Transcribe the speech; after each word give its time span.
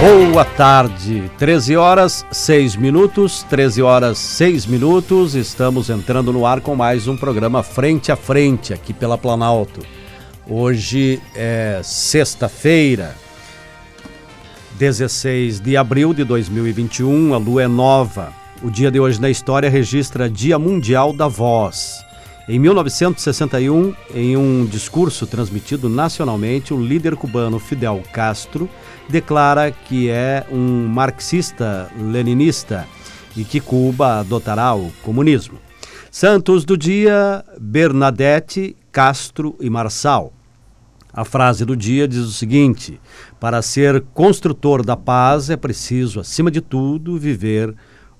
Boa 0.00 0.46
tarde, 0.46 1.30
13 1.36 1.76
horas 1.76 2.24
6 2.32 2.74
minutos, 2.76 3.42
13 3.50 3.82
horas 3.82 4.16
6 4.16 4.64
minutos, 4.64 5.34
estamos 5.34 5.90
entrando 5.90 6.32
no 6.32 6.46
ar 6.46 6.62
com 6.62 6.74
mais 6.74 7.06
um 7.06 7.18
programa 7.18 7.62
Frente 7.62 8.10
a 8.10 8.16
Frente 8.16 8.72
aqui 8.72 8.94
pela 8.94 9.18
Planalto. 9.18 9.82
Hoje 10.48 11.20
é 11.36 11.82
sexta-feira, 11.84 13.14
16 14.78 15.60
de 15.60 15.76
abril 15.76 16.14
de 16.14 16.24
2021, 16.24 17.34
a 17.34 17.36
lua 17.36 17.64
é 17.64 17.68
nova. 17.68 18.32
O 18.62 18.70
dia 18.70 18.90
de 18.90 18.98
hoje 18.98 19.20
na 19.20 19.28
história 19.28 19.68
registra 19.68 20.30
Dia 20.30 20.58
Mundial 20.58 21.12
da 21.12 21.28
Voz. 21.28 22.02
Em 22.50 22.58
1961, 22.58 23.94
em 24.12 24.36
um 24.36 24.66
discurso 24.66 25.24
transmitido 25.24 25.88
nacionalmente, 25.88 26.74
o 26.74 26.84
líder 26.84 27.14
cubano 27.14 27.60
Fidel 27.60 28.02
Castro 28.12 28.68
declara 29.08 29.70
que 29.70 30.10
é 30.10 30.44
um 30.50 30.88
marxista-leninista 30.88 32.88
e 33.36 33.44
que 33.44 33.60
Cuba 33.60 34.18
adotará 34.18 34.74
o 34.74 34.90
comunismo. 35.04 35.60
Santos 36.10 36.64
do 36.64 36.76
dia, 36.76 37.44
Bernadette, 37.56 38.76
Castro 38.90 39.54
e 39.60 39.70
Marçal. 39.70 40.32
A 41.12 41.24
frase 41.24 41.64
do 41.64 41.76
dia 41.76 42.08
diz 42.08 42.22
o 42.22 42.32
seguinte: 42.32 43.00
para 43.38 43.62
ser 43.62 44.00
construtor 44.12 44.84
da 44.84 44.96
paz 44.96 45.50
é 45.50 45.56
preciso, 45.56 46.18
acima 46.18 46.50
de 46.50 46.60
tudo, 46.60 47.16
viver 47.16 47.72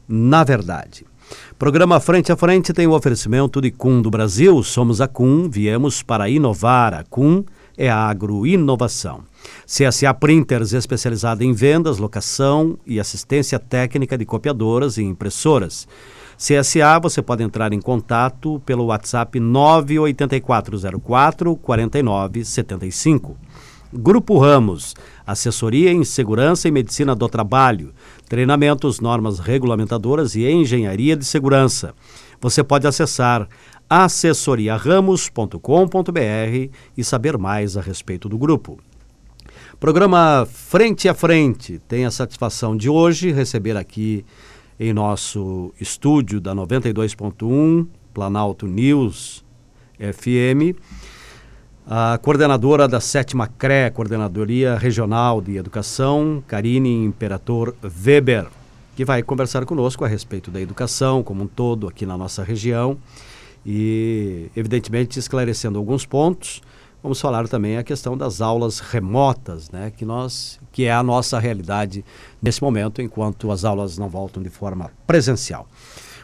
na 0.08 0.44
verdade. 0.44 1.09
Programa 1.58 1.98
Frente 2.00 2.32
a 2.32 2.36
Frente 2.36 2.72
tem 2.72 2.86
o 2.86 2.92
oferecimento 2.92 3.60
de 3.60 3.70
CUM 3.70 4.00
do 4.00 4.10
Brasil. 4.10 4.62
Somos 4.62 4.98
a 5.00 5.08
CUM, 5.08 5.50
viemos 5.50 6.02
para 6.02 6.28
inovar. 6.28 6.94
A 6.94 7.02
CUM 7.04 7.44
é 7.76 7.88
a 7.88 7.96
agroinovação. 7.96 9.22
CSA 9.66 10.12
Printers, 10.14 10.72
especializada 10.72 11.44
em 11.44 11.52
vendas, 11.52 11.98
locação 11.98 12.78
e 12.86 13.00
assistência 13.00 13.58
técnica 13.58 14.18
de 14.18 14.24
copiadoras 14.24 14.98
e 14.98 15.02
impressoras. 15.02 15.88
CSA, 16.36 17.00
você 17.00 17.20
pode 17.20 17.42
entrar 17.42 17.72
em 17.72 17.80
contato 17.80 18.62
pelo 18.64 18.84
WhatsApp 18.86 19.38
98404 19.38 21.56
4975. 21.56 23.36
Grupo 23.92 24.38
Ramos, 24.38 24.94
assessoria 25.26 25.90
em 25.90 26.04
segurança 26.04 26.68
e 26.68 26.70
medicina 26.70 27.14
do 27.14 27.28
trabalho, 27.28 27.92
treinamentos, 28.30 28.98
normas 29.00 29.38
regulamentadoras 29.40 30.36
e 30.36 30.48
engenharia 30.48 31.16
de 31.16 31.24
segurança. 31.24 31.92
Você 32.40 32.62
pode 32.62 32.86
acessar 32.86 33.48
assessoriaramos.com.br 33.88 36.70
e 36.96 37.02
saber 37.02 37.36
mais 37.36 37.76
a 37.76 37.80
respeito 37.80 38.28
do 38.28 38.38
grupo. 38.38 38.78
Programa 39.80 40.46
Frente 40.48 41.08
a 41.08 41.14
Frente 41.14 41.80
tem 41.88 42.04
a 42.04 42.10
satisfação 42.12 42.76
de 42.76 42.88
hoje 42.88 43.32
receber 43.32 43.76
aqui 43.76 44.24
em 44.78 44.92
nosso 44.92 45.74
estúdio 45.80 46.40
da 46.40 46.54
92.1 46.54 47.88
Planalto 48.14 48.68
News 48.68 49.44
FM 49.98 50.78
a 51.92 52.16
coordenadora 52.22 52.86
da 52.86 53.00
sétima 53.00 53.48
CRE, 53.48 53.90
Coordenadoria 53.92 54.78
Regional 54.78 55.40
de 55.40 55.56
Educação, 55.56 56.40
Karine 56.46 57.04
Imperator 57.04 57.74
Weber, 57.82 58.46
que 58.94 59.04
vai 59.04 59.24
conversar 59.24 59.64
conosco 59.64 60.04
a 60.04 60.08
respeito 60.08 60.52
da 60.52 60.60
educação 60.60 61.20
como 61.20 61.42
um 61.42 61.46
todo 61.48 61.88
aqui 61.88 62.06
na 62.06 62.16
nossa 62.16 62.44
região 62.44 62.96
e, 63.66 64.48
evidentemente, 64.54 65.18
esclarecendo 65.18 65.80
alguns 65.80 66.06
pontos. 66.06 66.62
Vamos 67.02 67.20
falar 67.20 67.48
também 67.48 67.76
a 67.76 67.82
questão 67.82 68.16
das 68.16 68.40
aulas 68.40 68.78
remotas, 68.78 69.68
né, 69.72 69.90
que, 69.90 70.04
nós, 70.04 70.60
que 70.70 70.84
é 70.84 70.92
a 70.92 71.02
nossa 71.02 71.40
realidade 71.40 72.04
nesse 72.40 72.62
momento, 72.62 73.02
enquanto 73.02 73.50
as 73.50 73.64
aulas 73.64 73.98
não 73.98 74.08
voltam 74.08 74.40
de 74.40 74.48
forma 74.48 74.92
presencial. 75.08 75.66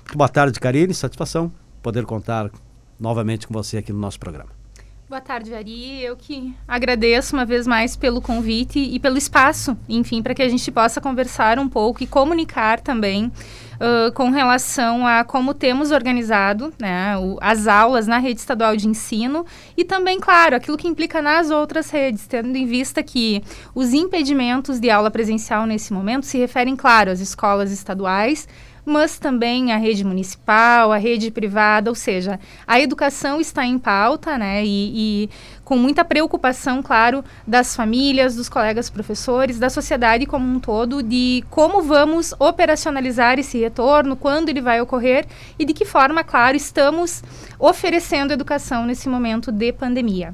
Muito 0.04 0.16
boa 0.16 0.28
tarde, 0.28 0.60
Karine. 0.60 0.94
Satisfação 0.94 1.50
poder 1.82 2.04
contar 2.04 2.52
novamente 3.00 3.48
com 3.48 3.52
você 3.52 3.78
aqui 3.78 3.92
no 3.92 3.98
nosso 3.98 4.20
programa. 4.20 4.65
Boa 5.08 5.20
tarde, 5.20 5.54
Ari. 5.54 6.02
Eu 6.02 6.16
que 6.16 6.52
agradeço 6.66 7.36
uma 7.36 7.44
vez 7.44 7.64
mais 7.64 7.94
pelo 7.94 8.20
convite 8.20 8.80
e 8.80 8.98
pelo 8.98 9.16
espaço, 9.16 9.78
enfim, 9.88 10.20
para 10.20 10.34
que 10.34 10.42
a 10.42 10.48
gente 10.48 10.68
possa 10.72 11.00
conversar 11.00 11.60
um 11.60 11.68
pouco 11.68 12.02
e 12.02 12.08
comunicar 12.08 12.80
também 12.80 13.26
uh, 13.26 14.10
com 14.14 14.30
relação 14.30 15.06
a 15.06 15.22
como 15.22 15.54
temos 15.54 15.92
organizado 15.92 16.74
né, 16.76 17.16
o, 17.18 17.38
as 17.40 17.68
aulas 17.68 18.08
na 18.08 18.18
rede 18.18 18.40
estadual 18.40 18.76
de 18.76 18.88
ensino 18.88 19.46
e 19.76 19.84
também, 19.84 20.18
claro, 20.18 20.56
aquilo 20.56 20.76
que 20.76 20.88
implica 20.88 21.22
nas 21.22 21.52
outras 21.52 21.88
redes, 21.88 22.26
tendo 22.26 22.56
em 22.56 22.66
vista 22.66 23.00
que 23.00 23.44
os 23.76 23.92
impedimentos 23.92 24.80
de 24.80 24.90
aula 24.90 25.08
presencial 25.08 25.66
nesse 25.66 25.92
momento 25.92 26.26
se 26.26 26.36
referem, 26.36 26.74
claro, 26.74 27.12
às 27.12 27.20
escolas 27.20 27.70
estaduais 27.70 28.48
mas 28.86 29.18
também 29.18 29.72
a 29.72 29.76
rede 29.76 30.04
municipal, 30.04 30.92
a 30.92 30.96
rede 30.96 31.28
privada, 31.32 31.90
ou 31.90 31.94
seja, 31.96 32.38
a 32.64 32.80
educação 32.80 33.40
está 33.40 33.66
em 33.66 33.80
pauta, 33.80 34.38
né? 34.38 34.64
E, 34.64 35.24
e, 35.24 35.30
com 35.64 35.76
muita 35.76 36.04
preocupação, 36.04 36.80
claro, 36.80 37.24
das 37.44 37.74
famílias, 37.74 38.36
dos 38.36 38.48
colegas 38.48 38.88
professores, 38.88 39.58
da 39.58 39.68
sociedade 39.68 40.24
como 40.24 40.46
um 40.46 40.60
todo, 40.60 41.02
de 41.02 41.42
como 41.50 41.82
vamos 41.82 42.32
operacionalizar 42.38 43.40
esse 43.40 43.58
retorno, 43.58 44.14
quando 44.14 44.50
ele 44.50 44.60
vai 44.60 44.80
ocorrer 44.80 45.26
e 45.58 45.64
de 45.64 45.74
que 45.74 45.84
forma, 45.84 46.22
claro, 46.22 46.56
estamos 46.56 47.24
oferecendo 47.58 48.32
educação 48.32 48.86
nesse 48.86 49.08
momento 49.08 49.50
de 49.50 49.72
pandemia. 49.72 50.32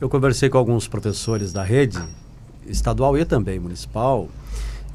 Eu 0.00 0.08
conversei 0.08 0.48
com 0.48 0.56
alguns 0.56 0.86
professores 0.86 1.52
da 1.52 1.64
rede 1.64 1.98
estadual 2.64 3.18
e 3.18 3.24
também 3.24 3.58
municipal 3.58 4.28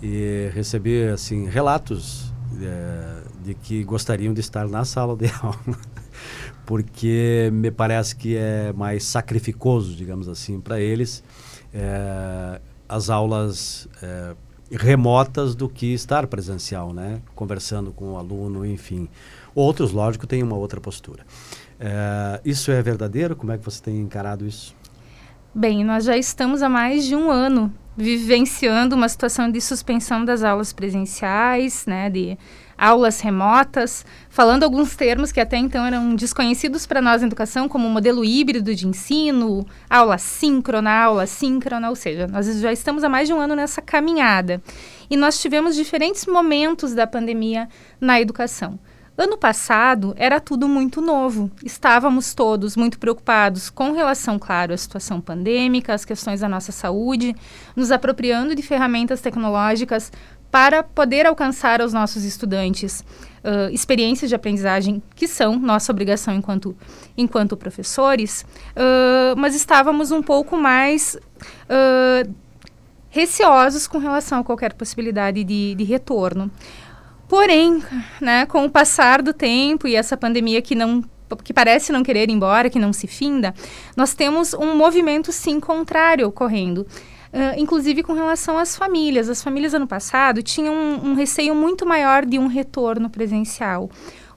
e 0.02 0.50
recebi 0.53 1.03
assim 1.09 1.46
relatos 1.46 2.32
de 3.44 3.53
que 3.56 3.84
gostariam 3.84 4.34
de 4.34 4.40
estar 4.40 4.68
na 4.68 4.86
sala 4.86 5.16
de 5.16 5.28
aula, 5.41 5.78
porque 6.66 7.50
me 7.52 7.72
parece 7.72 8.16
que 8.16 8.36
é 8.36 8.72
mais 8.74 9.03
sacrificoso, 9.03 9.96
digamos 9.96 10.28
assim, 10.28 10.59
para 10.59 10.80
eles 10.80 11.24
é, 11.74 12.62
as 12.88 13.09
aulas 13.09 13.88
é, 14.02 14.36
remotas 14.72 15.56
do 15.56 15.68
que 15.68 15.94
estar 15.94 16.28
presencial, 16.28 16.94
né? 16.94 17.22
Conversando 17.36 17.91
com 17.91 18.14
o 18.14 18.18
aluno, 18.18 18.66
enfim. 18.66 19.09
Outros, 19.56 19.91
lógico, 19.91 20.25
têm 20.25 20.44
uma 20.44 20.56
outra 20.56 20.80
postura. 20.80 21.25
É, 21.80 22.40
isso 22.46 22.72
é 22.72 22.81
verdadeiro? 22.81 23.35
Como 23.35 23.52
é 23.52 23.58
que 23.58 23.66
você 23.66 23.81
tem 23.81 24.00
encarado 24.00 24.46
isso? 24.46 24.75
Bem, 25.53 25.84
nós 25.84 26.06
já 26.06 26.18
estamos 26.18 26.62
há 26.62 26.70
mais 26.70 27.06
de 27.06 27.16
um 27.16 27.30
ano 27.30 27.72
vivenciando 27.95 28.95
uma 28.95 29.07
situação 29.07 29.49
de 29.49 29.61
suspensão 29.61 30.25
das 30.25 30.43
aulas 30.43 30.73
presenciais, 30.73 31.85
né, 31.85 32.09
de 32.09 32.37
aulas 32.77 33.19
remotas, 33.21 34.05
falando 34.29 34.63
alguns 34.63 34.95
termos 34.95 35.31
que 35.31 35.39
até 35.39 35.57
então 35.57 35.85
eram 35.85 36.15
desconhecidos 36.15 36.85
para 36.85 37.01
nós 37.01 37.21
na 37.21 37.27
educação, 37.27 37.69
como 37.69 37.87
modelo 37.89 38.25
híbrido 38.25 38.73
de 38.73 38.87
ensino, 38.87 39.65
aula 39.89 40.17
síncrona, 40.17 40.91
aula 40.91 41.25
síncrona, 41.27 41.89
ou 41.89 41.95
seja, 41.95 42.27
nós 42.27 42.45
já 42.59 42.73
estamos 42.73 43.03
há 43.03 43.09
mais 43.09 43.27
de 43.27 43.33
um 43.33 43.39
ano 43.39 43.55
nessa 43.55 43.81
caminhada. 43.81 44.61
E 45.09 45.15
nós 45.15 45.39
tivemos 45.39 45.75
diferentes 45.75 46.25
momentos 46.25 46.93
da 46.93 47.05
pandemia 47.05 47.69
na 48.01 48.19
educação. 48.19 48.79
Ano 49.16 49.38
passado 49.38 50.16
era 50.18 50.40
tudo 50.40 50.68
muito 50.68 51.00
novo. 51.00 51.51
Estávamos 51.63 52.34
todos 52.34 52.75
muito 52.75 52.97
preocupados 52.97 53.69
com 53.69 53.91
relação, 53.91 54.40
claro, 54.40 54.74
à 54.74 54.78
situação 54.78 55.22
pandêmica, 55.22 55.94
às 55.94 56.03
questões 56.03 56.40
da 56.40 56.50
nossa 56.50 56.72
saúde, 56.72 57.35
nos 57.75 57.91
apropriando 57.91 58.56
de 58.56 58.63
ferramentas 58.63 59.22
tecnológicas 59.22 60.12
para 60.50 60.81
poder 60.81 61.28
alcançar 61.28 61.79
aos 61.79 61.94
nossos 61.94 62.23
estudantes 62.23 63.02
uh, 63.44 63.72
experiências 63.72 64.29
de 64.29 64.35
aprendizagem 64.35 65.02
que 65.16 65.28
são 65.28 65.59
nossa 65.59 65.91
obrigação 65.91 66.34
enquanto, 66.34 66.75
enquanto 67.16 67.56
professores, 67.56 68.44
uh, 68.75 69.35
mas 69.38 69.56
estávamos 69.56 70.12
um 70.12 70.23
pouco 70.23 70.57
mais 70.57 71.18
uh, 71.69 72.34
receosos 73.14 73.85
com 73.85 73.99
relação 73.99 74.40
a 74.40 74.43
qualquer 74.43 74.73
possibilidade 74.73 75.43
de, 75.43 75.76
de 75.76 75.84
retorno. 75.84 76.49
Porém, 77.34 77.82
né, 78.22 78.46
com 78.46 78.64
o 78.64 78.70
passar 78.70 79.20
do 79.20 79.34
tempo 79.34 79.88
e 79.88 79.96
essa 79.96 80.16
pandemia 80.16 80.62
que 80.62 80.76
não 80.76 81.03
que 81.44 81.52
parece 81.52 81.91
não 81.91 82.03
querer 82.03 82.30
ir 82.30 82.32
embora, 82.32 82.70
que 82.70 82.78
não 82.78 82.94
se 82.94 83.08
finda, 83.08 83.56
nós 83.97 84.14
temos 84.14 84.53
um 84.53 84.76
movimento 84.76 85.32
sim 85.32 85.59
contrário 85.59 86.28
ocorrendo. 86.28 86.82
Uh, 87.34 87.58
inclusive 87.58 88.03
com 88.03 88.14
relação 88.14 88.56
às 88.56 88.76
famílias. 88.76 89.30
As 89.30 89.41
famílias 89.41 89.74
ano 89.74 89.88
passado 89.88 90.44
tinham 90.44 90.76
um, 90.76 91.09
um 91.09 91.14
receio 91.16 91.56
muito 91.56 91.88
maior 91.88 92.24
de 92.24 92.38
um 92.38 92.46
retorno 92.46 93.09
presencial. 93.09 93.90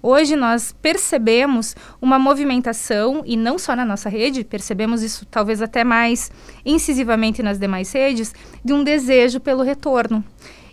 Hoje 0.02 0.34
nós 0.34 0.74
percebemos 0.80 1.76
uma 2.00 2.18
movimentação, 2.18 3.22
e 3.26 3.36
não 3.36 3.58
só 3.58 3.76
na 3.76 3.84
nossa 3.84 4.08
rede, 4.08 4.42
percebemos 4.42 5.02
isso 5.02 5.26
talvez 5.26 5.60
até 5.60 5.84
mais 5.84 6.30
incisivamente 6.64 7.42
nas 7.42 7.58
demais 7.58 7.92
redes, 7.92 8.34
de 8.64 8.72
um 8.72 8.82
desejo 8.82 9.38
pelo 9.38 9.62
retorno 9.62 10.24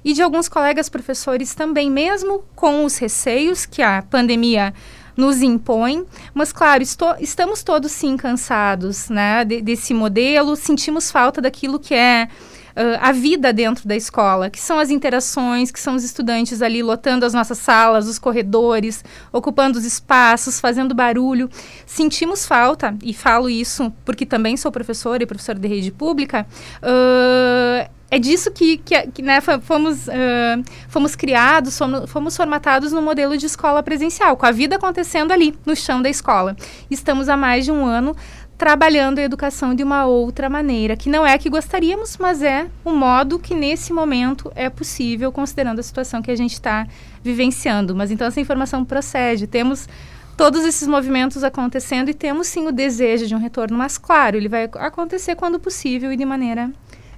e 0.03 0.13
de 0.13 0.21
alguns 0.21 0.49
colegas 0.49 0.89
professores 0.89 1.55
também, 1.55 1.89
mesmo 1.89 2.43
com 2.55 2.85
os 2.85 2.97
receios 2.97 3.65
que 3.65 3.81
a 3.81 4.01
pandemia 4.01 4.73
nos 5.15 5.41
impõe, 5.41 6.05
mas 6.33 6.51
claro, 6.51 6.81
estou, 6.81 7.15
estamos 7.19 7.63
todos 7.63 7.91
sim 7.91 8.17
cansados, 8.17 9.09
né, 9.09 9.45
de, 9.45 9.61
desse 9.61 9.93
modelo, 9.93 10.55
sentimos 10.55 11.11
falta 11.11 11.39
daquilo 11.39 11.79
que 11.79 11.93
é 11.93 12.27
uh, 12.75 12.99
a 12.99 13.11
vida 13.11 13.53
dentro 13.53 13.87
da 13.87 13.95
escola, 13.95 14.49
que 14.49 14.59
são 14.59 14.79
as 14.79 14.89
interações, 14.89 15.71
que 15.71 15.79
são 15.79 15.95
os 15.95 16.03
estudantes 16.03 16.61
ali 16.61 16.81
lotando 16.81 17.25
as 17.25 17.33
nossas 17.33 17.57
salas, 17.57 18.07
os 18.07 18.19
corredores, 18.19 19.03
ocupando 19.31 19.77
os 19.77 19.85
espaços, 19.85 20.59
fazendo 20.59 20.93
barulho. 20.93 21.49
Sentimos 21.85 22.45
falta, 22.45 22.95
e 23.03 23.13
falo 23.13 23.49
isso 23.49 23.93
porque 24.03 24.25
também 24.25 24.57
sou 24.57 24.71
professora 24.71 25.23
e 25.23 25.25
professora 25.25 25.59
de 25.59 25.67
rede 25.67 25.91
pública, 25.91 26.45
uh, 26.81 27.89
é 28.13 28.19
disso 28.19 28.51
que, 28.51 28.77
que, 28.77 29.07
que 29.07 29.21
né, 29.23 29.41
fomos, 29.41 30.07
uh, 30.07 30.63
fomos 30.87 31.15
criados, 31.15 31.75
fomos, 31.75 32.11
fomos, 32.11 32.37
formatados 32.37 32.91
no 32.91 33.01
modelo 33.01 33.35
de 33.35 33.47
escola 33.47 33.81
presencial, 33.81 34.37
com 34.37 34.45
a 34.45 34.51
vida 34.51 34.75
acontecendo 34.75 35.31
ali, 35.31 35.55
no 35.65 35.75
chão 35.75 35.99
da 35.99 36.11
escola. 36.11 36.55
Estamos 36.91 37.27
há 37.27 37.35
mais 37.35 37.65
de 37.65 37.71
um 37.71 37.83
ano 37.83 38.15
trabalhando 38.55 39.17
a 39.17 39.23
educação 39.23 39.73
de 39.73 39.81
uma 39.83 40.05
outra 40.05 40.47
maneira, 40.47 40.95
que 40.95 41.09
não 41.09 41.25
é 41.25 41.33
a 41.33 41.39
que 41.39 41.49
gostaríamos, 41.49 42.15
mas 42.17 42.43
é 42.43 42.67
o 42.85 42.91
modo 42.91 43.39
que 43.39 43.55
nesse 43.55 43.91
momento 43.91 44.51
é 44.55 44.69
possível, 44.69 45.31
considerando 45.31 45.79
a 45.79 45.83
situação 45.83 46.21
que 46.21 46.29
a 46.29 46.37
gente 46.37 46.53
está 46.53 46.87
vivenciando. 47.23 47.95
Mas 47.95 48.11
então 48.11 48.27
essa 48.27 48.39
informação 48.39 48.85
procede. 48.85 49.47
Temos 49.47 49.89
todos 50.37 50.63
esses 50.65 50.87
movimentos 50.87 51.43
acontecendo 51.43 52.09
e 52.09 52.13
temos 52.13 52.45
sim 52.45 52.67
o 52.67 52.71
desejo 52.71 53.25
de 53.25 53.33
um 53.33 53.39
retorno, 53.39 53.75
mas 53.75 53.97
claro, 53.97 54.37
ele 54.37 54.47
vai 54.47 54.69
acontecer 54.75 55.35
quando 55.35 55.59
possível 55.59 56.13
e 56.13 56.15
de 56.15 56.25
maneira 56.25 56.71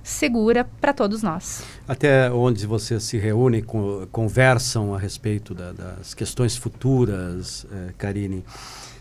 segura 0.05 0.63
para 0.79 0.93
todos 0.93 1.23
nós. 1.23 1.63
Até 1.87 2.31
onde 2.31 2.67
vocês 2.67 3.03
se 3.03 3.17
reúnem, 3.17 3.65
conversam 4.11 4.93
a 4.93 4.99
respeito 4.99 5.55
da, 5.55 5.71
das 5.71 6.13
questões 6.13 6.55
futuras, 6.55 7.65
eh, 7.71 7.93
Karine. 7.97 8.45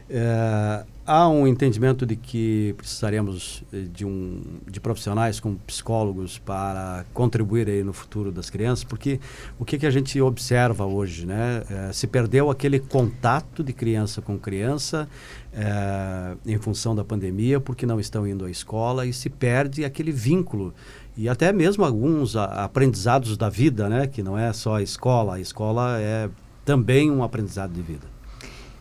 É, 0.09 0.85
há 1.06 1.29
um 1.29 1.47
entendimento 1.47 2.05
de 2.05 2.15
que 2.15 2.75
precisaremos 2.77 3.62
eh, 3.73 3.87
de, 3.91 4.05
um, 4.05 4.43
de 4.71 4.79
profissionais 4.79 5.41
como 5.41 5.56
psicólogos 5.67 6.39
para 6.39 7.06
contribuir 7.15 7.69
aí 7.69 7.83
no 7.83 7.93
futuro 7.93 8.31
das 8.31 8.51
crianças, 8.51 8.85
porque 8.85 9.19
o 9.59 9.65
que, 9.65 9.79
que 9.79 9.87
a 9.87 9.91
gente 9.91 10.21
observa 10.21 10.85
hoje, 10.85 11.27
né? 11.27 11.62
É, 11.71 11.93
se 11.93 12.06
perdeu 12.06 12.51
aquele 12.51 12.79
contato 12.79 13.65
de 13.65 13.73
criança 13.73 14.21
com 14.21 14.39
criança 14.39 15.09
é, 15.53 16.37
em 16.47 16.59
função 16.59 16.95
da 16.95 17.05
pandemia, 17.05 17.59
porque 17.59 17.87
não 17.87 17.99
estão 17.99 18.27
indo 18.27 18.45
à 18.45 18.51
escola 18.51 19.06
e 19.06 19.12
se 19.12 19.31
perde 19.31 19.85
aquele 19.85 20.12
vínculo 20.12 20.75
e 21.17 21.29
até 21.29 21.53
mesmo 21.53 21.85
alguns 21.85 22.35
aprendizados 22.37 23.37
da 23.37 23.49
vida, 23.49 23.89
né? 23.89 24.06
Que 24.06 24.23
não 24.23 24.37
é 24.39 24.53
só 24.53 24.77
a 24.77 24.83
escola, 24.83 25.37
a 25.37 25.41
escola 25.41 25.99
é 26.01 26.29
também 26.65 27.11
um 27.11 27.23
aprendizado 27.23 27.73
de 27.73 27.83
vida. 27.83 28.13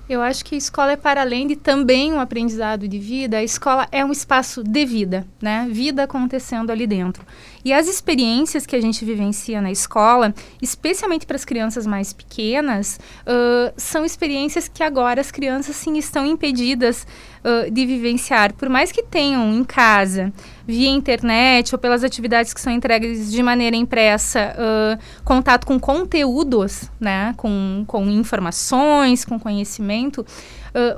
Eu 0.08 0.22
acho 0.22 0.44
que 0.44 0.54
a 0.54 0.58
escola 0.58 0.92
é 0.92 0.98
para 0.98 1.22
além 1.22 1.48
de 1.48 1.56
também 1.56 2.12
um 2.12 2.20
aprendizado 2.20 2.90
de 2.90 3.00
vida, 3.00 3.38
a 3.38 3.44
escola 3.44 3.88
é 3.90 4.04
um 4.04 4.12
espaço 4.12 4.62
de 4.62 4.86
vida, 4.86 5.26
né? 5.42 5.66
Vida 5.72 6.04
acontecendo 6.04 6.72
ali 6.72 6.86
dentro. 6.86 7.26
E 7.64 7.72
as 7.72 7.88
experiências 7.88 8.66
que 8.66 8.76
a 8.76 8.82
gente 8.82 9.06
vivencia 9.06 9.62
na 9.62 9.72
escola, 9.72 10.36
especialmente 10.62 11.26
para 11.26 11.38
as 11.38 11.46
crianças 11.46 11.88
mais 11.88 12.12
pequenas, 12.12 13.00
uh, 13.22 13.74
são 13.78 14.04
experiências 14.04 14.68
que 14.68 14.84
agora 14.84 15.22
as 15.22 15.32
crianças 15.32 15.78
sim 15.78 15.98
estão 15.98 16.26
impedidas 16.26 17.08
uh, 17.40 17.72
de 17.72 17.86
vivenciar. 17.86 18.54
Por 18.54 18.68
mais 18.68 18.92
que 18.92 19.04
tenham 19.04 19.54
em 19.54 19.64
casa, 19.64 20.34
via 20.68 20.90
internet 20.90 21.74
ou 21.74 21.80
pelas 21.80 22.04
atividades 22.04 22.54
que 22.54 22.62
são 22.62 22.72
entregues 22.72 23.32
de 23.32 23.44
maneira 23.44 23.76
impressa, 23.76 24.56
uh, 24.56 25.24
contato 25.24 25.66
com 25.66 25.80
conteúdos, 25.80 26.90
né, 27.00 27.34
com, 27.38 27.84
com 27.88 28.06
informações, 28.10 29.26
com 29.26 29.40
conhecimento, 29.40 30.26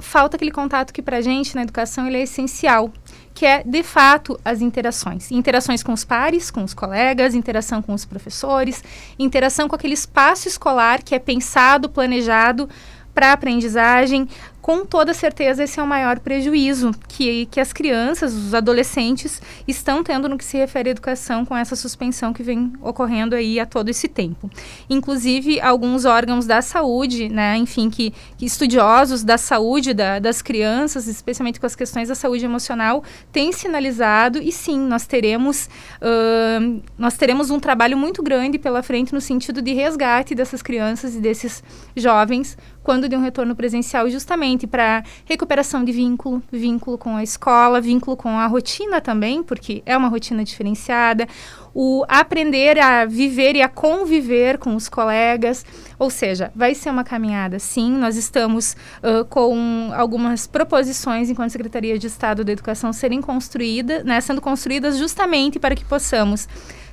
falta 0.01 0.37
aquele 0.37 0.51
contato 0.51 0.93
que 0.93 1.01
para 1.01 1.17
a 1.17 1.21
gente 1.21 1.53
na 1.53 1.63
educação 1.63 2.07
ele 2.07 2.15
é 2.15 2.21
essencial 2.21 2.89
que 3.35 3.45
é, 3.45 3.61
de 3.65 3.83
fato, 3.83 4.39
as 4.45 4.61
interações. 4.61 5.29
Interações 5.29 5.83
com 5.83 5.91
os 5.91 6.05
pares, 6.05 6.49
com 6.49 6.63
os 6.63 6.73
colegas, 6.73 7.35
interação 7.35 7.81
com 7.81 7.93
os 7.93 8.05
professores, 8.05 8.81
interação 9.19 9.67
com 9.67 9.75
aquele 9.75 9.93
espaço 9.93 10.47
escolar 10.47 11.03
que 11.03 11.13
é 11.13 11.19
pensado, 11.19 11.89
planejado 11.89 12.69
para 13.13 13.33
aprendizagem, 13.33 14.27
com 14.65 14.83
toda 14.83 15.13
certeza 15.13 15.63
esse 15.63 15.79
é 15.79 15.83
o 15.83 15.85
maior 15.85 16.17
prejuízo 16.19 16.89
que, 17.07 17.45
que 17.51 17.59
as 17.59 17.71
crianças, 17.71 18.33
os 18.33 18.51
adolescentes, 18.51 19.39
estão 19.67 20.03
tendo 20.03 20.27
no 20.27 20.39
que 20.39 20.43
se 20.43 20.57
refere 20.57 20.89
à 20.89 20.91
educação 20.91 21.45
com 21.45 21.55
essa 21.55 21.75
suspensão 21.75 22.33
que 22.33 22.41
vem 22.41 22.73
ocorrendo 22.81 23.35
aí 23.35 23.59
a 23.59 23.65
todo 23.67 23.89
esse 23.89 24.07
tempo. 24.07 24.49
Inclusive, 24.89 25.61
alguns 25.61 26.03
órgãos 26.03 26.47
da 26.47 26.63
saúde, 26.63 27.29
né, 27.29 27.55
enfim, 27.57 27.91
que, 27.91 28.11
que 28.39 28.43
estudiosos 28.47 29.23
da 29.23 29.37
saúde 29.37 29.93
da, 29.93 30.17
das 30.17 30.41
crianças, 30.41 31.05
especialmente 31.05 31.59
com 31.59 31.67
as 31.67 31.75
questões 31.75 32.09
da 32.09 32.15
saúde 32.15 32.43
emocional, 32.43 33.03
têm 33.31 33.51
sinalizado 33.51 34.39
e 34.39 34.51
sim, 34.51 34.79
nós 34.79 35.05
teremos, 35.05 35.69
uh, 36.01 36.81
nós 36.97 37.15
teremos 37.15 37.51
um 37.51 37.59
trabalho 37.59 37.99
muito 37.99 38.23
grande 38.23 38.57
pela 38.57 38.81
frente 38.81 39.13
no 39.13 39.21
sentido 39.21 39.61
de 39.61 39.73
resgate 39.73 40.33
dessas 40.33 40.63
crianças 40.63 41.13
e 41.13 41.19
desses 41.19 41.63
jovens 41.95 42.57
quando 42.85 43.09
de 43.09 43.15
um 43.15 43.21
retorno 43.21 43.55
presencial, 43.55 44.07
justamente 44.11 44.54
para 44.65 45.03
recuperação 45.25 45.83
de 45.83 45.91
vínculo, 45.91 46.41
vínculo 46.51 46.97
com 46.97 47.15
a 47.17 47.23
escola, 47.23 47.81
vínculo 47.81 48.15
com 48.15 48.29
a 48.29 48.47
rotina 48.47 49.01
também, 49.01 49.43
porque 49.43 49.83
é 49.85 49.97
uma 49.97 50.07
rotina 50.07 50.43
diferenciada, 50.43 51.27
o 51.73 52.05
aprender 52.07 52.79
a 52.79 53.05
viver 53.05 53.57
e 53.57 53.61
a 53.61 53.67
conviver 53.67 54.57
com 54.57 54.75
os 54.75 54.87
colegas, 54.87 55.65
ou 55.99 56.09
seja, 56.09 56.49
vai 56.55 56.73
ser 56.73 56.89
uma 56.89 57.03
caminhada, 57.03 57.59
sim. 57.59 57.91
Nós 57.91 58.15
estamos 58.15 58.77
uh, 59.03 59.25
com 59.25 59.91
algumas 59.93 60.47
proposições 60.47 61.29
enquanto 61.29 61.51
Secretaria 61.51 61.99
de 61.99 62.07
Estado 62.07 62.45
da 62.45 62.51
Educação 62.53 62.93
serem 62.93 63.21
construídas, 63.21 64.05
né, 64.05 64.21
sendo 64.21 64.39
construídas 64.39 64.97
justamente 64.97 65.59
para 65.59 65.75
que 65.75 65.83
possamos 65.83 66.47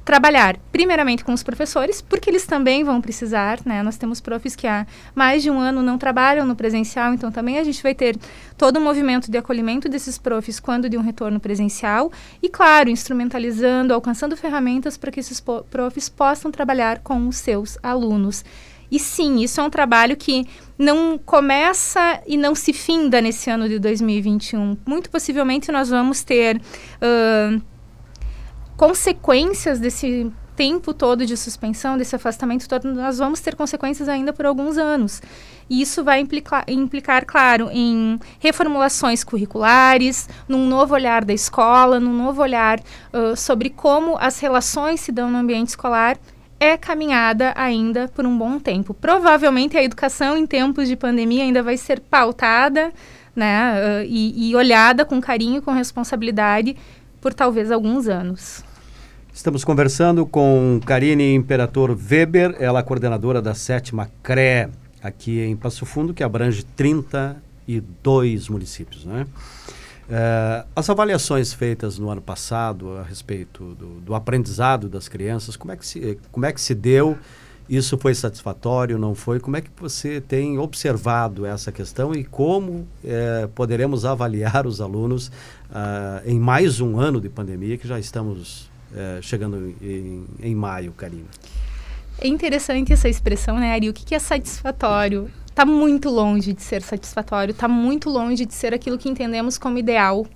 trabalhar 0.05 0.59
primeiramente 0.71 1.25
com 1.25 1.33
os 1.33 1.43
professores, 1.43 2.03
porque 2.03 2.29
eles 2.29 2.47
também 2.47 2.83
vão 2.83 3.01
precisar, 3.01 3.61
né? 3.65 3.83
Nós 3.83 3.97
temos 3.97 4.21
profs 4.21 4.57
que 4.57 4.67
há 4.67 4.87
mais 5.15 5.43
de 5.43 5.51
um 5.51 5.59
ano 5.61 5.83
não 5.83 5.97
trabalham 5.97 6.45
no 6.47 6.57
presencial, 6.57 7.15
então 7.15 7.31
também 7.31 7.59
a 7.59 7.65
gente 7.65 7.83
vai 7.83 7.95
ter 7.95 8.17
todo 8.57 8.77
o 8.77 8.81
movimento 8.81 9.31
de 9.31 9.39
acolhimento 9.39 9.89
desses 9.89 10.19
profs 10.19 10.59
quando 10.59 10.89
de 10.89 10.97
um 10.97 11.03
retorno 11.03 11.39
presencial 11.39 12.11
e, 12.43 12.49
claro, 12.49 12.91
instrumentalizando, 12.91 13.95
alcançando 13.95 14.37
ferramentas 14.37 14.97
para 14.97 15.11
que 15.11 15.21
esses 15.21 15.41
profs 15.41 16.09
possam 16.09 16.51
trabalhar 16.51 16.99
com 17.01 17.29
os 17.29 17.37
seus 17.37 17.79
alunos. 17.83 18.45
E 18.93 18.99
sim, 18.99 19.43
isso 19.43 19.59
é 19.59 19.65
um 19.65 19.71
trabalho 19.71 20.15
que 20.19 20.47
não 20.79 21.17
começa 21.17 22.21
e 22.27 22.37
não 22.37 22.55
se 22.55 22.75
finda 22.75 23.23
nesse 23.23 23.49
ano 23.49 23.67
de 23.67 23.79
2021. 23.79 24.77
Muito 24.85 25.09
possivelmente 25.09 25.73
nós 25.73 25.89
vamos 25.89 26.23
ter 26.23 26.57
uh, 26.59 27.63
consequências 28.83 29.79
desse 29.79 30.29
tempo 30.57 30.93
todo 30.93 31.25
de 31.25 31.37
suspensão, 31.37 31.97
desse 31.97 32.17
afastamento 32.17 32.69
todo, 32.69 32.93
nós 32.93 33.19
vamos 33.19 33.39
ter 33.39 33.55
consequências 33.55 34.09
ainda 34.09 34.33
por 34.33 34.45
alguns 34.45 34.77
anos. 34.77 35.23
E 35.71 35.81
isso 35.81 36.03
vai 36.03 36.19
implicar, 36.19 36.65
implicar, 36.67 37.25
claro, 37.25 37.69
em 37.71 38.19
reformulações 38.41 39.23
curriculares, 39.23 40.29
num 40.49 40.67
novo 40.67 40.95
olhar 40.95 41.25
da 41.25 41.33
escola, 41.33 42.01
num 42.01 42.13
novo 42.13 42.43
olhar 42.43 42.81
uh, 42.81 43.37
sobre 43.37 43.71
como 43.71 44.17
as 44.19 44.41
relações 44.41 44.99
se 44.99 45.13
dão 45.13 45.31
no 45.31 45.39
ambiente 45.39 45.69
escolar. 45.69 46.19
É 46.59 46.77
caminhada 46.77 47.53
ainda 47.55 48.09
por 48.09 48.27
um 48.27 48.37
bom 48.37 48.59
tempo. 48.59 48.93
Provavelmente 48.95 49.77
a 49.77 49.85
educação 49.85 50.37
em 50.37 50.45
tempos 50.45 50.89
de 50.89 50.97
pandemia 50.97 51.45
ainda 51.45 51.63
vai 51.63 51.77
ser 51.77 52.01
pautada 52.01 52.93
né, 53.35 53.75
uh, 53.75 54.05
e, 54.09 54.51
e 54.51 54.57
olhada 54.57 55.05
com 55.05 55.21
carinho, 55.21 55.63
com 55.63 55.71
responsabilidade 55.71 56.77
por 57.21 57.33
talvez 57.33 57.71
alguns 57.71 58.09
anos. 58.09 58.65
Estamos 59.35 59.65
conversando 59.65 60.27
com 60.27 60.79
Karine 60.85 61.35
Imperator 61.35 61.91
Weber, 61.91 62.55
ela 62.61 62.81
é 62.81 62.83
coordenadora 62.83 63.41
da 63.41 63.55
sétima 63.55 64.11
CRE 64.23 64.69
aqui 65.03 65.41
em 65.41 65.57
Passo 65.57 65.87
Fundo, 65.87 66.13
que 66.13 66.23
abrange 66.23 66.63
32 66.63 68.51
municípios. 68.51 69.07
Né? 69.07 69.27
Uh, 70.07 70.69
as 70.77 70.91
avaliações 70.91 71.51
feitas 71.51 71.99
no 71.99 72.11
ano 72.11 72.21
passado 72.21 72.99
a 72.99 73.03
respeito 73.03 73.75
do, 73.75 74.01
do, 74.01 74.15
aprendizado 74.15 74.87
das 74.87 75.09
crianças, 75.09 75.57
como 75.57 75.73
é, 75.73 75.77
que 75.79 75.87
se, 75.87 76.19
como 76.31 76.45
é 76.45 76.53
que 76.53 76.61
se 76.61 76.75
deu? 76.75 77.17
Isso 77.67 77.97
foi 77.97 78.15
satisfatório, 78.15 78.99
não 78.99 79.15
foi? 79.15 79.41
Como 79.41 79.57
é 79.57 79.63
que 79.63 79.71
você 79.81 80.21
tem 80.21 80.59
observado 80.59 81.47
essa 81.47 81.73
questão 81.73 82.13
e 82.13 82.23
como 82.23 82.87
eh, 83.03 83.49
poderemos 83.55 84.05
avaliar 84.05 84.67
os 84.67 84.81
alunos 84.81 85.29
uh, 85.29 86.21
em 86.27 86.39
mais 86.41 86.81
um 86.81 86.99
ano 86.99 87.21
de 87.21 87.29
pandemia 87.29 87.79
que 87.79 87.87
já 87.87 88.01
estamos 88.01 88.72
é, 88.95 89.21
chegando 89.23 89.75
em, 89.81 90.27
em 90.41 90.55
maio, 90.55 90.93
Karina. 90.93 91.29
É 92.21 92.29
interessante 92.29 92.93
essa 92.93 93.09
expressão, 93.09 93.59
né, 93.59 93.73
Ari? 93.73 93.89
O 93.89 93.93
que, 93.93 94.05
que 94.05 94.15
é 94.15 94.19
satisfatório? 94.19 95.31
Está 95.47 95.67
muito 95.67 96.09
longe 96.09 96.53
de 96.53 96.63
ser 96.63 96.81
satisfatório, 96.83 97.53
está 97.53 97.69
muito 97.69 98.09
longe 98.09 98.47
de 98.47 98.55
ser 98.55 98.73
aquilo 98.73 98.97
que 98.97 99.09
entendemos 99.09 99.59
como 99.59 99.79
ideal. 99.79 100.27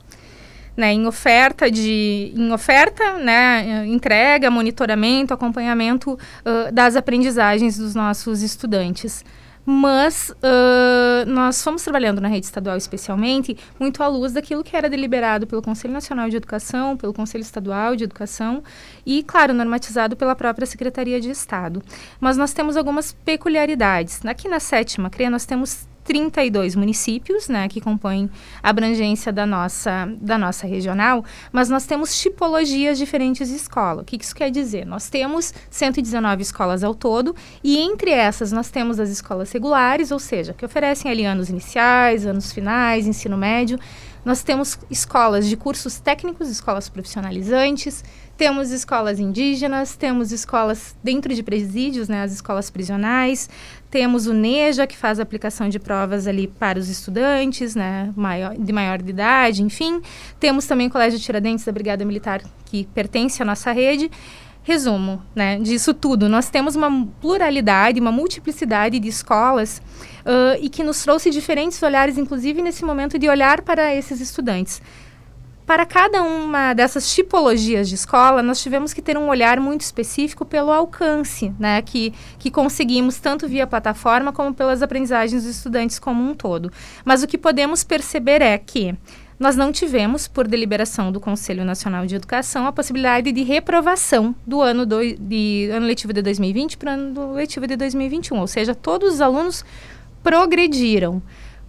Né, 0.76 0.92
em 0.92 1.06
oferta 1.06 1.70
de 1.70 2.34
em 2.36 2.52
oferta 2.52 3.16
né, 3.16 3.86
entrega 3.86 4.50
monitoramento 4.50 5.32
acompanhamento 5.32 6.12
uh, 6.12 6.70
das 6.70 6.96
aprendizagens 6.96 7.78
dos 7.78 7.94
nossos 7.94 8.42
estudantes 8.42 9.24
Mas 9.68 10.30
uh, 10.30 11.28
nós 11.28 11.60
fomos 11.60 11.82
trabalhando 11.82 12.20
na 12.20 12.28
rede 12.28 12.46
estadual 12.46 12.76
especialmente 12.76 13.58
muito 13.80 14.00
à 14.00 14.06
luz 14.06 14.32
daquilo 14.32 14.62
que 14.62 14.76
era 14.76 14.88
deliberado 14.88 15.44
pelo 15.44 15.60
Conselho 15.60 15.92
Nacional 15.92 16.30
de 16.30 16.36
Educação, 16.36 16.96
pelo 16.96 17.12
Conselho 17.12 17.42
Estadual 17.42 17.96
de 17.96 18.04
Educação 18.04 18.62
e, 19.04 19.24
claro, 19.24 19.52
normatizado 19.52 20.16
pela 20.16 20.36
própria 20.36 20.66
Secretaria 20.66 21.20
de 21.20 21.30
Estado. 21.30 21.82
Mas 22.20 22.36
nós 22.36 22.52
temos 22.52 22.76
algumas 22.76 23.12
peculiaridades. 23.12 24.24
Aqui 24.24 24.48
na 24.48 24.60
sétima 24.60 25.10
CRE 25.10 25.28
nós 25.28 25.44
temos 25.44 25.88
32 26.06 26.74
municípios, 26.74 27.48
né, 27.48 27.68
que 27.68 27.80
compõem 27.80 28.30
a 28.62 28.70
abrangência 28.70 29.32
da 29.32 29.44
nossa, 29.44 30.08
da 30.20 30.38
nossa 30.38 30.66
regional, 30.66 31.24
mas 31.52 31.68
nós 31.68 31.84
temos 31.84 32.18
tipologias 32.18 32.96
diferentes 32.96 33.48
de 33.48 33.56
escola. 33.56 34.02
O 34.02 34.04
que 34.04 34.16
isso 34.16 34.34
quer 34.34 34.50
dizer? 34.50 34.86
Nós 34.86 35.10
temos 35.10 35.52
119 35.68 36.42
escolas 36.42 36.84
ao 36.84 36.94
todo 36.94 37.34
e 37.62 37.78
entre 37.78 38.10
essas 38.10 38.52
nós 38.52 38.70
temos 38.70 39.00
as 39.00 39.10
escolas 39.10 39.50
regulares, 39.50 40.10
ou 40.10 40.18
seja, 40.18 40.54
que 40.54 40.64
oferecem 40.64 41.10
ali 41.10 41.24
anos 41.24 41.50
iniciais, 41.50 42.24
anos 42.24 42.52
finais, 42.52 43.06
ensino 43.06 43.36
médio. 43.36 43.78
Nós 44.24 44.42
temos 44.42 44.76
escolas 44.90 45.46
de 45.48 45.56
cursos 45.56 46.00
técnicos, 46.00 46.48
escolas 46.48 46.88
profissionalizantes, 46.88 48.02
temos 48.36 48.70
escolas 48.70 49.20
indígenas, 49.20 49.96
temos 49.96 50.32
escolas 50.32 50.96
dentro 51.02 51.32
de 51.32 51.42
presídios, 51.42 52.08
né, 52.08 52.22
as 52.22 52.32
escolas 52.32 52.68
prisionais, 52.68 53.48
temos 53.90 54.26
o 54.26 54.32
NEJA, 54.32 54.86
que 54.86 54.96
faz 54.96 55.18
a 55.18 55.22
aplicação 55.22 55.68
de 55.68 55.78
provas 55.78 56.26
ali 56.26 56.46
para 56.46 56.78
os 56.78 56.88
estudantes, 56.88 57.74
né, 57.74 58.12
maior, 58.16 58.56
de 58.56 58.72
maior 58.72 59.00
de 59.00 59.10
idade, 59.10 59.62
enfim. 59.62 60.00
Temos 60.38 60.66
também 60.66 60.88
o 60.88 60.90
Colégio 60.90 61.18
Tiradentes 61.18 61.64
da 61.64 61.72
Brigada 61.72 62.04
Militar, 62.04 62.42
que 62.64 62.84
pertence 62.94 63.42
à 63.42 63.44
nossa 63.44 63.72
rede. 63.72 64.10
Resumo 64.62 65.22
né, 65.32 65.60
disso 65.60 65.94
tudo, 65.94 66.28
nós 66.28 66.50
temos 66.50 66.74
uma 66.74 67.06
pluralidade, 67.20 68.00
uma 68.00 68.10
multiplicidade 68.10 68.98
de 68.98 69.08
escolas 69.08 69.80
uh, 70.22 70.58
e 70.60 70.68
que 70.68 70.82
nos 70.82 71.04
trouxe 71.04 71.30
diferentes 71.30 71.80
olhares, 71.80 72.18
inclusive 72.18 72.60
nesse 72.60 72.84
momento 72.84 73.16
de 73.16 73.28
olhar 73.28 73.62
para 73.62 73.94
esses 73.94 74.20
estudantes. 74.20 74.82
Para 75.66 75.84
cada 75.84 76.22
uma 76.22 76.72
dessas 76.74 77.12
tipologias 77.12 77.88
de 77.88 77.96
escola, 77.96 78.40
nós 78.40 78.62
tivemos 78.62 78.94
que 78.94 79.02
ter 79.02 79.18
um 79.18 79.28
olhar 79.28 79.58
muito 79.58 79.80
específico 79.80 80.44
pelo 80.44 80.70
alcance, 80.70 81.52
né, 81.58 81.82
que, 81.82 82.14
que 82.38 82.52
conseguimos 82.52 83.18
tanto 83.18 83.48
via 83.48 83.66
plataforma 83.66 84.32
como 84.32 84.54
pelas 84.54 84.80
aprendizagens 84.80 85.42
dos 85.42 85.56
estudantes 85.56 85.98
como 85.98 86.22
um 86.22 86.34
todo. 86.34 86.70
Mas 87.04 87.24
o 87.24 87.26
que 87.26 87.36
podemos 87.36 87.82
perceber 87.82 88.40
é 88.40 88.56
que 88.56 88.94
nós 89.40 89.56
não 89.56 89.72
tivemos, 89.72 90.28
por 90.28 90.46
deliberação 90.46 91.10
do 91.10 91.18
Conselho 91.18 91.64
Nacional 91.64 92.06
de 92.06 92.14
Educação, 92.14 92.64
a 92.64 92.72
possibilidade 92.72 93.32
de 93.32 93.42
reprovação 93.42 94.36
do 94.46 94.62
ano, 94.62 94.86
do, 94.86 95.00
de, 95.18 95.68
ano 95.72 95.84
letivo 95.84 96.12
de 96.12 96.22
2020 96.22 96.78
para 96.78 96.92
o 96.92 96.94
ano 96.94 97.32
letivo 97.32 97.66
de 97.66 97.74
2021. 97.76 98.38
Ou 98.38 98.46
seja, 98.46 98.72
todos 98.72 99.14
os 99.14 99.20
alunos 99.20 99.64
progrediram. 100.22 101.20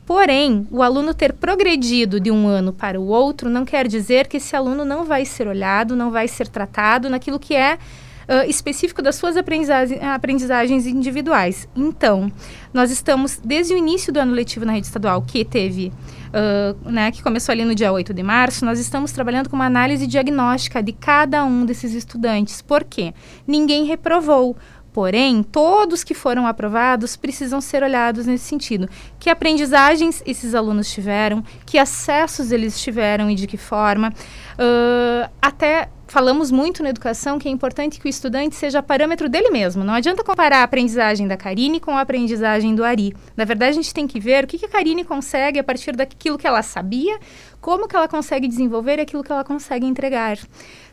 Porém, 0.07 0.65
o 0.71 0.81
aluno 0.81 1.13
ter 1.13 1.33
progredido 1.33 2.17
de 2.17 2.31
um 2.31 2.47
ano 2.47 2.71
para 2.71 2.97
o 2.97 3.07
outro 3.07 3.49
não 3.49 3.65
quer 3.65 3.89
dizer 3.89 4.27
que 4.27 4.37
esse 4.37 4.55
aluno 4.55 4.85
não 4.85 5.03
vai 5.03 5.25
ser 5.25 5.49
olhado, 5.49 5.97
não 5.97 6.11
vai 6.11 6.29
ser 6.29 6.47
tratado 6.47 7.09
naquilo 7.09 7.37
que 7.37 7.53
é 7.53 7.73
uh, 7.73 8.49
específico 8.49 9.01
das 9.01 9.15
suas 9.15 9.35
aprendizagens, 9.35 10.87
individuais. 10.87 11.67
Então, 11.75 12.31
nós 12.73 12.89
estamos, 12.89 13.37
desde 13.43 13.73
o 13.73 13.77
início 13.77 14.13
do 14.13 14.17
ano 14.21 14.31
letivo 14.31 14.65
na 14.65 14.71
rede 14.71 14.87
estadual, 14.87 15.21
que 15.21 15.43
teve 15.43 15.91
Uh, 16.27 16.91
né, 16.91 17.09
que 17.09 17.23
começou 17.23 17.53
ali 17.53 17.63
no 17.63 17.73
dia 17.73 17.89
8 17.89 18.13
de 18.13 18.21
março, 18.21 18.65
nós 18.65 18.79
estamos 18.79 19.13
trabalhando 19.13 19.49
com 19.49 19.55
uma 19.55 19.65
análise 19.65 20.05
diagnóstica 20.05 20.83
de 20.83 20.91
cada 20.91 21.45
um 21.45 21.65
desses 21.65 21.93
estudantes. 21.93 22.61
Por 22.61 22.83
quê? 22.83 23.13
Ninguém 23.47 23.85
reprovou. 23.85 24.55
Porém, 24.93 25.43
todos 25.43 26.03
que 26.03 26.13
foram 26.13 26.47
aprovados 26.47 27.15
precisam 27.15 27.61
ser 27.61 27.83
olhados 27.83 28.25
nesse 28.25 28.45
sentido. 28.45 28.89
Que 29.19 29.29
aprendizagens 29.29 30.23
esses 30.25 30.55
alunos 30.55 30.91
tiveram, 30.91 31.43
que 31.65 31.77
acessos 31.77 32.51
eles 32.51 32.79
tiveram 32.79 33.29
e 33.29 33.35
de 33.35 33.47
que 33.47 33.57
forma. 33.57 34.09
Uh, 34.09 35.29
até 35.41 35.89
falamos 36.07 36.49
muito 36.49 36.81
na 36.81 36.89
educação 36.89 37.37
que 37.37 37.47
é 37.47 37.51
importante 37.51 37.99
que 37.99 38.07
o 38.07 38.09
estudante 38.09 38.55
seja 38.55 38.81
parâmetro 38.81 39.29
dele 39.29 39.49
mesmo. 39.49 39.83
Não 39.83 39.93
adianta 39.93 40.23
comparar 40.23 40.59
a 40.59 40.63
aprendizagem 40.63 41.27
da 41.27 41.37
Karine 41.37 41.79
com 41.79 41.91
a 41.91 42.01
aprendizagem 42.01 42.73
do 42.73 42.83
Ari. 42.83 43.13
Na 43.35 43.45
verdade, 43.45 43.71
a 43.71 43.75
gente 43.75 43.93
tem 43.93 44.07
que 44.07 44.19
ver 44.19 44.45
o 44.45 44.47
que, 44.47 44.57
que 44.57 44.65
a 44.65 44.69
Karine 44.69 45.03
consegue 45.03 45.59
a 45.59 45.63
partir 45.63 45.95
daquilo 45.95 46.37
que 46.37 46.47
ela 46.47 46.63
sabia, 46.63 47.19
como 47.67 47.85
que 47.85 47.97
ela 47.97 48.07
consegue 48.07 48.47
desenvolver 48.47 48.97
aquilo 48.97 49.21
que 49.21 49.29
ela 49.29 49.43
consegue 49.43 49.85
entregar, 49.85 50.37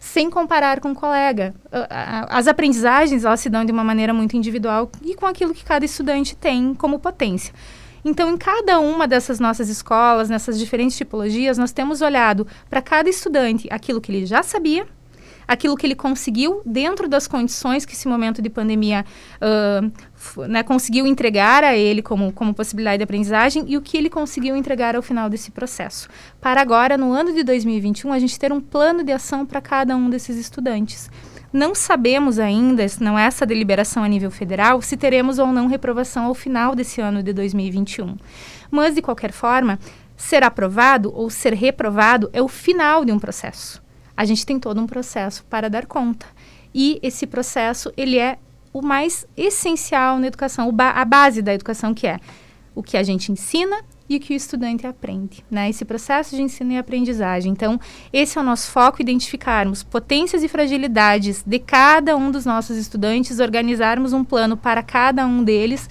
sem 0.00 0.28
comparar 0.28 0.80
com 0.80 0.90
o 0.90 0.94
colega. 0.94 1.54
As 2.28 2.48
aprendizagens, 2.48 3.24
elas 3.24 3.38
se 3.38 3.48
dão 3.48 3.64
de 3.64 3.70
uma 3.70 3.84
maneira 3.84 4.12
muito 4.12 4.36
individual 4.36 4.90
e 5.00 5.14
com 5.14 5.24
aquilo 5.24 5.54
que 5.54 5.64
cada 5.64 5.84
estudante 5.84 6.34
tem 6.34 6.74
como 6.74 6.98
potência. 6.98 7.54
Então, 8.04 8.28
em 8.28 8.36
cada 8.36 8.80
uma 8.80 9.06
dessas 9.06 9.38
nossas 9.38 9.68
escolas, 9.68 10.28
nessas 10.28 10.58
diferentes 10.58 10.96
tipologias, 10.96 11.56
nós 11.56 11.70
temos 11.70 12.02
olhado 12.02 12.44
para 12.68 12.82
cada 12.82 13.08
estudante 13.08 13.68
aquilo 13.70 14.00
que 14.00 14.10
ele 14.10 14.26
já 14.26 14.42
sabia, 14.42 14.84
aquilo 15.46 15.76
que 15.76 15.86
ele 15.86 15.94
conseguiu 15.94 16.62
dentro 16.64 17.08
das 17.08 17.26
condições 17.26 17.84
que 17.84 17.92
esse 17.92 18.08
momento 18.08 18.40
de 18.40 18.48
pandemia 18.48 19.04
uh, 19.40 20.48
né, 20.48 20.62
conseguiu 20.62 21.06
entregar 21.06 21.62
a 21.62 21.76
ele 21.76 22.02
como, 22.02 22.32
como 22.32 22.54
possibilidade 22.54 22.98
de 22.98 23.04
aprendizagem 23.04 23.64
e 23.68 23.76
o 23.76 23.82
que 23.82 23.96
ele 23.96 24.10
conseguiu 24.10 24.56
entregar 24.56 24.96
ao 24.96 25.02
final 25.02 25.28
desse 25.28 25.50
processo. 25.50 26.08
Para 26.40 26.60
agora, 26.60 26.96
no 26.96 27.12
ano 27.12 27.32
de 27.32 27.42
2021, 27.42 28.12
a 28.12 28.18
gente 28.18 28.38
ter 28.38 28.52
um 28.52 28.60
plano 28.60 29.02
de 29.02 29.12
ação 29.12 29.44
para 29.44 29.60
cada 29.60 29.96
um 29.96 30.08
desses 30.08 30.36
estudantes. 30.36 31.10
Não 31.52 31.72
sabemos 31.72 32.40
ainda, 32.40 32.84
não 33.00 33.16
é 33.16 33.26
essa 33.26 33.46
deliberação 33.46 34.02
a 34.02 34.08
nível 34.08 34.30
federal, 34.30 34.82
se 34.82 34.96
teremos 34.96 35.38
ou 35.38 35.52
não 35.52 35.68
reprovação 35.68 36.24
ao 36.24 36.34
final 36.34 36.74
desse 36.74 37.00
ano 37.00 37.22
de 37.22 37.32
2021. 37.32 38.16
Mas, 38.70 38.96
de 38.96 39.02
qualquer 39.02 39.30
forma, 39.30 39.78
ser 40.16 40.42
aprovado 40.42 41.12
ou 41.14 41.30
ser 41.30 41.54
reprovado 41.54 42.28
é 42.32 42.42
o 42.42 42.48
final 42.48 43.04
de 43.04 43.12
um 43.12 43.20
processo 43.20 43.83
a 44.16 44.24
gente 44.24 44.46
tem 44.46 44.58
todo 44.58 44.80
um 44.80 44.86
processo 44.86 45.44
para 45.44 45.68
dar 45.68 45.86
conta. 45.86 46.26
E 46.74 46.98
esse 47.02 47.26
processo, 47.26 47.92
ele 47.96 48.18
é 48.18 48.38
o 48.72 48.82
mais 48.82 49.26
essencial 49.36 50.18
na 50.18 50.26
educação, 50.26 50.70
ba 50.72 50.90
a 50.90 51.04
base 51.04 51.40
da 51.40 51.54
educação, 51.54 51.94
que 51.94 52.06
é 52.06 52.18
o 52.74 52.82
que 52.82 52.96
a 52.96 53.02
gente 53.02 53.30
ensina 53.30 53.82
e 54.08 54.16
o 54.16 54.20
que 54.20 54.34
o 54.34 54.36
estudante 54.36 54.86
aprende, 54.86 55.44
né? 55.50 55.70
Esse 55.70 55.84
processo 55.84 56.34
de 56.34 56.42
ensino 56.42 56.72
e 56.72 56.78
aprendizagem. 56.78 57.52
Então, 57.52 57.80
esse 58.12 58.36
é 58.36 58.40
o 58.40 58.44
nosso 58.44 58.70
foco, 58.70 59.00
identificarmos 59.00 59.82
potências 59.82 60.42
e 60.42 60.48
fragilidades 60.48 61.42
de 61.46 61.58
cada 61.58 62.16
um 62.16 62.30
dos 62.30 62.44
nossos 62.44 62.76
estudantes, 62.76 63.38
organizarmos 63.38 64.12
um 64.12 64.24
plano 64.24 64.56
para 64.56 64.82
cada 64.82 65.24
um 65.26 65.42
deles 65.42 65.88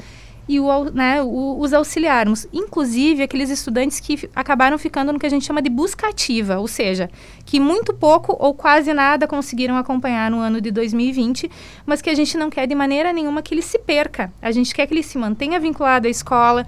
e 0.48 0.60
o, 0.60 0.86
né, 0.92 1.22
o, 1.22 1.60
os 1.60 1.74
auxiliarmos. 1.74 2.48
Inclusive, 2.52 3.24
aqueles 3.24 3.50
estudantes 3.50 4.00
que 4.00 4.30
acabaram 4.36 4.78
ficando 4.78 5.14
no 5.14 5.20
que 5.20 5.26
a 5.26 5.30
gente 5.30 5.46
chama 5.46 5.62
de 5.62 5.70
busca 5.70 6.10
ativa, 6.10 6.60
ou 6.60 6.68
seja, 6.68 7.10
que 7.46 7.60
muito 7.60 7.94
pouco 7.94 8.36
ou 8.40 8.54
quase 8.54 8.94
nada 8.94 9.28
conseguiram 9.28 9.78
acompanhar 9.78 10.30
no 10.30 10.40
ano 10.40 10.60
de 10.60 10.72
2020, 10.72 11.50
mas 11.86 12.02
que 12.02 12.10
a 12.10 12.16
gente 12.16 12.38
não 12.38 12.50
quer 12.50 12.68
de 12.68 12.76
maneira 12.76 13.14
nenhuma 13.14 13.42
que 13.42 13.54
ele 13.54 13.62
se 13.62 13.80
perca. 13.80 14.34
A 14.42 14.52
gente 14.52 14.74
quer 14.74 14.86
que 14.86 14.94
ele 14.94 15.04
se 15.04 15.18
mantenha 15.18 15.60
vinculado 15.60 16.08
à 16.08 16.10
escola, 16.10 16.66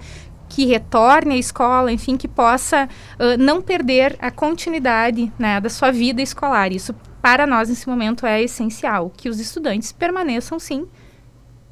que 0.48 0.64
retorne 0.64 1.34
à 1.34 1.36
escola, 1.36 1.92
enfim, 1.92 2.16
que 2.16 2.28
possa 2.28 2.88
uh, 3.18 3.36
não 3.38 3.60
perder 3.60 4.16
a 4.20 4.30
continuidade 4.30 5.32
né, 5.38 5.60
da 5.60 5.68
sua 5.68 5.90
vida 5.90 6.22
escolar. 6.22 6.72
Isso, 6.72 6.94
para 7.20 7.46
nós, 7.46 7.68
nesse 7.68 7.88
momento, 7.88 8.24
é 8.24 8.42
essencial, 8.42 9.10
que 9.16 9.28
os 9.28 9.40
estudantes 9.40 9.92
permaneçam, 9.92 10.58
sim, 10.58 10.86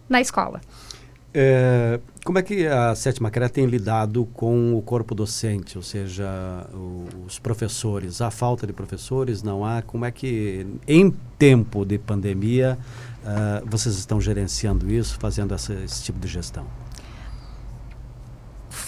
na 0.08 0.20
escola. 0.20 0.61
É, 1.36 1.98
como 2.24 2.38
é 2.38 2.42
que 2.42 2.64
a 2.64 2.94
Sétima 2.94 3.28
CRE 3.28 3.48
tem 3.48 3.66
lidado 3.66 4.24
com 4.32 4.76
o 4.76 4.80
corpo 4.80 5.16
docente, 5.16 5.76
ou 5.76 5.82
seja, 5.82 6.24
os 7.26 7.40
professores? 7.40 8.20
Há 8.20 8.30
falta 8.30 8.64
de 8.64 8.72
professores? 8.72 9.42
Não 9.42 9.64
há? 9.64 9.82
Como 9.82 10.04
é 10.04 10.12
que, 10.12 10.64
em 10.86 11.10
tempo 11.36 11.84
de 11.84 11.98
pandemia, 11.98 12.78
uh, 13.24 13.68
vocês 13.68 13.96
estão 13.96 14.20
gerenciando 14.20 14.88
isso, 14.88 15.18
fazendo 15.18 15.52
essa, 15.52 15.74
esse 15.74 16.04
tipo 16.04 16.20
de 16.20 16.28
gestão? 16.28 16.64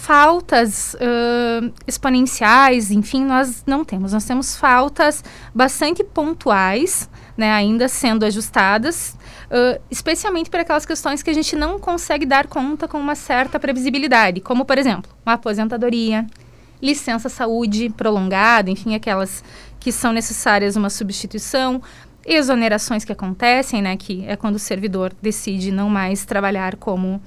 faltas 0.06 0.94
uh, 0.94 1.72
exponenciais, 1.84 2.92
enfim, 2.92 3.24
nós 3.24 3.64
não 3.66 3.84
temos. 3.84 4.12
Nós 4.12 4.24
temos 4.24 4.54
faltas 4.54 5.24
bastante 5.52 6.04
pontuais, 6.04 7.10
né, 7.36 7.50
ainda 7.50 7.88
sendo 7.88 8.24
ajustadas, 8.24 9.16
uh, 9.50 9.80
especialmente 9.90 10.50
para 10.50 10.62
aquelas 10.62 10.86
questões 10.86 11.22
que 11.22 11.30
a 11.30 11.34
gente 11.34 11.56
não 11.56 11.78
consegue 11.78 12.26
dar 12.26 12.46
conta 12.46 12.86
com 12.86 12.98
uma 12.98 13.14
certa 13.14 13.58
previsibilidade, 13.58 14.40
como, 14.40 14.64
por 14.64 14.78
exemplo, 14.78 15.10
uma 15.24 15.34
aposentadoria, 15.34 16.26
licença 16.80 17.28
saúde 17.28 17.90
prolongada, 17.90 18.70
enfim, 18.70 18.94
aquelas 18.94 19.42
que 19.80 19.90
são 19.90 20.12
necessárias 20.12 20.76
uma 20.76 20.90
substituição, 20.90 21.82
exonerações 22.24 23.04
que 23.04 23.12
acontecem, 23.12 23.80
né, 23.80 23.96
que 23.96 24.24
é 24.26 24.36
quando 24.36 24.56
o 24.56 24.58
servidor 24.58 25.14
decide 25.22 25.70
não 25.70 25.88
mais 25.88 26.24
trabalhar 26.24 26.76
como 26.76 27.22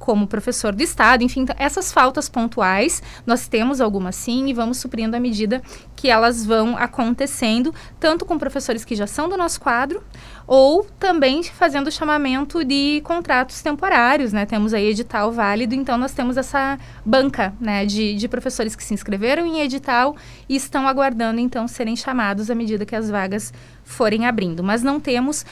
como 0.00 0.26
professor 0.26 0.74
do 0.74 0.82
Estado, 0.82 1.22
enfim, 1.22 1.44
essas 1.58 1.92
faltas 1.92 2.26
pontuais, 2.26 3.02
nós 3.26 3.46
temos 3.46 3.82
algumas 3.82 4.16
sim 4.16 4.48
e 4.48 4.54
vamos 4.54 4.78
suprindo 4.78 5.14
à 5.14 5.20
medida 5.20 5.62
que 5.94 6.08
elas 6.08 6.44
vão 6.44 6.74
acontecendo, 6.76 7.72
tanto 8.00 8.24
com 8.24 8.38
professores 8.38 8.82
que 8.82 8.96
já 8.96 9.06
são 9.06 9.28
do 9.28 9.36
nosso 9.36 9.60
quadro, 9.60 10.02
ou 10.46 10.84
também 10.98 11.42
fazendo 11.44 11.92
chamamento 11.92 12.64
de 12.64 13.02
contratos 13.04 13.60
temporários, 13.60 14.32
né? 14.32 14.46
Temos 14.46 14.72
aí 14.72 14.86
edital 14.86 15.30
válido, 15.30 15.74
então 15.74 15.98
nós 15.98 16.12
temos 16.12 16.38
essa 16.38 16.78
banca, 17.04 17.52
né, 17.60 17.84
de, 17.84 18.14
de 18.14 18.26
professores 18.26 18.74
que 18.74 18.82
se 18.82 18.94
inscreveram 18.94 19.44
em 19.44 19.60
edital 19.60 20.16
e 20.48 20.56
estão 20.56 20.88
aguardando, 20.88 21.38
então, 21.38 21.68
serem 21.68 21.94
chamados 21.94 22.50
à 22.50 22.54
medida 22.54 22.86
que 22.86 22.96
as 22.96 23.10
vagas 23.10 23.52
forem 23.84 24.26
abrindo. 24.26 24.64
Mas 24.64 24.82
não 24.82 24.98
temos 24.98 25.44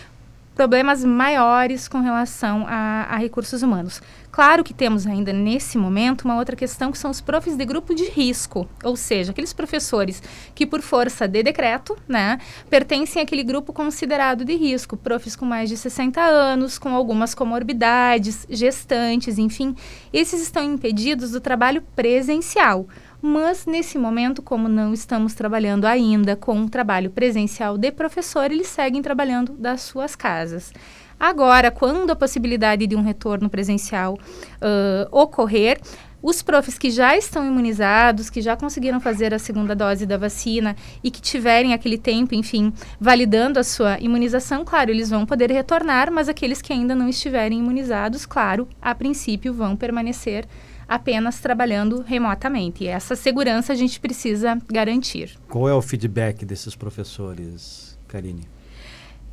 problemas 0.59 1.05
maiores 1.05 1.87
com 1.87 2.01
relação 2.01 2.67
a, 2.67 3.07
a, 3.09 3.17
recursos 3.17 3.63
humanos. 3.63 4.03
Claro 4.31 4.63
que 4.63 4.75
temos 4.75 5.07
ainda 5.07 5.33
nesse 5.33 5.79
momento 5.79 6.23
uma 6.23 6.37
outra 6.37 6.55
questão 6.55 6.93
que 6.93 6.99
são 6.99 7.11
os 7.11 7.21
profs 7.21 7.57
de 7.57 7.65
grupo 7.65 7.95
de 7.95 8.05
risco, 8.05 8.69
ou 8.85 8.95
seja, 8.95 9.33
aqueles 9.33 9.53
professores 9.53 10.23
que 10.55 10.67
por 10.67 10.83
força 10.83 11.27
de 11.27 11.43
decreto, 11.43 11.97
né, 12.07 12.39
pertencem 12.69 13.23
àquele 13.23 13.43
grupo 13.43 13.73
considerado 13.73 14.45
de 14.45 14.55
risco, 14.55 14.97
profs 14.97 15.35
com 15.35 15.45
mais 15.45 15.69
de 15.69 15.77
60 15.77 16.21
anos, 16.21 16.79
com 16.79 16.95
algumas 16.95 17.35
comorbidades, 17.35 18.47
gestantes, 18.51 19.39
enfim, 19.39 19.75
esses 20.13 20.43
estão 20.43 20.63
impedidos 20.63 21.33
do 21.33 21.41
trabalho 21.41 21.83
presencial. 21.97 22.87
Mas, 23.21 23.67
nesse 23.67 23.99
momento, 23.99 24.41
como 24.41 24.69
não 24.69 24.95
estamos 24.95 25.35
trabalhando 25.35 25.87
ainda 25.87 26.37
com 26.37 26.55
um 26.55 26.69
trabalho 26.69 27.11
presencial 27.11 27.77
de 27.77 27.91
professor, 27.91 28.49
eles 28.49 28.69
seguem 28.69 29.03
trabalhando 29.03 29.55
das 29.55 29.81
suas 29.81 30.15
casas. 30.15 30.73
Agora, 31.19 31.71
quando 31.71 32.11
a 32.11 32.17
possibilidade 32.17 32.87
de 32.87 32.95
um 32.95 33.03
retorno 33.03 33.51
presencial 33.51 34.15
uh, 34.15 35.09
ocorrer, 35.11 35.81
os 36.23 36.43
profs 36.43 36.77
que 36.77 36.91
já 36.91 37.17
estão 37.17 37.47
imunizados, 37.47 38.29
que 38.29 38.41
já 38.41 38.57
conseguiram 38.57 39.01
fazer 39.01 39.33
a 39.33 39.39
segunda 39.39 39.75
dose 39.75 40.05
da 40.05 40.17
vacina 40.17 40.77
e 41.03 41.11
que 41.11 41.21
tiverem 41.21 41.73
aquele 41.73 41.97
tempo, 41.97 42.35
enfim, 42.35 42.73
validando 43.01 43.59
a 43.59 43.65
sua 43.65 43.99
imunização, 44.01 44.65
claro, 44.65 44.91
eles 44.91 45.11
vão 45.11 45.25
poder 45.25 45.51
retornar, 45.51 46.11
mas 46.13 46.29
aqueles 46.29 46.61
que 46.61 46.73
ainda 46.73 46.95
não 46.95 47.09
estiverem 47.09 47.61
imunizados, 47.61 48.27
claro, 48.27 48.69
a 48.83 48.95
princípio 48.95 49.55
vão 49.55 49.77
permanecer 49.77 50.45
apenas 50.89 51.39
trabalhando 51.39 52.03
remotamente. 52.03 52.85
E 52.85 52.89
essa 52.89 53.15
segurança 53.15 53.73
a 53.73 53.77
gente 53.77 54.01
precisa 54.01 54.59
garantir. 54.67 55.37
Qual 55.49 55.69
é 55.69 55.75
o 55.75 55.83
feedback 55.83 56.45
desses 56.45 56.75
professores, 56.75 57.99
Karine? 58.09 58.49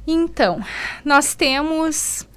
Então, 0.07 0.63
nós 1.03 1.33
temos 1.35 2.27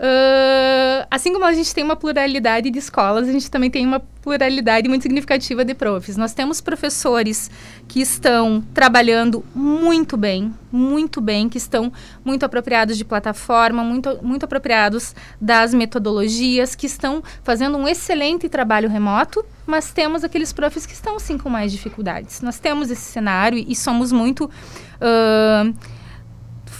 Uh, 0.00 1.04
assim 1.10 1.30
como 1.30 1.44
a 1.44 1.52
gente 1.52 1.74
tem 1.74 1.84
uma 1.84 1.94
pluralidade 1.94 2.70
de 2.70 2.78
escolas, 2.78 3.28
a 3.28 3.32
gente 3.32 3.50
também 3.50 3.70
tem 3.70 3.86
uma 3.86 4.00
pluralidade 4.00 4.88
muito 4.88 5.02
significativa 5.02 5.62
de 5.62 5.74
profs. 5.74 6.16
Nós 6.16 6.32
temos 6.32 6.58
professores 6.58 7.50
que 7.86 8.00
estão 8.00 8.64
trabalhando 8.72 9.44
muito 9.54 10.16
bem, 10.16 10.54
muito 10.72 11.20
bem, 11.20 11.50
que 11.50 11.58
estão 11.58 11.92
muito 12.24 12.46
apropriados 12.46 12.96
de 12.96 13.04
plataforma, 13.04 13.84
muito, 13.84 14.18
muito 14.22 14.44
apropriados 14.44 15.14
das 15.38 15.74
metodologias, 15.74 16.74
que 16.74 16.86
estão 16.86 17.22
fazendo 17.42 17.76
um 17.76 17.86
excelente 17.86 18.48
trabalho 18.48 18.88
remoto, 18.88 19.44
mas 19.66 19.92
temos 19.92 20.24
aqueles 20.24 20.50
profs 20.50 20.86
que 20.86 20.94
estão 20.94 21.18
sim 21.18 21.36
com 21.36 21.50
mais 21.50 21.70
dificuldades. 21.70 22.40
Nós 22.40 22.58
temos 22.58 22.90
esse 22.90 23.02
cenário 23.02 23.62
e 23.68 23.76
somos 23.76 24.12
muito. 24.12 24.46
Uh, 24.96 25.99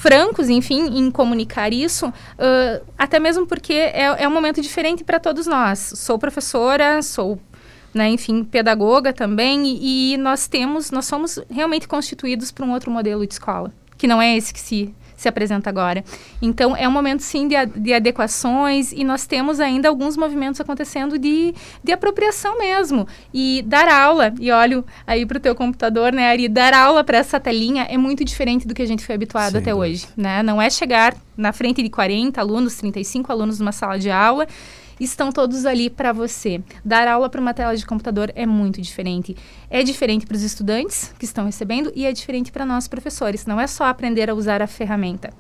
francos, 0.01 0.49
enfim, 0.49 0.99
em 0.99 1.11
comunicar 1.11 1.75
isso, 1.75 2.09
uh, 2.09 2.87
até 2.97 3.21
mesmo 3.21 3.47
porque 3.47 3.75
é, 3.75 4.23
é 4.23 4.27
um 4.27 4.31
momento 4.31 4.63
diferente 4.63 5.05
para 5.05 5.21
todos 5.21 5.47
nós. 5.47 5.93
Sou 5.95 6.19
professora, 6.19 7.03
sou 7.03 7.39
né, 7.93 8.09
enfim, 8.09 8.43
pedagoga 8.43 9.13
também, 9.13 9.67
e, 9.67 10.15
e, 10.15 10.17
nós 10.17 10.49
temos, 10.49 10.91
nós 10.91 11.05
somos 11.05 11.39
realmente 11.51 11.87
constituídos 11.87 12.51
para 12.51 12.65
um 12.65 12.73
outro 12.73 12.91
modelo 12.91 13.27
de 13.27 13.35
escola, 13.35 13.71
que 13.99 14.07
não 14.07 14.23
é 14.23 14.35
esse 14.37 14.55
que 14.55 14.61
se 14.61 14.95
se 15.21 15.29
apresenta 15.29 15.69
agora. 15.69 16.03
Então, 16.41 16.75
é 16.75 16.89
um 16.89 16.91
momento, 16.91 17.21
sim, 17.21 17.47
de, 17.47 17.55
de 17.77 17.93
adequações 17.93 18.91
e 18.91 19.05
nós 19.05 19.27
temos 19.27 19.61
ainda 19.61 19.89
alguns 19.89 20.17
movimentos 20.17 20.61
acontecendo 20.61 21.19
de, 21.19 21.55
de 21.85 21.93
apropriação 21.93 22.59
mesmo. 22.59 23.07
E 23.33 23.63
dar 23.67 23.87
aula, 23.87 24.33
e 24.41 24.51
olho 24.51 24.83
aí 25.07 25.27
para 25.27 25.37
o 25.37 25.41
teu 25.41 25.55
computador, 25.55 26.13
né, 26.13 26.31
Ari, 26.31 26.49
dar 26.49 26.73
aula 26.73 27.05
para 27.05 27.19
essa 27.19 27.39
telinha 27.39 27.83
é 27.85 27.99
muito 27.99 28.25
diferente 28.25 28.67
do 28.67 28.75
que 28.75 28.81
a 28.81 28.87
gente 28.87 29.05
foi 29.05 29.15
habituado 29.15 29.53
Sem 29.53 29.61
até 29.61 29.73
dúvida. 29.73 29.93
hoje, 29.93 30.07
né? 30.17 30.43
Não 30.43 30.61
é 30.61 30.71
chegar 30.71 31.15
na 31.37 31.53
frente 31.53 31.83
de 31.83 31.91
40 31.91 32.41
alunos, 32.41 32.77
35 32.77 33.31
alunos 33.31 33.59
numa 33.59 33.73
sala 33.73 33.99
de 33.99 34.11
aula 34.11 34.47
estão 35.05 35.33
todos 35.33 35.65
ali 35.65 35.89
para 35.89 36.13
você. 36.13 36.63
Dar 36.85 37.09
aula 37.09 37.29
para 37.29 37.41
uma 37.41 37.55
tela 37.55 37.77
de 37.77 37.87
computador 37.87 38.31
é 38.35 38.47
muito 38.47 38.81
diferente. 38.81 39.37
É 39.69 39.83
diferente 39.83 40.27
para 40.27 40.37
os 40.37 40.43
estudantes 40.43 41.15
que 41.19 41.25
estão 41.25 41.47
recebendo 41.47 41.91
e 41.95 42.05
é 42.05 42.13
diferente 42.13 42.53
para 42.53 42.67
nós 42.67 42.87
professores. 42.87 43.47
Não 43.47 43.61
é 43.61 43.67
só 43.67 43.85
aprender 43.85 44.29
a 44.31 44.35
usar 44.35 44.63
a 44.63 44.67
ferramenta. 44.67 45.31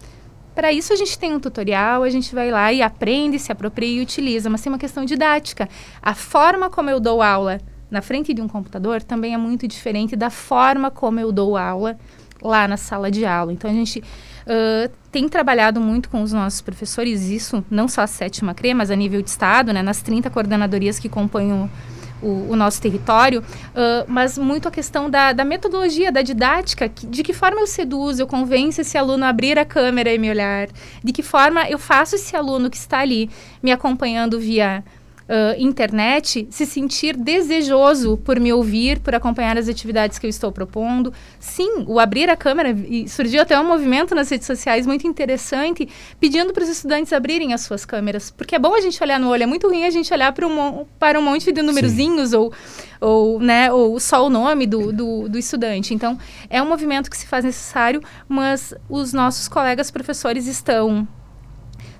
Para 0.54 0.72
isso 0.72 0.92
a 0.92 0.96
gente 0.96 1.18
tem 1.18 1.34
um 1.34 1.40
tutorial, 1.40 2.02
a 2.02 2.10
gente 2.10 2.34
vai 2.34 2.50
lá 2.50 2.72
e 2.72 2.82
aprende, 2.82 3.38
se 3.38 3.52
apropria 3.52 4.00
e 4.00 4.02
utiliza, 4.02 4.50
mas 4.50 4.60
tem 4.60 4.72
uma 4.72 4.78
questão 4.78 5.04
didática. 5.04 5.68
A 6.02 6.14
forma 6.14 6.68
como 6.68 6.90
eu 6.90 6.98
dou 6.98 7.22
aula 7.22 7.60
na 7.90 8.02
frente 8.02 8.32
de 8.32 8.40
um 8.40 8.48
computador 8.48 9.02
também 9.02 9.34
é 9.34 9.36
muito 9.36 9.66
diferente 9.66 10.14
da 10.16 10.30
forma 10.30 10.90
como 10.90 11.18
eu 11.18 11.32
dou 11.32 11.56
aula 11.56 11.98
lá 12.42 12.66
na 12.66 12.76
sala 12.76 13.10
de 13.10 13.24
aula. 13.24 13.52
Então 13.52 13.70
a 13.70 13.74
gente 13.74 14.00
uh, 14.00 14.90
tem 15.10 15.28
trabalhado 15.28 15.80
muito 15.80 16.08
com 16.08 16.22
os 16.22 16.32
nossos 16.32 16.60
professores, 16.60 17.28
isso 17.28 17.64
não 17.70 17.88
só 17.88 18.02
a 18.02 18.06
sétima 18.06 18.54
CRE, 18.54 18.74
mas 18.74 18.90
a 18.90 18.96
nível 18.96 19.22
de 19.22 19.30
Estado, 19.30 19.72
né, 19.72 19.82
nas 19.82 20.02
30 20.02 20.30
coordenadorias 20.30 20.98
que 20.98 21.08
compõem 21.08 21.52
o, 21.52 22.50
o, 22.50 22.56
nosso 22.56 22.80
território, 22.80 23.40
uh, 23.40 24.04
mas 24.06 24.36
muito 24.36 24.68
a 24.68 24.70
questão 24.70 25.08
da, 25.08 25.32
da 25.32 25.44
metodologia, 25.44 26.12
da 26.12 26.22
didática, 26.22 26.88
que, 26.88 27.06
de 27.06 27.22
que 27.22 27.32
forma 27.32 27.60
eu 27.60 27.66
seduzo, 27.66 28.22
eu 28.22 28.26
convenço 28.26 28.80
esse 28.80 28.96
aluno 28.98 29.24
a 29.24 29.28
abrir 29.28 29.58
a 29.58 29.64
câmera 29.64 30.12
e 30.12 30.18
me 30.18 30.30
olhar, 30.30 30.68
de 31.02 31.12
que 31.12 31.22
forma 31.22 31.68
eu 31.68 31.78
faço 31.78 32.16
esse 32.16 32.36
aluno 32.36 32.70
que 32.70 32.76
está 32.76 32.98
ali 33.00 33.30
me 33.62 33.72
acompanhando 33.72 34.38
via 34.38 34.84
uh, 35.30 35.60
internet 35.60 36.48
se 36.50 36.66
sentir 36.66 37.16
desejoso 37.16 38.16
por 38.18 38.40
me 38.40 38.52
ouvir, 38.52 38.98
por 38.98 39.14
acompanhar 39.14 39.56
as 39.56 39.68
atividades 39.68 40.18
que 40.18 40.26
eu 40.26 40.30
estou 40.30 40.50
propondo. 40.50 41.12
Sim, 41.38 41.84
o 41.86 42.00
abrir 42.00 42.28
a 42.28 42.36
câmera, 42.36 42.70
e 42.70 43.08
surgiu 43.08 43.40
até 43.40 43.58
um 43.58 43.66
movimento 43.66 44.14
nas 44.14 44.28
redes 44.28 44.46
sociais 44.46 44.86
muito 44.86 45.06
interessante, 45.06 45.88
pedindo 46.18 46.52
para 46.52 46.64
os 46.64 46.68
estudantes 46.68 47.12
abrirem 47.12 47.54
as 47.54 47.60
suas 47.60 47.84
câmeras, 47.84 48.30
porque 48.30 48.56
é 48.56 48.58
bom 48.58 48.74
a 48.74 48.80
gente 48.80 49.02
olhar 49.02 49.20
no 49.20 49.28
olho, 49.28 49.44
é 49.44 49.46
muito 49.46 49.68
ruim 49.68 49.84
a 49.84 49.90
gente 49.90 50.12
olhar 50.12 50.32
para 50.32 50.46
um, 50.46 50.84
para 50.98 51.18
um 51.18 51.22
monte 51.22 51.52
de 51.52 51.62
numerozinhos 51.62 52.32
ou 52.32 52.52
ou, 53.00 53.40
né, 53.40 53.72
ou 53.72 53.98
só 53.98 54.26
o 54.26 54.28
nome 54.28 54.66
do, 54.66 54.92
do, 54.92 55.26
do, 55.26 55.38
estudante. 55.38 55.94
Então, 55.94 56.18
é 56.50 56.60
um 56.60 56.68
movimento 56.68 57.10
que 57.10 57.16
se 57.16 57.26
faz 57.26 57.46
necessário, 57.46 58.02
mas 58.28 58.74
os 58.90 59.14
nossos 59.14 59.48
colegas 59.48 59.90
professores 59.90 60.46
estão 60.46 61.08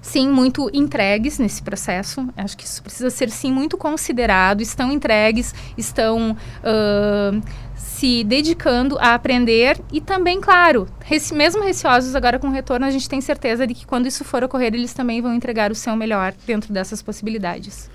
sim, 0.00 0.28
muito 0.28 0.70
entregues 0.72 1.38
nesse 1.38 1.62
processo. 1.62 2.28
Acho 2.36 2.56
que 2.56 2.64
isso 2.64 2.82
precisa 2.82 3.10
ser, 3.10 3.30
sim, 3.30 3.52
muito 3.52 3.76
considerado. 3.76 4.60
Estão 4.60 4.90
entregues, 4.90 5.54
estão 5.76 6.32
uh, 6.32 7.42
se 7.74 8.24
dedicando 8.24 8.98
a 8.98 9.14
aprender 9.14 9.78
e 9.92 10.00
também, 10.00 10.40
claro, 10.40 10.86
rece 11.00 11.34
mesmo 11.34 11.62
receosos 11.62 12.14
agora 12.14 12.38
com 12.38 12.48
o 12.48 12.50
retorno, 12.50 12.86
a 12.86 12.90
gente 12.90 13.08
tem 13.08 13.20
certeza 13.20 13.66
de 13.66 13.74
que 13.74 13.86
quando 13.86 14.06
isso 14.06 14.24
for 14.24 14.42
ocorrer, 14.42 14.74
eles 14.74 14.94
também 14.94 15.20
vão 15.20 15.34
entregar 15.34 15.70
o 15.70 15.74
seu 15.74 15.94
melhor 15.94 16.32
dentro 16.46 16.72
dessas 16.72 17.02
possibilidades. 17.02 17.90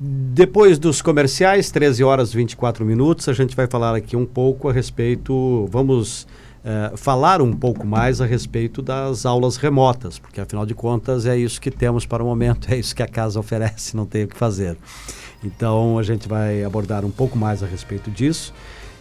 Depois 0.00 0.78
dos 0.78 1.00
comerciais, 1.00 1.70
13 1.70 2.02
horas 2.02 2.32
e 2.32 2.36
24 2.36 2.84
minutos, 2.84 3.28
a 3.28 3.32
gente 3.32 3.54
vai 3.54 3.66
falar 3.68 3.94
aqui 3.94 4.16
um 4.16 4.26
pouco 4.26 4.68
a 4.68 4.72
respeito. 4.72 5.68
Vamos 5.70 6.26
uh, 6.64 6.96
falar 6.96 7.42
um 7.42 7.52
pouco 7.52 7.86
mais 7.86 8.20
a 8.20 8.26
respeito 8.26 8.80
das 8.80 9.26
aulas 9.26 9.56
remotas, 9.56 10.18
porque 10.18 10.40
afinal 10.40 10.64
de 10.64 10.74
contas 10.74 11.26
é 11.26 11.36
isso 11.36 11.60
que 11.60 11.70
temos 11.70 12.06
para 12.06 12.22
o 12.22 12.26
momento, 12.26 12.68
é 12.72 12.76
isso 12.76 12.94
que 12.94 13.02
a 13.02 13.08
casa 13.08 13.38
oferece, 13.38 13.96
não 13.96 14.06
tem 14.06 14.24
o 14.24 14.28
que 14.28 14.36
fazer. 14.36 14.76
Então 15.42 15.98
a 15.98 16.02
gente 16.02 16.26
vai 16.26 16.64
abordar 16.64 17.04
um 17.04 17.10
pouco 17.10 17.36
mais 17.36 17.62
a 17.62 17.66
respeito 17.66 18.10
disso. 18.10 18.52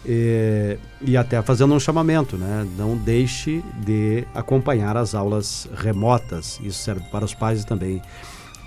E, 0.06 0.78
e, 1.02 1.16
até 1.16 1.42
fazendo 1.42 1.74
um 1.74 1.80
chamamento, 1.80 2.36
né? 2.36 2.68
Não 2.78 2.98
deixe 2.98 3.64
de 3.86 4.26
acompanhar 4.36 4.98
as 4.98 5.16
aulas 5.16 5.66
remotas. 5.78 6.60
Isso 6.62 6.84
serve 6.84 7.06
para 7.10 7.24
os 7.24 7.34
pais 7.34 7.62
e 7.62 7.66
também 7.66 8.02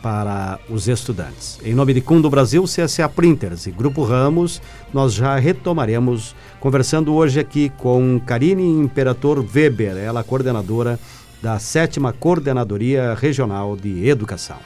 para 0.03 0.59
os 0.69 0.89
estudantes. 0.89 1.59
Em 1.65 1.75
nome 1.75 1.95
de 1.95 2.01
Cundo 2.01 2.31
Brasil, 2.31 2.65
CSA 2.65 3.09
Printers 3.09 3.67
e 3.67 3.71
Grupo 3.71 4.05
Ramos, 4.05 4.61
nós 4.93 5.15
já 5.15 5.37
retomaremos 5.37 6.35
conversando 6.61 7.15
hoje 7.15 7.41
aqui 7.41 7.71
com 7.79 8.21
Karine 8.25 8.69
Imperator 8.69 9.45
Weber, 9.55 9.97
ela 9.97 10.23
coordenadora 10.23 10.99
da 11.43 11.59
sétima 11.59 12.13
Coordenadoria 12.13 13.15
Regional 13.15 13.77
de 13.77 14.09
Educação. 14.09 14.59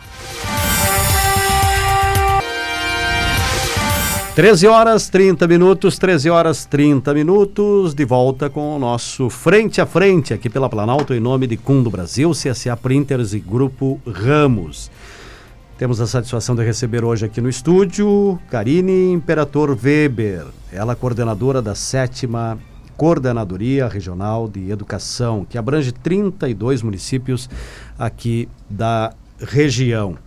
13 4.34 4.68
horas 4.68 5.08
30 5.08 5.46
minutos, 5.48 5.98
13 5.98 6.30
horas 6.30 6.64
30 6.64 7.12
minutos, 7.12 7.92
de 7.92 8.04
volta 8.04 8.48
com 8.48 8.76
o 8.76 8.78
nosso 8.78 9.28
Frente 9.28 9.80
a 9.80 9.86
Frente 9.86 10.32
aqui 10.32 10.48
pela 10.48 10.68
Planalto, 10.68 11.12
em 11.12 11.20
nome 11.20 11.46
de 11.46 11.56
Cundo 11.56 11.90
Brasil, 11.90 12.30
CSA 12.30 12.76
Printers 12.76 13.34
e 13.34 13.40
Grupo 13.40 14.00
Ramos. 14.06 14.90
Temos 15.80 15.98
a 15.98 16.06
satisfação 16.06 16.54
de 16.54 16.62
receber 16.62 17.06
hoje 17.06 17.24
aqui 17.24 17.40
no 17.40 17.48
estúdio 17.48 18.38
Karine 18.50 19.12
Imperator 19.12 19.70
Weber, 19.82 20.44
ela 20.70 20.94
coordenadora 20.94 21.62
da 21.62 21.74
sétima 21.74 22.58
Coordenadoria 22.98 23.88
Regional 23.88 24.46
de 24.46 24.70
Educação, 24.70 25.42
que 25.42 25.56
abrange 25.56 25.90
32 25.90 26.82
municípios 26.82 27.48
aqui 27.98 28.46
da 28.68 29.14
região. 29.38 30.18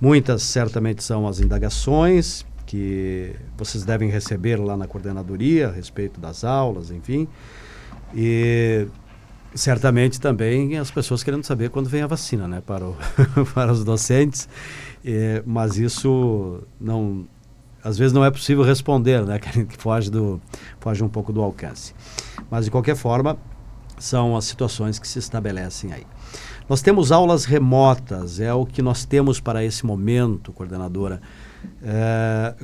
Muitas 0.00 0.44
certamente 0.44 1.04
são 1.04 1.28
as 1.28 1.40
indagações 1.40 2.46
que 2.64 3.36
vocês 3.58 3.84
devem 3.84 4.08
receber 4.08 4.56
lá 4.56 4.78
na 4.78 4.86
coordenadoria 4.86 5.68
a 5.68 5.72
respeito 5.72 6.18
das 6.18 6.42
aulas, 6.42 6.90
enfim. 6.90 7.28
E 8.14 8.88
certamente 9.54 10.20
também 10.20 10.78
as 10.78 10.90
pessoas 10.90 11.22
querendo 11.22 11.44
saber 11.44 11.70
quando 11.70 11.88
vem 11.88 12.02
a 12.02 12.06
vacina, 12.06 12.48
né, 12.48 12.62
para, 12.64 12.86
o, 12.86 12.96
para 13.52 13.72
os 13.72 13.84
docentes. 13.84 14.48
É, 15.04 15.42
mas 15.44 15.76
isso 15.76 16.62
não, 16.80 17.26
às 17.82 17.98
vezes 17.98 18.12
não 18.12 18.24
é 18.24 18.30
possível 18.30 18.62
responder, 18.62 19.24
né? 19.24 19.38
Que 19.66 19.76
foge, 19.76 20.10
do, 20.10 20.40
foge 20.78 21.02
um 21.02 21.08
pouco 21.08 21.32
do 21.32 21.42
alcance. 21.42 21.94
Mas, 22.50 22.64
de 22.66 22.70
qualquer 22.70 22.96
forma, 22.96 23.36
são 23.98 24.36
as 24.36 24.44
situações 24.44 24.98
que 24.98 25.08
se 25.08 25.18
estabelecem 25.18 25.92
aí. 25.92 26.06
Nós 26.68 26.80
temos 26.80 27.10
aulas 27.10 27.44
remotas, 27.44 28.40
é 28.40 28.52
o 28.54 28.64
que 28.64 28.80
nós 28.80 29.04
temos 29.04 29.40
para 29.40 29.64
esse 29.64 29.84
momento, 29.84 30.52
coordenadora. 30.52 31.20
É, 31.82 32.54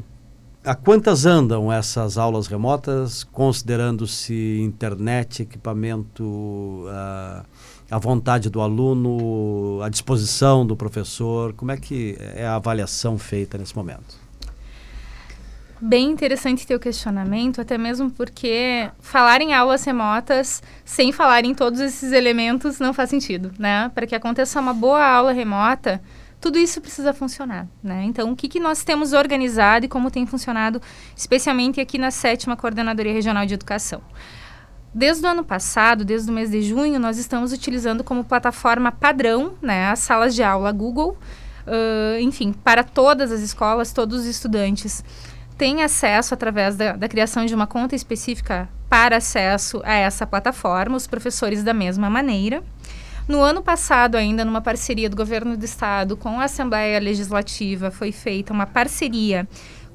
a 0.64 0.74
quantas 0.74 1.24
andam 1.24 1.72
essas 1.72 2.18
aulas 2.18 2.46
remotas, 2.46 3.24
considerando-se 3.24 4.60
internet, 4.60 5.42
equipamento, 5.42 6.24
uh, 6.24 7.44
a 7.90 7.98
vontade 7.98 8.50
do 8.50 8.60
aluno, 8.60 9.80
a 9.82 9.88
disposição 9.88 10.66
do 10.66 10.76
professor? 10.76 11.52
Como 11.54 11.72
é 11.72 11.76
que 11.76 12.16
é 12.18 12.46
a 12.46 12.56
avaliação 12.56 13.18
feita 13.18 13.56
nesse 13.56 13.74
momento? 13.74 14.28
Bem 15.80 16.10
interessante 16.10 16.66
teu 16.66 16.80
questionamento, 16.80 17.60
até 17.60 17.78
mesmo 17.78 18.10
porque 18.10 18.90
falar 19.00 19.40
em 19.40 19.54
aulas 19.54 19.84
remotas 19.84 20.60
sem 20.84 21.12
falar 21.12 21.44
em 21.44 21.54
todos 21.54 21.78
esses 21.78 22.10
elementos 22.12 22.80
não 22.80 22.92
faz 22.92 23.10
sentido, 23.10 23.52
né? 23.58 23.88
Para 23.94 24.04
que 24.04 24.14
aconteça 24.14 24.60
uma 24.60 24.74
boa 24.74 25.00
aula 25.00 25.30
remota, 25.30 26.02
tudo 26.40 26.58
isso 26.58 26.80
precisa 26.80 27.14
funcionar, 27.14 27.68
né? 27.80 28.02
Então, 28.04 28.32
o 28.32 28.36
que, 28.36 28.48
que 28.48 28.58
nós 28.58 28.82
temos 28.82 29.12
organizado 29.12 29.86
e 29.86 29.88
como 29.88 30.10
tem 30.10 30.26
funcionado, 30.26 30.82
especialmente 31.16 31.80
aqui 31.80 31.96
na 31.96 32.10
sétima 32.10 32.56
Coordenadoria 32.56 33.12
Regional 33.12 33.46
de 33.46 33.54
Educação? 33.54 34.02
Desde 34.94 35.26
o 35.26 35.28
ano 35.28 35.44
passado, 35.44 36.04
desde 36.04 36.30
o 36.30 36.34
mês 36.34 36.50
de 36.50 36.62
junho, 36.62 36.98
nós 36.98 37.18
estamos 37.18 37.52
utilizando 37.52 38.02
como 38.02 38.24
plataforma 38.24 38.90
padrão 38.90 39.54
né, 39.60 39.90
as 39.90 39.98
salas 40.00 40.34
de 40.34 40.42
aula 40.42 40.72
Google, 40.72 41.16
uh, 41.66 42.18
enfim, 42.20 42.52
para 42.52 42.82
todas 42.82 43.30
as 43.30 43.40
escolas, 43.40 43.92
todos 43.92 44.20
os 44.20 44.26
estudantes 44.26 45.04
têm 45.58 45.82
acesso 45.82 46.32
através 46.32 46.76
da, 46.76 46.92
da, 46.92 47.08
criação 47.08 47.44
de 47.44 47.54
uma 47.54 47.66
conta 47.66 47.94
específica 47.94 48.68
para 48.88 49.16
acesso 49.16 49.82
a 49.84 49.92
essa 49.92 50.26
plataforma, 50.26 50.96
os 50.96 51.06
professores 51.06 51.62
da 51.62 51.74
mesma 51.74 52.08
maneira. 52.08 52.62
No 53.26 53.42
ano 53.42 53.60
passado, 53.60 54.14
ainda 54.14 54.42
numa 54.42 54.62
parceria 54.62 55.10
do 55.10 55.16
governo 55.16 55.54
do 55.54 55.64
estado 55.64 56.16
com 56.16 56.40
a 56.40 56.44
Assembleia 56.44 56.98
Legislativa, 56.98 57.90
foi 57.90 58.10
feita 58.10 58.54
uma 58.54 58.64
parceria 58.64 59.46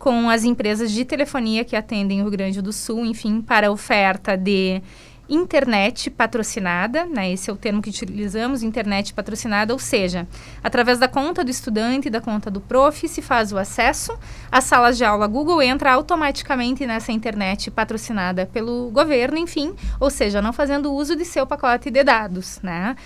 com 0.03 0.29
as 0.29 0.43
empresas 0.43 0.91
de 0.91 1.05
telefonia 1.05 1.63
que 1.63 1.77
atendem 1.77 2.19
o 2.19 2.23
Rio 2.23 2.31
Grande 2.31 2.61
do 2.61 2.73
Sul, 2.73 3.05
enfim, 3.05 3.41
para 3.41 3.71
oferta 3.71 4.35
de 4.35 4.81
internet 5.29 6.09
patrocinada, 6.09 7.05
né? 7.05 7.31
Esse 7.31 7.49
é 7.49 7.53
o 7.53 7.55
termo 7.55 7.81
que 7.81 7.89
utilizamos, 7.89 8.63
internet 8.63 9.13
patrocinada, 9.13 9.71
ou 9.71 9.79
seja, 9.79 10.27
através 10.61 10.99
da 10.99 11.07
conta 11.07 11.41
do 11.41 11.49
estudante 11.49 12.09
e 12.09 12.11
da 12.11 12.19
conta 12.19 12.51
do 12.51 12.59
prof 12.59 13.07
se 13.07 13.21
faz 13.21 13.53
o 13.53 13.57
acesso 13.57 14.11
às 14.51 14.65
salas 14.65 14.97
de 14.97 15.05
aula 15.05 15.25
Google 15.25 15.61
entra 15.61 15.93
automaticamente 15.93 16.85
nessa 16.85 17.13
internet 17.13 17.71
patrocinada 17.71 18.45
pelo 18.45 18.91
governo, 18.91 19.37
enfim, 19.37 19.73
ou 20.01 20.09
seja, 20.09 20.41
não 20.41 20.51
fazendo 20.51 20.91
uso 20.91 21.15
de 21.15 21.23
seu 21.23 21.47
pacote 21.47 21.89
de 21.89 22.03
dados, 22.03 22.59
né? 22.61 22.97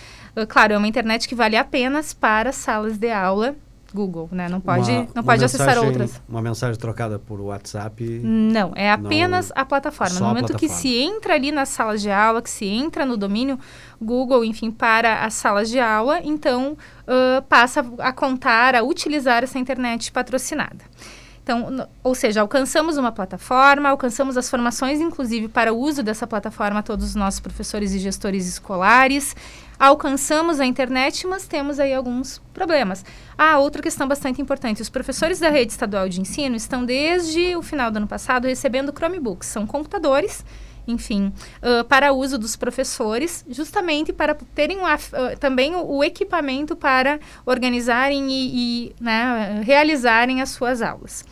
Claro, 0.49 0.73
é 0.73 0.77
uma 0.79 0.87
internet 0.87 1.27
que 1.27 1.35
vale 1.35 1.55
apenas 1.55 2.11
para 2.11 2.51
salas 2.51 2.97
de 2.97 3.11
aula 3.11 3.55
Google, 3.93 4.29
né? 4.31 4.49
Não 4.49 4.59
pode, 4.59 4.91
uma, 4.91 5.07
não 5.15 5.23
pode 5.23 5.43
acessar 5.43 5.77
outras. 5.77 6.21
Uma 6.27 6.41
mensagem 6.41 6.77
trocada 6.77 7.17
por 7.17 7.39
WhatsApp? 7.39 8.03
Não, 8.23 8.73
é 8.75 8.91
apenas 8.91 9.49
não, 9.49 9.61
a 9.61 9.65
plataforma. 9.65 10.19
No 10.19 10.25
momento 10.27 10.47
plataforma. 10.47 10.75
que 10.75 10.81
se 10.81 10.97
entra 10.97 11.33
ali 11.33 11.51
nas 11.51 11.69
salas 11.69 12.01
de 12.01 12.11
aula, 12.11 12.41
que 12.41 12.49
se 12.49 12.65
entra 12.65 13.05
no 13.05 13.15
domínio 13.15 13.59
Google, 14.01 14.43
enfim, 14.43 14.71
para 14.71 15.23
as 15.23 15.33
salas 15.33 15.69
de 15.69 15.79
aula, 15.79 16.19
então 16.23 16.73
uh, 16.73 17.41
passa 17.43 17.85
a 17.99 18.11
contar, 18.11 18.75
a 18.75 18.83
utilizar 18.83 19.43
essa 19.43 19.57
internet 19.57 20.11
patrocinada. 20.11 20.85
Então, 21.47 21.87
ou 22.03 22.13
seja, 22.13 22.41
alcançamos 22.41 22.97
uma 22.97 23.09
plataforma, 23.09 23.87
alcançamos 23.87 24.35
as 24.35 24.49
formações, 24.49 24.99
inclusive, 24.99 25.47
para 25.47 25.73
o 25.73 25.77
uso 25.77 26.03
dessa 26.03 26.27
plataforma, 26.27 26.83
todos 26.83 27.05
os 27.05 27.15
nossos 27.15 27.39
professores 27.39 27.93
e 27.93 27.99
gestores 27.99 28.45
escolares. 28.49 29.33
Alcançamos 29.79 30.59
a 30.59 30.65
internet, 30.65 31.27
mas 31.27 31.47
temos 31.47 31.79
aí 31.79 31.93
alguns 31.93 32.41
problemas. 32.53 33.05
Ah, 33.37 33.59
outra 33.59 33.81
questão 33.81 34.07
bastante 34.07 34.41
importante: 34.41 34.81
os 34.81 34.89
professores 34.89 35.39
da 35.39 35.49
rede 35.49 35.71
estadual 35.71 36.09
de 36.09 36.19
ensino 36.19 36.55
estão, 36.55 36.83
desde 36.83 37.55
o 37.55 37.61
final 37.61 37.91
do 37.91 37.97
ano 37.97 38.07
passado, 38.07 38.47
recebendo 38.47 38.91
Chromebooks. 38.91 39.47
São 39.47 39.67
computadores 39.67 40.43
enfim, 40.87 41.33
uh, 41.61 41.83
para 41.83 42.13
uso 42.13 42.37
dos 42.37 42.55
professores, 42.55 43.45
justamente 43.49 44.13
para 44.13 44.33
terem 44.55 44.77
uh, 44.79 45.37
também 45.37 45.75
o, 45.75 45.85
o, 45.85 46.03
equipamento 46.03 46.75
para 46.75 47.19
organizarem 47.45 48.31
e, 48.31 48.87
e 48.87 48.95
né, 48.99 49.61
realizarem 49.65 50.41
as 50.41 50.49
suas 50.49 50.81
aulas. 50.81 51.25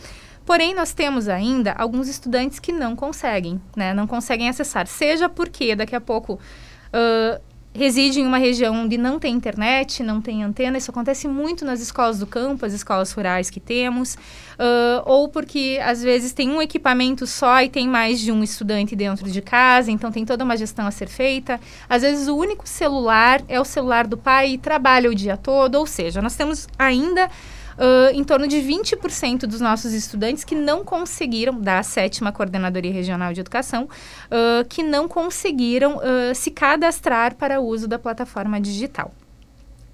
Porém, 0.45 0.75
nós 0.75 0.93
temos 0.93 1.27
ainda 1.27 1.71
alguns 1.71 2.07
estudantes 2.07 2.59
que 2.59 2.71
não 2.71 2.95
conseguem, 2.95 3.59
né, 3.75 3.93
não 3.93 4.05
conseguem 4.05 4.49
acessar, 4.49 4.85
seja 4.87 5.29
porque 5.29 5.75
daqui 5.75 5.95
a 5.95 6.01
pouco 6.01 6.33
uh, 6.33 7.41
reside 7.75 8.21
em 8.21 8.25
uma 8.25 8.37
região 8.37 8.83
onde 8.83 8.97
não 8.97 9.19
tem 9.19 9.33
internet, 9.33 10.01
não 10.01 10.21
tem 10.21 10.43
antena. 10.43 10.77
Isso 10.77 10.89
acontece 10.89 11.27
muito 11.27 11.65
nas 11.65 11.81
escolas 11.81 12.19
do 12.19 12.25
campo, 12.25 12.65
as 12.65 12.73
escolas 12.73 13.11
rurais 13.11 13.49
que 13.49 13.59
temos. 13.59 14.15
Uh, 14.15 15.03
ou 15.05 15.27
porque, 15.27 15.79
às 15.83 16.01
vezes, 16.01 16.31
tem 16.31 16.49
um 16.49 16.61
equipamento 16.61 17.27
só 17.27 17.61
e 17.61 17.69
tem 17.69 17.87
mais 17.87 18.19
de 18.19 18.31
um 18.31 18.41
estudante 18.41 18.95
dentro 18.95 19.29
de 19.29 19.41
casa, 19.41 19.91
então 19.91 20.11
tem 20.11 20.25
toda 20.25 20.43
uma 20.43 20.55
gestão 20.55 20.87
a 20.87 20.91
ser 20.91 21.07
feita. 21.07 21.59
Às 21.89 22.01
vezes, 22.01 22.27
o 22.27 22.35
único 22.35 22.67
celular 22.67 23.41
é 23.47 23.59
o 23.59 23.65
celular 23.65 24.07
do 24.07 24.17
pai 24.17 24.53
e 24.53 24.57
trabalha 24.57 25.09
o 25.09 25.15
dia 25.15 25.35
todo. 25.35 25.75
Ou 25.75 25.85
seja, 25.85 26.21
nós 26.21 26.35
temos 26.35 26.67
ainda 26.79 27.29
uh, 27.77 28.13
em 28.13 28.23
torno 28.23 28.47
de 28.47 28.57
20% 28.57 29.41
dos 29.41 29.61
nossos 29.61 29.93
estudantes 29.93 30.43
que 30.43 30.55
não 30.55 30.83
conseguiram, 30.83 31.59
da 31.59 31.81
sétima 31.83 32.31
Coordenadoria 32.31 32.91
Regional 32.91 33.33
de 33.33 33.41
Educação, 33.41 33.83
uh, 33.83 34.65
que 34.67 34.83
não 34.83 35.07
conseguiram 35.07 35.97
uh, 35.97 36.33
se 36.33 36.51
cadastrar 36.51 37.35
para 37.35 37.59
o 37.59 37.65
uso 37.65 37.87
da 37.87 37.99
plataforma 37.99 38.59
digital. 38.59 39.11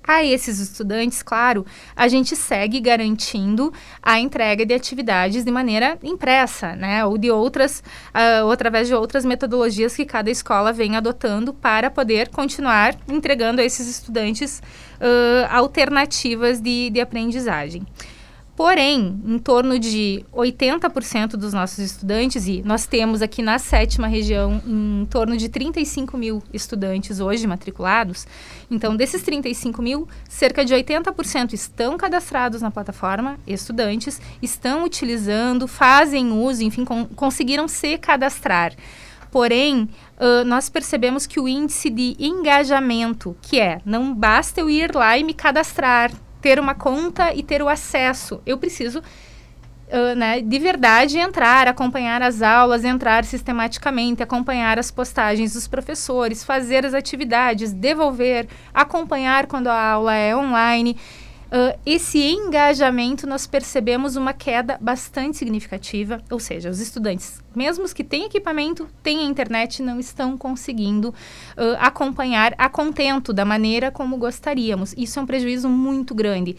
A 0.07 0.23
esses 0.23 0.59
estudantes, 0.59 1.21
claro, 1.21 1.65
a 1.95 2.07
gente 2.07 2.35
segue 2.35 2.79
garantindo 2.79 3.71
a 4.01 4.19
entrega 4.19 4.65
de 4.65 4.73
atividades 4.73 5.45
de 5.45 5.51
maneira 5.51 5.97
impressa, 6.01 6.75
né? 6.75 7.05
Ou 7.05 7.17
de 7.17 7.29
outras, 7.29 7.83
uh, 8.09 8.45
ou 8.45 8.51
através 8.51 8.87
de 8.87 8.95
outras 8.95 9.23
metodologias 9.23 9.95
que 9.95 10.05
cada 10.05 10.29
escola 10.29 10.73
vem 10.73 10.95
adotando 10.95 11.53
para 11.53 11.91
poder 11.91 12.29
continuar 12.29 12.95
entregando 13.07 13.61
a 13.61 13.63
esses 13.63 13.87
estudantes 13.87 14.61
uh, 14.99 15.47
alternativas 15.49 16.59
de, 16.59 16.89
de 16.89 16.99
aprendizagem. 16.99 17.85
Porém, 18.61 19.19
em 19.25 19.39
torno 19.39 19.79
de 19.79 20.23
80% 20.31 21.29
dos 21.29 21.51
nossos 21.51 21.79
estudantes, 21.79 22.45
e 22.45 22.61
nós 22.61 22.85
temos 22.85 23.23
aqui 23.23 23.41
na 23.41 23.57
sétima 23.57 24.05
região 24.05 24.61
em 24.63 25.03
torno 25.09 25.35
de 25.35 25.49
35 25.49 26.15
mil 26.15 26.43
estudantes 26.53 27.19
hoje 27.19 27.47
matriculados, 27.47 28.27
então 28.69 28.95
desses 28.95 29.23
35 29.23 29.81
mil, 29.81 30.07
cerca 30.29 30.63
de 30.63 30.75
80% 30.75 31.53
estão 31.53 31.97
cadastrados 31.97 32.61
na 32.61 32.69
plataforma, 32.69 33.39
estudantes, 33.47 34.21
estão 34.43 34.83
utilizando, 34.83 35.67
fazem 35.67 36.31
uso, 36.31 36.63
enfim, 36.63 36.85
con 36.85 37.05
conseguiram 37.15 37.67
se 37.67 37.97
cadastrar. 37.97 38.75
Porém, 39.31 39.89
uh, 40.19 40.45
nós 40.45 40.69
percebemos 40.69 41.25
que 41.25 41.39
o 41.39 41.47
índice 41.47 41.89
de 41.89 42.15
engajamento, 42.19 43.35
que 43.41 43.59
é 43.59 43.81
não 43.83 44.13
basta 44.13 44.61
eu 44.61 44.69
ir 44.69 44.93
lá 44.93 45.17
e 45.17 45.23
me 45.23 45.33
cadastrar, 45.33 46.11
ter 46.41 46.59
uma 46.59 46.73
conta 46.73 47.33
e 47.33 47.43
ter 47.43 47.61
o 47.61 47.69
acesso. 47.69 48.41
Eu 48.45 48.57
preciso, 48.57 48.99
uh, 48.99 50.15
né, 50.15 50.41
de 50.41 50.59
verdade, 50.59 51.17
entrar, 51.17 51.67
acompanhar 51.67 52.21
as 52.21 52.41
aulas, 52.41 52.83
entrar 52.83 53.23
sistematicamente, 53.23 54.23
acompanhar 54.23 54.79
as 54.79 54.89
postagens 54.89 55.53
dos 55.53 55.67
professores, 55.67 56.43
fazer 56.43 56.85
as 56.85 56.93
atividades, 56.93 57.71
devolver, 57.71 58.47
acompanhar 58.73 59.45
quando 59.45 59.67
a 59.67 59.91
aula 59.91 60.15
é 60.15 60.35
online. 60.35 60.97
Uh, 61.51 61.77
esse 61.85 62.17
engajamento 62.17 63.27
nós 63.27 63.45
percebemos 63.45 64.15
uma 64.15 64.31
queda 64.31 64.77
bastante 64.79 65.35
significativa, 65.35 66.23
ou 66.29 66.39
seja, 66.39 66.69
os 66.69 66.79
estudantes, 66.79 67.43
mesmo 67.53 67.83
os 67.83 67.91
que 67.91 68.05
têm 68.05 68.23
equipamento, 68.23 68.87
têm 69.03 69.25
internet, 69.25 69.83
não 69.83 69.99
estão 69.99 70.37
conseguindo 70.37 71.09
uh, 71.09 71.75
acompanhar 71.77 72.55
a 72.57 72.69
contento 72.69 73.33
da 73.33 73.43
maneira 73.43 73.91
como 73.91 74.15
gostaríamos. 74.15 74.93
Isso 74.97 75.19
é 75.19 75.21
um 75.21 75.25
prejuízo 75.25 75.67
muito 75.67 76.15
grande 76.15 76.55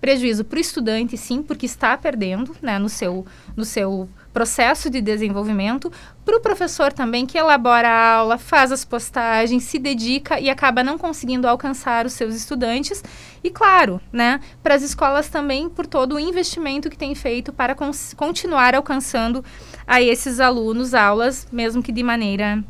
prejuízo 0.00 0.44
para 0.44 0.58
o 0.58 0.60
estudante, 0.60 1.16
sim, 1.16 1.42
porque 1.42 1.66
está 1.66 1.96
perdendo 1.96 2.54
né, 2.62 2.78
no, 2.78 2.88
seu, 2.88 3.26
no 3.56 3.64
seu 3.64 4.08
processo 4.36 4.90
de 4.90 5.00
desenvolvimento, 5.00 5.90
para 6.22 6.36
o 6.36 6.40
professor 6.40 6.92
também, 6.92 7.24
que 7.24 7.38
elabora 7.38 7.88
a 7.88 8.16
aula, 8.16 8.36
faz 8.36 8.70
as 8.70 8.84
postagens, 8.84 9.64
se 9.64 9.78
dedica 9.78 10.38
e 10.38 10.50
acaba 10.50 10.84
não 10.84 10.98
conseguindo 10.98 11.48
alcançar 11.48 12.04
os 12.04 12.12
seus 12.12 12.34
estudantes. 12.34 13.02
E, 13.42 13.48
claro, 13.48 13.98
né, 14.12 14.38
para 14.62 14.74
as 14.74 14.82
escolas 14.82 15.30
também, 15.30 15.70
por 15.70 15.86
todo 15.86 16.16
o 16.16 16.20
investimento 16.20 16.90
que 16.90 16.98
tem 16.98 17.14
feito 17.14 17.50
para 17.50 17.74
continuar 18.14 18.74
alcançando 18.74 19.42
a 19.86 20.02
esses 20.02 20.38
alunos 20.38 20.92
aulas, 20.92 21.48
mesmo 21.50 21.82
que 21.82 21.90
de 21.90 22.02
maneira 22.02 22.62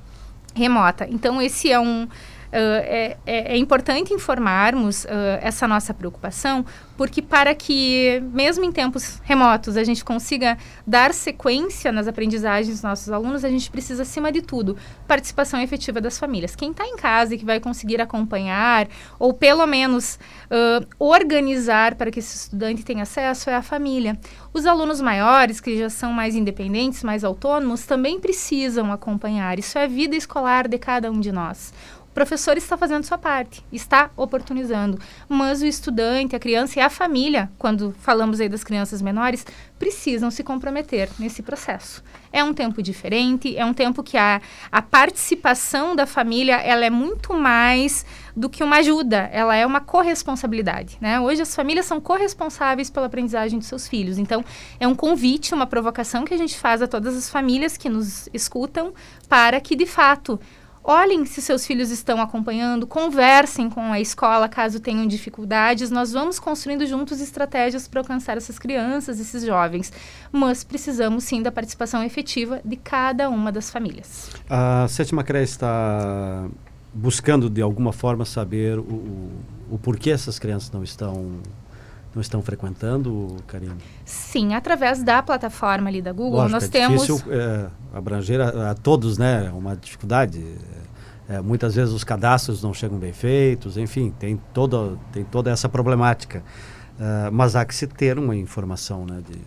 remota. 0.54 1.08
Então, 1.10 1.42
esse 1.42 1.72
é 1.72 1.80
um 1.80 2.06
é, 2.52 3.16
é, 3.26 3.54
é, 3.54 3.56
importante 3.56 4.14
informarmos 4.14 5.04
uh, 5.04 5.08
essa 5.40 5.66
nossa 5.66 5.92
preocupação, 5.92 6.64
porque 6.96 7.20
para 7.20 7.54
que, 7.54 8.22
mesmo 8.32 8.64
em 8.64 8.72
tempos 8.72 9.20
remotos, 9.24 9.76
a 9.76 9.84
gente 9.84 10.04
consiga 10.04 10.56
dar 10.86 11.12
sequência 11.12 11.92
nas 11.92 12.08
aprendizagens 12.08 12.68
dos 12.68 12.82
nossos 12.82 13.10
alunos, 13.10 13.44
a 13.44 13.50
gente 13.50 13.70
precisa, 13.70 14.02
acima 14.02 14.32
de 14.32 14.40
tudo, 14.40 14.76
participação 15.06 15.60
efetiva 15.60 16.00
das 16.00 16.18
famílias. 16.18 16.56
Quem 16.56 16.70
está 16.70 16.86
em 16.86 16.96
casa 16.96 17.34
e 17.34 17.38
que 17.38 17.44
vai 17.44 17.60
conseguir 17.60 18.00
acompanhar, 18.00 18.88
ou 19.18 19.34
pelo 19.34 19.66
menos 19.66 20.18
uh, 20.46 20.86
organizar 20.98 21.96
para 21.96 22.10
que 22.10 22.20
esse 22.20 22.36
estudante 22.36 22.84
tenha 22.84 23.02
acesso, 23.02 23.50
é 23.50 23.56
a 23.56 23.62
família. 23.62 24.18
Os 24.52 24.64
alunos 24.64 25.00
maiores, 25.00 25.60
que 25.60 25.76
já 25.76 25.90
são 25.90 26.12
mais 26.12 26.34
independentes, 26.34 27.02
mais 27.02 27.24
autônomos, 27.24 27.84
também 27.84 28.18
precisam 28.18 28.90
acompanhar. 28.90 29.58
Isso 29.58 29.78
é 29.78 29.84
a 29.84 29.88
vida 29.88 30.16
escolar 30.16 30.68
de 30.68 30.78
cada 30.78 31.10
um 31.10 31.20
de 31.20 31.32
nós 31.32 31.72
professor 32.16 32.56
está 32.56 32.78
fazendo 32.78 33.04
sua 33.04 33.18
parte, 33.18 33.62
está 33.70 34.08
oportunizando, 34.16 34.98
mas 35.28 35.60
o 35.60 35.66
estudante, 35.66 36.34
a 36.34 36.38
criança 36.38 36.78
e 36.78 36.82
a 36.82 36.88
família, 36.88 37.50
quando 37.58 37.94
falamos 38.00 38.40
aí 38.40 38.48
das 38.48 38.64
crianças 38.64 39.02
menores, 39.02 39.44
precisam 39.78 40.30
se 40.30 40.42
comprometer 40.42 41.10
nesse 41.18 41.42
processo. 41.42 42.02
É 42.32 42.42
um 42.42 42.54
tempo 42.54 42.82
diferente, 42.82 43.54
é 43.54 43.62
um 43.66 43.74
tempo 43.74 44.02
que 44.02 44.16
a, 44.16 44.40
a 44.72 44.80
participação 44.80 45.94
da 45.94 46.06
família 46.06 46.56
ela 46.56 46.86
é 46.86 46.90
muito 46.90 47.34
mais 47.34 48.06
do 48.34 48.48
que 48.48 48.64
uma 48.64 48.76
ajuda, 48.76 49.28
ela 49.30 49.54
é 49.54 49.66
uma 49.66 49.80
corresponsabilidade. 49.80 50.96
Né? 50.98 51.20
Hoje 51.20 51.42
as 51.42 51.54
famílias 51.54 51.84
são 51.84 52.00
corresponsáveis 52.00 52.88
pela 52.88 53.06
aprendizagem 53.06 53.58
de 53.58 53.66
seus 53.66 53.86
filhos. 53.86 54.16
Então, 54.16 54.42
é 54.80 54.88
um 54.88 54.94
convite, 54.94 55.52
uma 55.52 55.66
provocação 55.66 56.24
que 56.24 56.32
a 56.32 56.38
gente 56.38 56.56
faz 56.56 56.80
a 56.80 56.86
todas 56.86 57.14
as 57.14 57.28
famílias 57.28 57.76
que 57.76 57.90
nos 57.90 58.26
escutam 58.32 58.94
para 59.28 59.60
que, 59.60 59.76
de 59.76 59.86
fato, 59.86 60.40
Olhem 60.88 61.24
se 61.24 61.42
seus 61.42 61.66
filhos 61.66 61.90
estão 61.90 62.20
acompanhando, 62.20 62.86
conversem 62.86 63.68
com 63.68 63.92
a 63.92 63.98
escola 64.00 64.48
caso 64.48 64.78
tenham 64.78 65.04
dificuldades. 65.04 65.90
Nós 65.90 66.12
vamos 66.12 66.38
construindo 66.38 66.86
juntos 66.86 67.20
estratégias 67.20 67.88
para 67.88 68.02
alcançar 68.02 68.36
essas 68.36 68.56
crianças, 68.56 69.18
esses 69.18 69.44
jovens. 69.44 69.92
Mas 70.30 70.62
precisamos 70.62 71.24
sim 71.24 71.42
da 71.42 71.50
participação 71.50 72.04
efetiva 72.04 72.60
de 72.64 72.76
cada 72.76 73.28
uma 73.28 73.50
das 73.50 73.68
famílias. 73.68 74.30
A 74.48 74.86
Sétima 74.86 75.24
CRE 75.24 75.42
está 75.42 76.46
buscando 76.94 77.50
de 77.50 77.60
alguma 77.60 77.92
forma 77.92 78.24
saber 78.24 78.78
o, 78.78 79.32
o 79.68 79.78
porquê 79.82 80.10
essas 80.10 80.38
crianças 80.38 80.70
não 80.70 80.84
estão 80.84 81.40
não 82.16 82.22
estão 82.22 82.40
frequentando, 82.40 83.36
Karine? 83.46 83.76
Sim, 84.04 84.54
através 84.54 85.02
da 85.02 85.22
plataforma 85.22 85.88
ali 85.88 86.00
da 86.00 86.12
Google, 86.12 86.40
Lógico, 86.40 86.52
nós 86.52 86.64
é 86.64 86.68
temos... 86.68 87.06
difícil 87.06 87.32
é, 87.32 87.66
abranger 87.92 88.40
a, 88.40 88.70
a, 88.70 88.74
todos, 88.74 89.18
né? 89.18 89.46
É 89.46 89.50
uma 89.50 89.76
dificuldade. 89.76 90.42
É, 91.28 91.40
muitas 91.40 91.74
vezes 91.74 91.92
os 91.92 92.04
cadastros 92.04 92.62
não 92.62 92.72
chegam 92.72 92.98
bem 92.98 93.12
feitos, 93.12 93.76
enfim, 93.76 94.14
tem 94.18 94.40
toda, 94.54 94.96
tem 95.12 95.24
toda 95.24 95.50
essa 95.50 95.68
problemática. 95.68 96.42
Uh, 96.98 97.30
mas 97.30 97.54
há 97.54 97.64
que 97.64 97.74
se 97.74 97.86
ter 97.86 98.18
uma 98.18 98.34
informação, 98.34 99.04
né? 99.04 99.20
De, 99.28 99.38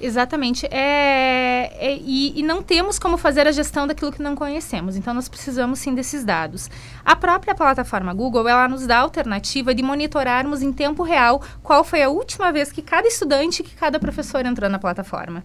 Exatamente. 0.00 0.66
É, 0.66 1.35
é 1.78 1.96
e, 1.96 2.38
e, 2.38 2.42
não 2.42 2.62
temos 2.62 2.98
como 2.98 3.16
fazer 3.16 3.46
a 3.46 3.52
gestão 3.52 3.86
daquilo 3.86 4.12
que 4.12 4.22
não 4.22 4.34
conhecemos. 4.34 4.96
Então, 4.96 5.14
nós 5.14 5.28
precisamos 5.28 5.78
sim 5.78 5.94
desses 5.94 6.24
dados. 6.24 6.70
A 7.04 7.14
própria 7.14 7.54
plataforma 7.54 8.12
Google, 8.12 8.48
ela 8.48 8.68
nos 8.68 8.86
dá 8.86 8.98
a 8.98 9.00
alternativa 9.00 9.74
de 9.74 9.82
monitorarmos 9.82 10.62
em 10.62 10.72
tempo 10.72 11.02
real 11.02 11.42
qual 11.62 11.84
foi 11.84 12.02
a 12.02 12.08
última 12.08 12.52
vez 12.52 12.72
que 12.72 12.82
cada 12.82 13.06
estudante, 13.08 13.62
que 13.62 13.74
cada 13.74 13.98
professor 13.98 14.44
entrou 14.44 14.70
na 14.70 14.78
plataforma 14.78 15.44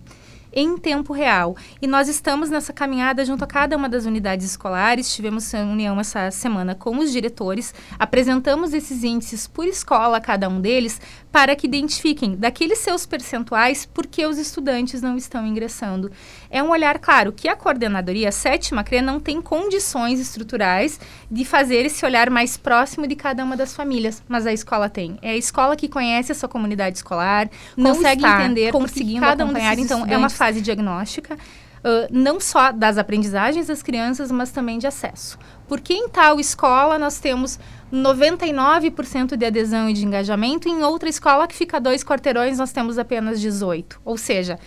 em 0.54 0.78
tempo 0.78 1.14
real. 1.14 1.56
E 1.82 1.88
nós 1.88 2.08
estamos 2.08 2.50
nessa 2.50 2.74
caminhada 2.74 3.24
junto 3.26 3.44
a 3.44 3.48
cada 3.48 3.78
uma 3.78 3.88
das 3.88 4.06
unidades 4.06 4.46
escolares. 4.46 5.14
Tivemos 5.14 5.52
reunião 5.52 6.00
essa 6.00 6.32
semana 6.32 6.76
com 6.76 6.98
os 6.98 7.12
diretores, 7.12 7.74
apresentamos 7.98 8.74
esses 8.74 9.04
índices 9.04 9.48
por 9.48 9.68
escola, 9.68 10.20
cada 10.20 10.50
um 10.50 10.60
deles, 10.60 11.00
para 11.32 11.56
que 11.56 11.68
identifiquem 11.68 12.36
daqueles 12.36 12.80
seus 12.80 13.06
percentuais 13.06 13.86
por 13.86 14.06
que 14.06 14.26
os 14.26 14.38
estudantes 14.38 15.02
não 15.02 15.16
estão 15.16 15.46
ingressando. 15.46 16.12
É 16.50 16.62
um 16.62 16.70
olhar 16.70 17.00
claro 17.00 17.32
que 17.32 17.48
a 17.48 17.56
coordenadoria 17.56 18.30
a 18.30 18.32
sétima 18.32 18.84
CRE 18.84 19.02
não 19.02 19.20
tem 19.20 19.42
condições 19.42 20.20
estruturais 20.20 21.00
de 21.30 21.46
fazer 21.46 21.86
esse 21.86 22.06
olhar 22.06 22.30
mais 22.30 22.58
próximo 22.58 23.08
de 23.08 23.16
cada 23.16 23.44
uma 23.44 23.56
das 23.56 23.76
famílias, 23.76 24.22
mas 24.28 24.46
a 24.46 24.54
escola 24.54 24.90
tem. 24.90 25.18
É 25.22 25.32
a 25.32 25.38
escola 25.38 25.76
que 25.76 25.88
conhece 25.88 26.32
a 26.32 26.36
sua 26.36 26.50
comunidade 26.50 26.98
escolar, 26.98 27.50
consegue 27.76 28.26
entender, 28.26 28.72
conseguindo 28.72 29.22
cada 29.22 29.44
acompanhar. 29.44 29.78
Um 29.78 29.82
então, 29.82 30.06
é 30.06 30.18
uma 30.18 30.30
fase 30.42 30.60
diagnóstica. 30.60 31.36
Uh, 31.36 32.08
não 32.12 32.40
só 32.40 32.72
das 32.72 32.98
aprendizagens 32.98 33.68
das 33.68 33.84
crianças, 33.84 34.32
mas 34.32 34.52
também 34.52 34.80
de 34.80 34.88
acesso. 34.88 35.38
Porque 35.68 35.94
em 35.94 36.10
tal 36.10 36.40
escola 36.40 36.98
nós 36.98 37.20
temos 37.20 37.60
99% 37.94 39.36
de 39.36 39.46
adesão 39.46 39.88
e 39.88 39.94
de 39.94 40.04
engajamento, 40.04 40.68
em 40.68 40.84
outra 40.84 41.10
escola 41.10 41.48
que 41.48 41.56
fica 41.56 41.80
dois 41.80 42.04
quarteirões 42.04 42.58
nós 42.58 42.72
temos 42.72 42.98
apenas 42.98 43.40
18. 43.40 44.02
Ou 44.04 44.18
seja, 44.18 44.60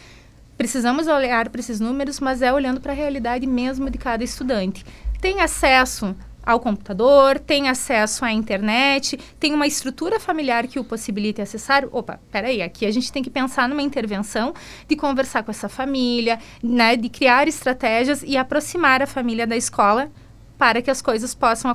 precisamos 0.57 1.09
olhar 1.09 1.49
para 1.49 1.61
esses 1.61 1.81
números, 1.81 2.21
mas 2.21 2.41
é 2.41 2.53
olhando 2.53 2.81
para 2.81 2.93
a 2.93 2.97
realidade 2.97 3.47
mesmo 3.47 3.91
de 3.91 3.99
cada 3.99 4.23
estudante. 4.23 4.85
Tem 5.21 5.41
acesso 5.41 6.15
ao 6.45 6.61
computador, 6.61 7.39
tem 7.39 7.69
acesso 7.69 8.25
à 8.25 8.33
internet, 8.33 9.19
tem 9.39 9.55
uma 9.55 9.67
estrutura 9.67 10.21
familiar 10.21 10.67
que 10.67 10.79
o 10.79 10.85
possibilite 10.85 11.41
acessar. 11.41 11.85
Opa, 11.91 12.21
peraí, 12.31 12.63
aqui 12.63 12.87
a 12.87 12.91
gente 12.91 13.11
tem 13.13 13.23
que 13.23 13.31
pensar 13.31 13.69
numa 13.69 13.83
intervenção 13.83 14.55
de 14.89 14.97
conversar 14.97 15.43
com 15.43 15.51
essa 15.51 15.69
família, 15.69 16.39
né, 16.63 16.97
de 16.97 17.09
criar 17.09 17.49
estratégias 17.49 18.23
e 18.23 18.37
aproximar 18.37 19.03
a 19.03 19.07
família 19.07 19.47
da 19.47 19.57
escola 19.57 20.11
para 20.59 20.81
que 20.81 20.91
as 20.91 21.03
coisas 21.03 21.35
possam 21.35 21.75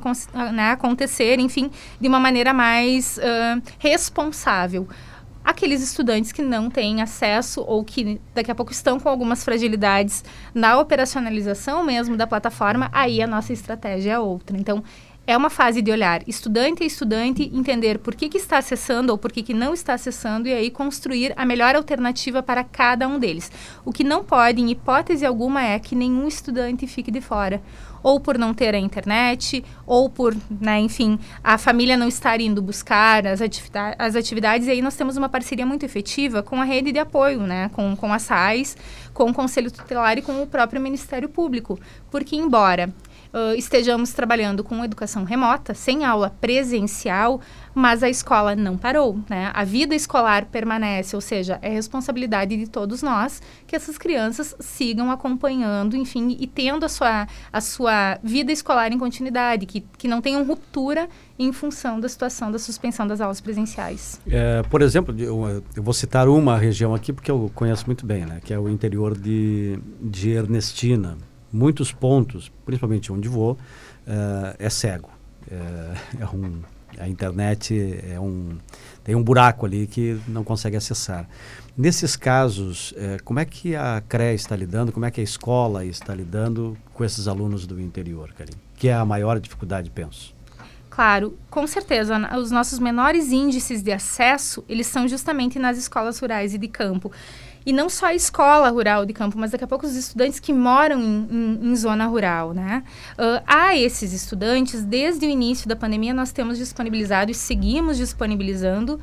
né, 0.53 0.71
acontecer, 0.71 1.39
enfim, 1.39 1.69
de 1.99 2.07
uma 2.07 2.19
maneira 2.19 2.53
mais 2.53 3.17
uh, 3.17 3.61
responsável 3.77 4.87
aqueles 5.49 5.81
estudantes 5.81 6.31
que 6.31 6.43
não 6.43 6.69
têm 6.69 7.01
acesso 7.01 7.61
ou 7.61 7.83
que 7.83 8.21
daqui 8.35 8.51
a 8.51 8.55
pouco 8.55 8.71
estão 8.71 8.99
com 8.99 9.09
algumas 9.09 9.43
fragilidades 9.43 10.23
na 10.53 10.79
operacionalização 10.79 11.83
mesmo 11.83 12.15
da 12.15 12.27
plataforma, 12.27 12.87
aí 12.93 13.19
a 13.19 13.27
nossa 13.27 13.51
estratégia 13.51 14.13
é 14.13 14.19
outra. 14.19 14.55
Então, 14.55 14.83
é 15.25 15.35
uma 15.37 15.49
fase 15.49 15.81
de 15.81 15.91
olhar 15.91 16.27
estudante 16.27 16.83
a 16.83 16.85
estudante, 16.85 17.51
entender 17.53 17.99
por 17.99 18.15
que, 18.15 18.29
que 18.29 18.37
está 18.37 18.57
acessando 18.57 19.11
ou 19.11 19.17
por 19.17 19.31
que, 19.31 19.43
que 19.43 19.53
não 19.53 19.73
está 19.73 19.93
acessando 19.93 20.47
e 20.47 20.53
aí 20.53 20.71
construir 20.71 21.33
a 21.35 21.45
melhor 21.45 21.75
alternativa 21.75 22.41
para 22.41 22.63
cada 22.63 23.07
um 23.07 23.19
deles. 23.19 23.51
O 23.85 23.91
que 23.91 24.03
não 24.03 24.23
pode, 24.23 24.59
em 24.59 24.71
hipótese 24.71 25.25
alguma, 25.25 25.63
é 25.63 25.77
que 25.77 25.95
nenhum 25.95 26.27
estudante 26.27 26.87
fique 26.87 27.11
de 27.11 27.21
fora 27.21 27.61
ou 28.01 28.19
por 28.19 28.37
não 28.37 28.53
ter 28.53 28.73
a 28.75 28.79
internet, 28.79 29.63
ou 29.85 30.09
por, 30.09 30.35
né, 30.49 30.79
enfim, 30.79 31.19
a 31.43 31.57
família 31.57 31.97
não 31.97 32.07
estar 32.07 32.39
indo 32.39 32.61
buscar 32.61 33.25
as, 33.27 33.41
atividade, 33.41 33.95
as 33.99 34.15
atividades. 34.15 34.67
E 34.67 34.71
aí 34.71 34.81
nós 34.81 34.95
temos 34.95 35.17
uma 35.17 35.29
parceria 35.29 35.65
muito 35.65 35.85
efetiva 35.85 36.41
com 36.41 36.61
a 36.61 36.63
rede 36.63 36.91
de 36.91 36.99
apoio, 36.99 37.41
né, 37.41 37.69
com, 37.73 37.95
com 37.95 38.11
a 38.13 38.19
SAIS, 38.19 38.77
com 39.13 39.29
o 39.29 39.33
Conselho 39.33 39.71
Tutelar 39.71 40.17
e 40.17 40.21
com 40.21 40.41
o 40.41 40.47
próprio 40.47 40.81
Ministério 40.81 41.29
Público. 41.29 41.79
Porque, 42.09 42.35
embora 42.35 42.93
uh, 43.33 43.55
estejamos 43.55 44.13
trabalhando 44.13 44.63
com 44.63 44.83
educação 44.83 45.23
remota, 45.23 45.73
sem 45.73 46.05
aula 46.05 46.29
presencial, 46.41 47.41
mas 47.73 48.03
a 48.03 48.09
escola 48.09 48.55
não 48.55 48.77
parou, 48.77 49.19
né? 49.29 49.51
A 49.53 49.63
vida 49.63 49.95
escolar 49.95 50.45
permanece, 50.45 51.15
ou 51.15 51.21
seja, 51.21 51.59
é 51.61 51.69
responsabilidade 51.69 52.57
de 52.57 52.67
todos 52.67 53.01
nós 53.01 53.41
que 53.65 53.75
essas 53.75 53.97
crianças 53.97 54.55
sigam 54.59 55.11
acompanhando, 55.11 55.95
enfim, 55.95 56.35
e 56.39 56.47
tendo 56.47 56.85
a 56.85 56.89
sua, 56.89 57.27
a 57.51 57.61
sua 57.61 58.19
vida 58.23 58.51
escolar 58.51 58.91
em 58.91 58.97
continuidade, 58.97 59.65
que, 59.65 59.81
que 59.97 60.07
não 60.07 60.21
tenham 60.21 60.43
ruptura 60.43 61.07
em 61.37 61.53
função 61.53 61.99
da 61.99 62.09
situação 62.09 62.51
da 62.51 62.59
suspensão 62.59 63.07
das 63.07 63.21
aulas 63.21 63.39
presenciais. 63.39 64.19
É, 64.27 64.61
por 64.63 64.81
exemplo, 64.81 65.15
eu, 65.17 65.63
eu, 65.75 65.83
vou 65.83 65.93
citar 65.93 66.27
uma 66.27 66.57
região 66.57 66.93
aqui 66.93 67.13
porque 67.13 67.31
eu 67.31 67.49
conheço 67.55 67.85
muito 67.85 68.05
bem, 68.05 68.25
né? 68.25 68.41
Que 68.43 68.53
é 68.53 68.59
o 68.59 68.67
interior 68.67 69.17
de, 69.17 69.79
de 70.01 70.31
Ernestina 70.31 71.17
muitos 71.51 71.91
pontos, 71.91 72.51
principalmente 72.65 73.11
onde 73.11 73.27
vou, 73.27 73.53
uh, 73.53 74.55
é 74.57 74.69
cego. 74.69 75.09
É, 75.49 75.95
é, 76.21 76.25
um, 76.27 76.61
a 76.97 77.07
internet 77.07 78.01
é 78.09 78.19
um, 78.19 78.57
tem 79.03 79.15
um 79.15 79.23
buraco 79.23 79.65
ali 79.65 79.87
que 79.87 80.19
não 80.27 80.43
consegue 80.43 80.75
acessar. 80.75 81.27
Nesses 81.77 82.15
casos, 82.15 82.93
é, 82.97 83.17
como 83.23 83.39
é 83.39 83.45
que 83.45 83.75
a 83.75 84.03
CRE 84.07 84.33
está 84.33 84.55
lidando, 84.55 84.91
como 84.91 85.05
é 85.05 85.11
que 85.11 85.21
a 85.21 85.23
escola 85.23 85.85
está 85.85 86.13
lidando 86.13 86.77
com 86.93 87.05
esses 87.05 87.27
alunos 87.27 87.65
do 87.65 87.79
interior, 87.79 88.33
Karim? 88.37 88.51
Que 88.75 88.89
é 88.89 88.93
a 88.93 89.05
maior 89.05 89.39
dificuldade, 89.39 89.89
penso. 89.89 90.35
claro, 90.89 91.37
com 91.49 91.65
certeza, 91.65 92.17
os 92.37 92.51
nossos 92.51 92.79
menores 92.79 93.31
índices 93.31 93.81
de 93.81 93.93
acesso, 93.93 94.65
eles 94.67 94.87
são 94.87 95.07
justamente 95.07 95.57
nas 95.57 95.77
escolas 95.77 96.19
rurais 96.19 96.53
e 96.53 96.57
de 96.57 96.67
campo. 96.67 97.09
E 97.65 97.73
não 97.73 97.89
só 97.89 98.07
a 98.07 98.13
escola 98.13 98.69
rural 98.69 99.05
de 99.05 99.13
campo, 99.13 99.37
mas 99.37 99.51
daqui 99.51 99.63
a 99.63 99.67
pouco 99.67 99.85
os 99.85 99.95
estudantes 99.95 100.39
que 100.39 100.53
moram 100.53 100.99
em, 100.99 101.27
em, 101.31 101.71
em 101.71 101.75
zona 101.75 102.05
rural, 102.05 102.53
né? 102.53 102.83
Uh, 103.13 103.43
a 103.45 103.75
esses 103.75 104.13
estudantes, 104.13 104.83
desde 104.83 105.25
o 105.25 105.29
início 105.29 105.67
da 105.67 105.75
pandemia, 105.75 106.13
nós 106.13 106.31
temos 106.31 106.57
disponibilizado 106.57 107.31
e 107.31 107.35
seguimos 107.35 107.97
disponibilizando 107.97 108.99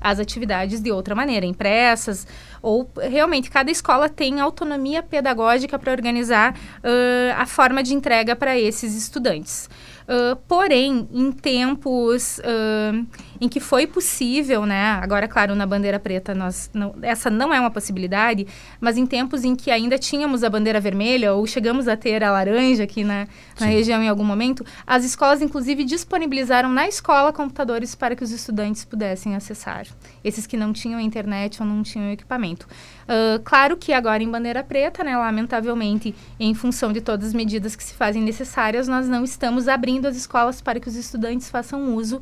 as 0.00 0.18
atividades 0.18 0.80
de 0.80 0.90
outra 0.90 1.14
maneira, 1.14 1.44
impressas, 1.44 2.26
ou 2.62 2.90
realmente 2.96 3.50
cada 3.50 3.70
escola 3.70 4.08
tem 4.08 4.40
autonomia 4.40 5.02
pedagógica 5.02 5.78
para 5.78 5.92
organizar 5.92 6.54
uh, 6.54 7.36
a 7.36 7.46
forma 7.46 7.82
de 7.82 7.94
entrega 7.94 8.34
para 8.34 8.58
esses 8.58 8.94
estudantes. 8.94 9.68
Uh, 10.08 10.34
porém, 10.48 11.08
em 11.12 11.30
tempos 11.30 12.38
uh, 12.38 13.06
em 13.40 13.48
que 13.48 13.58
foi 13.58 13.86
possível, 13.86 14.66
né? 14.66 14.98
Agora, 15.02 15.26
claro, 15.26 15.54
na 15.54 15.66
bandeira 15.66 15.98
preta 15.98 16.34
nós 16.34 16.70
não, 16.74 16.94
essa 17.02 17.30
não 17.30 17.54
é 17.54 17.58
uma 17.58 17.70
possibilidade, 17.70 18.46
mas 18.80 18.96
em 18.96 19.06
tempos 19.06 19.44
em 19.44 19.56
que 19.56 19.70
ainda 19.70 19.98
tínhamos 19.98 20.44
a 20.44 20.50
bandeira 20.50 20.80
vermelha 20.80 21.32
ou 21.32 21.46
chegamos 21.46 21.88
a 21.88 21.96
ter 21.96 22.22
a 22.22 22.30
laranja 22.30 22.84
aqui 22.84 23.02
na, 23.02 23.26
na 23.58 23.66
região 23.66 24.02
em 24.02 24.08
algum 24.08 24.24
momento, 24.24 24.64
as 24.86 25.04
escolas 25.04 25.40
inclusive 25.40 25.84
disponibilizaram 25.84 26.70
na 26.70 26.86
escola 26.86 27.32
computadores 27.32 27.94
para 27.94 28.14
que 28.14 28.22
os 28.22 28.30
estudantes 28.30 28.84
pudessem 28.84 29.34
acessar. 29.34 29.86
Esses 30.22 30.46
que 30.46 30.56
não 30.56 30.72
tinham 30.72 31.00
internet 31.00 31.62
ou 31.62 31.66
não 31.66 31.82
tinham 31.82 32.10
equipamento. 32.10 32.66
Uh, 33.04 33.40
claro 33.42 33.76
que 33.76 33.92
agora 33.92 34.22
em 34.22 34.30
bandeira 34.30 34.62
preta, 34.62 35.02
né, 35.02 35.16
lamentavelmente, 35.16 36.14
em 36.38 36.54
função 36.54 36.92
de 36.92 37.00
todas 37.00 37.28
as 37.28 37.34
medidas 37.34 37.74
que 37.74 37.82
se 37.82 37.94
fazem 37.94 38.22
necessárias, 38.22 38.86
nós 38.86 39.08
não 39.08 39.24
estamos 39.24 39.66
abrindo 39.66 40.06
as 40.06 40.16
escolas 40.16 40.60
para 40.60 40.78
que 40.78 40.88
os 40.88 40.94
estudantes 40.94 41.48
façam 41.48 41.94
uso 41.94 42.20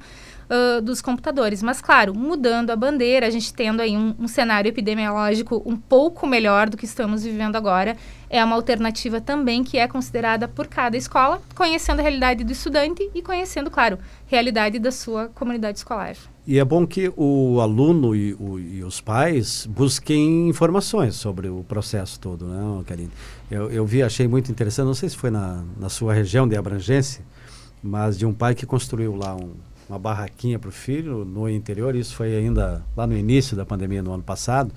uh, 0.49 0.81
dos 0.81 1.01
computadores. 1.01 1.63
Mas, 1.63 1.81
claro, 1.81 2.15
mudando 2.15 2.71
a 2.71 2.77
bandeira, 2.77 3.27
a 3.27 3.31
gente 3.31 3.53
tendo 3.53 3.81
aí 3.81 3.97
um, 3.97 4.15
um, 4.19 4.29
cenário 4.29 4.69
epidemiológico 4.69 5.63
um 5.65 5.77
pouco 5.77 6.27
melhor 6.27 6.69
do 6.69 6.77
que 6.77 6.85
estamos 6.85 7.23
vivendo 7.23 7.57
agora, 7.57 7.97
é 8.31 8.45
uma 8.45 8.57
alternativa 8.57 9.21
também 9.21 9.65
que 9.65 9.79
é 9.79 9.87
considerada 9.89 10.47
por 10.49 10.67
cada 10.67 10.97
escola, 10.97 11.41
conhecendo 11.55 12.01
a 12.01 12.03
realidade 12.03 12.45
do 12.45 12.53
estudante 12.53 13.09
e 13.15 13.23
conhecendo, 13.23 13.71
claro, 13.71 13.99
a 13.99 14.31
realidade 14.31 14.79
da 14.79 14.91
sua 14.91 15.29
comunidade 15.29 15.79
escolar. 15.79 16.17
E 16.47 16.59
é 16.59 16.65
bom 16.65 16.87
que 16.87 17.13
o 17.15 17.61
aluno 17.61 18.17
e, 18.17 18.33
o, 18.35 18.59
e, 18.59 18.83
os 18.83 19.03
pais 19.03 19.67
busquem 19.67 20.49
informações 20.49 21.15
sobre 21.15 21.49
o 21.49 21.63
processo 21.63 22.19
todo, 22.19 22.47
né, 22.47 22.85
Karine? 22.87 23.11
Eu, 23.51 23.71
eu 23.71 23.85
vi, 23.85 24.03
achei 24.03 24.27
muito 24.27 24.51
interessante, 24.51 24.87
não 24.87 24.95
sei 24.95 25.11
se 25.11 25.17
foi 25.17 25.31
na, 25.31 25.63
na 25.79 25.91
sua 25.91 26.15
região 26.15 26.49
de 26.49 26.57
abrangência, 26.57 27.23
mas 27.83 28.17
de 28.17 28.25
um 28.25 28.33
pai 28.33 28.55
que 28.55 28.65
construiu 28.65 29.15
lá 29.15 29.35
um, 29.35 29.53
uma 29.89 29.99
barraquinha 29.99 30.59
para 30.59 30.69
o 30.69 30.73
filho 30.73 31.25
no 31.25 31.49
interior, 31.49 31.95
isso 31.95 32.15
foi 32.15 32.37
ainda 32.37 32.83
lá 32.97 33.07
no 33.07 33.17
início 33.17 33.57
da 33.57 33.65
pandemia 33.65 34.03
no 34.03 34.13
ano 34.13 34.23
passado, 34.23 34.71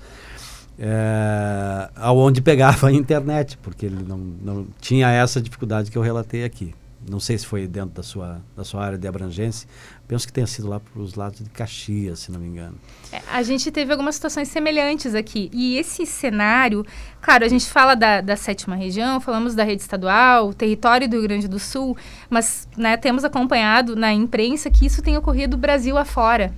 é, 0.78 1.90
aonde 1.96 2.40
pegava 2.40 2.88
a 2.88 2.92
internet, 2.92 3.58
porque 3.58 3.86
ele 3.86 4.02
não, 4.02 4.16
não 4.16 4.66
tinha 4.80 5.10
essa 5.10 5.40
dificuldade 5.40 5.90
que 5.90 5.98
eu 5.98 6.02
relatei 6.02 6.44
aqui. 6.44 6.74
Não 7.08 7.18
sei 7.18 7.36
se 7.36 7.46
foi 7.46 7.66
dentro 7.66 7.90
da 7.90 8.02
sua, 8.02 8.40
da 8.56 8.64
sua 8.64 8.84
área 8.84 8.98
de 8.98 9.08
abrangência. 9.08 9.68
Penso 10.06 10.26
que 10.26 10.32
tenha 10.32 10.46
sido 10.46 10.68
lá 10.68 10.78
para 10.78 11.00
os 11.00 11.14
lados 11.14 11.40
de 11.40 11.50
Caxias, 11.50 12.20
se 12.20 12.30
não 12.30 12.38
me 12.38 12.46
engano. 12.46 12.76
É, 13.10 13.20
a 13.30 13.42
gente 13.42 13.70
teve 13.70 13.90
algumas 13.90 14.14
situações 14.14 14.48
semelhantes 14.48 15.14
aqui. 15.14 15.50
E 15.52 15.76
esse 15.76 16.06
cenário, 16.06 16.84
claro, 17.20 17.44
a 17.44 17.48
gente 17.48 17.66
fala 17.66 17.94
da, 17.94 18.20
da 18.20 18.36
sétima 18.36 18.76
região, 18.76 19.20
falamos 19.20 19.54
da 19.54 19.64
rede 19.64 19.82
estadual, 19.82 20.54
território 20.54 21.08
do 21.08 21.16
Rio 21.16 21.22
Grande 21.22 21.48
do 21.48 21.58
Sul, 21.58 21.96
mas 22.30 22.68
né, 22.76 22.96
temos 22.96 23.24
acompanhado 23.24 23.96
na 23.96 24.12
imprensa 24.12 24.70
que 24.70 24.86
isso 24.86 25.02
tem 25.02 25.16
ocorrido 25.16 25.56
Brasil 25.56 25.98
afora. 25.98 26.52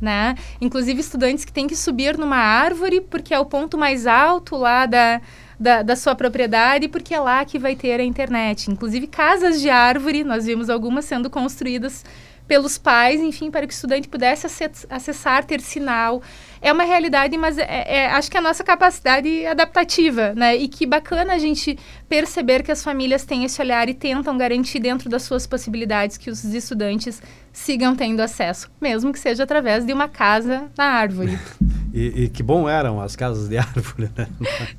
Né? 0.00 0.36
Inclusive 0.60 1.00
estudantes 1.00 1.44
que 1.44 1.52
têm 1.52 1.66
que 1.66 1.74
subir 1.74 2.16
numa 2.16 2.36
árvore 2.36 3.00
porque 3.00 3.34
é 3.34 3.38
o 3.38 3.44
ponto 3.44 3.76
mais 3.76 4.06
alto 4.06 4.56
lá 4.56 4.86
da, 4.86 5.20
da, 5.58 5.82
da, 5.82 5.96
sua 5.96 6.14
propriedade, 6.14 6.88
porque 6.88 7.14
é 7.14 7.20
lá 7.20 7.44
que 7.44 7.58
vai 7.58 7.74
ter 7.74 8.00
a 8.00 8.04
internet. 8.04 8.70
Inclusive, 8.70 9.06
casas 9.06 9.60
de 9.60 9.68
árvore, 9.68 10.24
nós 10.24 10.46
vimos 10.46 10.70
algumas 10.70 11.04
sendo 11.04 11.28
construídas 11.28 12.04
pelos 12.48 12.78
pais, 12.78 13.20
enfim, 13.20 13.50
para 13.50 13.66
que 13.66 13.72
o 13.72 13.76
estudante 13.76 14.08
pudesse 14.08 14.46
acessar, 14.88 15.44
ter 15.44 15.60
sinal. 15.60 16.22
É 16.62 16.72
uma 16.72 16.82
realidade, 16.82 17.36
mas 17.36 17.58
é, 17.58 17.84
é, 17.86 18.06
acho 18.06 18.30
que 18.30 18.38
é 18.38 18.40
a 18.40 18.42
nossa 18.42 18.64
capacidade 18.64 19.44
adaptativa, 19.44 20.32
né? 20.34 20.56
E 20.56 20.66
que 20.66 20.86
bacana 20.86 21.34
a 21.34 21.38
gente 21.38 21.78
perceber 22.08 22.62
que 22.62 22.72
as 22.72 22.82
famílias 22.82 23.24
têm 23.24 23.44
esse 23.44 23.60
olhar 23.60 23.88
e 23.88 23.94
tentam 23.94 24.36
garantir 24.38 24.78
dentro 24.78 25.10
das 25.10 25.22
suas 25.22 25.46
possibilidades 25.46 26.16
que 26.16 26.30
os 26.30 26.42
estudantes 26.42 27.22
sigam 27.52 27.94
tendo 27.94 28.20
acesso, 28.20 28.70
mesmo 28.80 29.12
que 29.12 29.18
seja 29.18 29.42
através 29.42 29.84
de 29.84 29.92
uma 29.92 30.08
casa 30.08 30.70
na 30.76 30.84
árvore. 30.84 31.38
e, 31.92 32.24
e 32.24 32.28
que 32.28 32.42
bom 32.42 32.68
eram 32.68 33.00
as 33.00 33.16
casas 33.16 33.48
de 33.48 33.56
árvore, 33.58 34.10
né? 34.16 34.28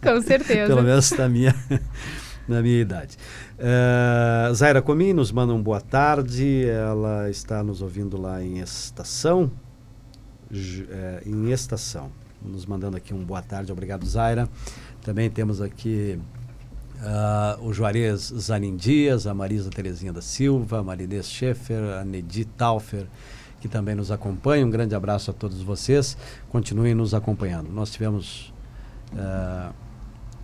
Com 0.01 0.21
certeza. 0.21 0.67
Pelo 0.67 0.83
menos 0.83 1.11
na 1.11 1.29
minha, 1.29 1.55
na 2.47 2.61
minha 2.61 2.81
idade. 2.81 3.17
Uh, 3.57 4.53
Zaira 4.53 4.81
Comim 4.81 5.13
nos 5.13 5.31
manda 5.31 5.53
um 5.53 5.61
boa 5.61 5.81
tarde. 5.81 6.65
Ela 6.65 7.29
está 7.29 7.63
nos 7.63 7.81
ouvindo 7.81 8.19
lá 8.19 8.41
em 8.43 8.59
estação. 8.59 9.51
É, 10.51 11.23
em 11.25 11.51
estação. 11.51 12.11
Nos 12.41 12.65
mandando 12.65 12.97
aqui 12.97 13.13
um 13.13 13.23
boa 13.23 13.41
tarde. 13.41 13.71
Obrigado, 13.71 14.05
Zaira. 14.05 14.47
Também 15.01 15.29
temos 15.29 15.61
aqui 15.61 16.19
uh, 16.99 17.65
o 17.65 17.73
Juarez 17.73 18.33
Zanin 18.35 18.75
Dias, 18.75 19.27
a 19.27 19.33
Marisa 19.33 19.69
Terezinha 19.69 20.13
da 20.13 20.21
Silva, 20.21 20.79
a 20.79 20.83
Marinês 20.83 21.29
Schaefer, 21.29 21.83
a 21.99 22.05
Nedi 22.05 22.45
Taufer, 22.45 23.05
que 23.59 23.67
também 23.67 23.95
nos 23.95 24.11
acompanha. 24.11 24.65
Um 24.65 24.69
grande 24.69 24.95
abraço 24.95 25.31
a 25.31 25.33
todos 25.33 25.61
vocês. 25.61 26.17
Continuem 26.49 26.93
nos 26.93 27.13
acompanhando. 27.13 27.69
Nós 27.69 27.91
tivemos. 27.91 28.53
Uh, 29.13 29.73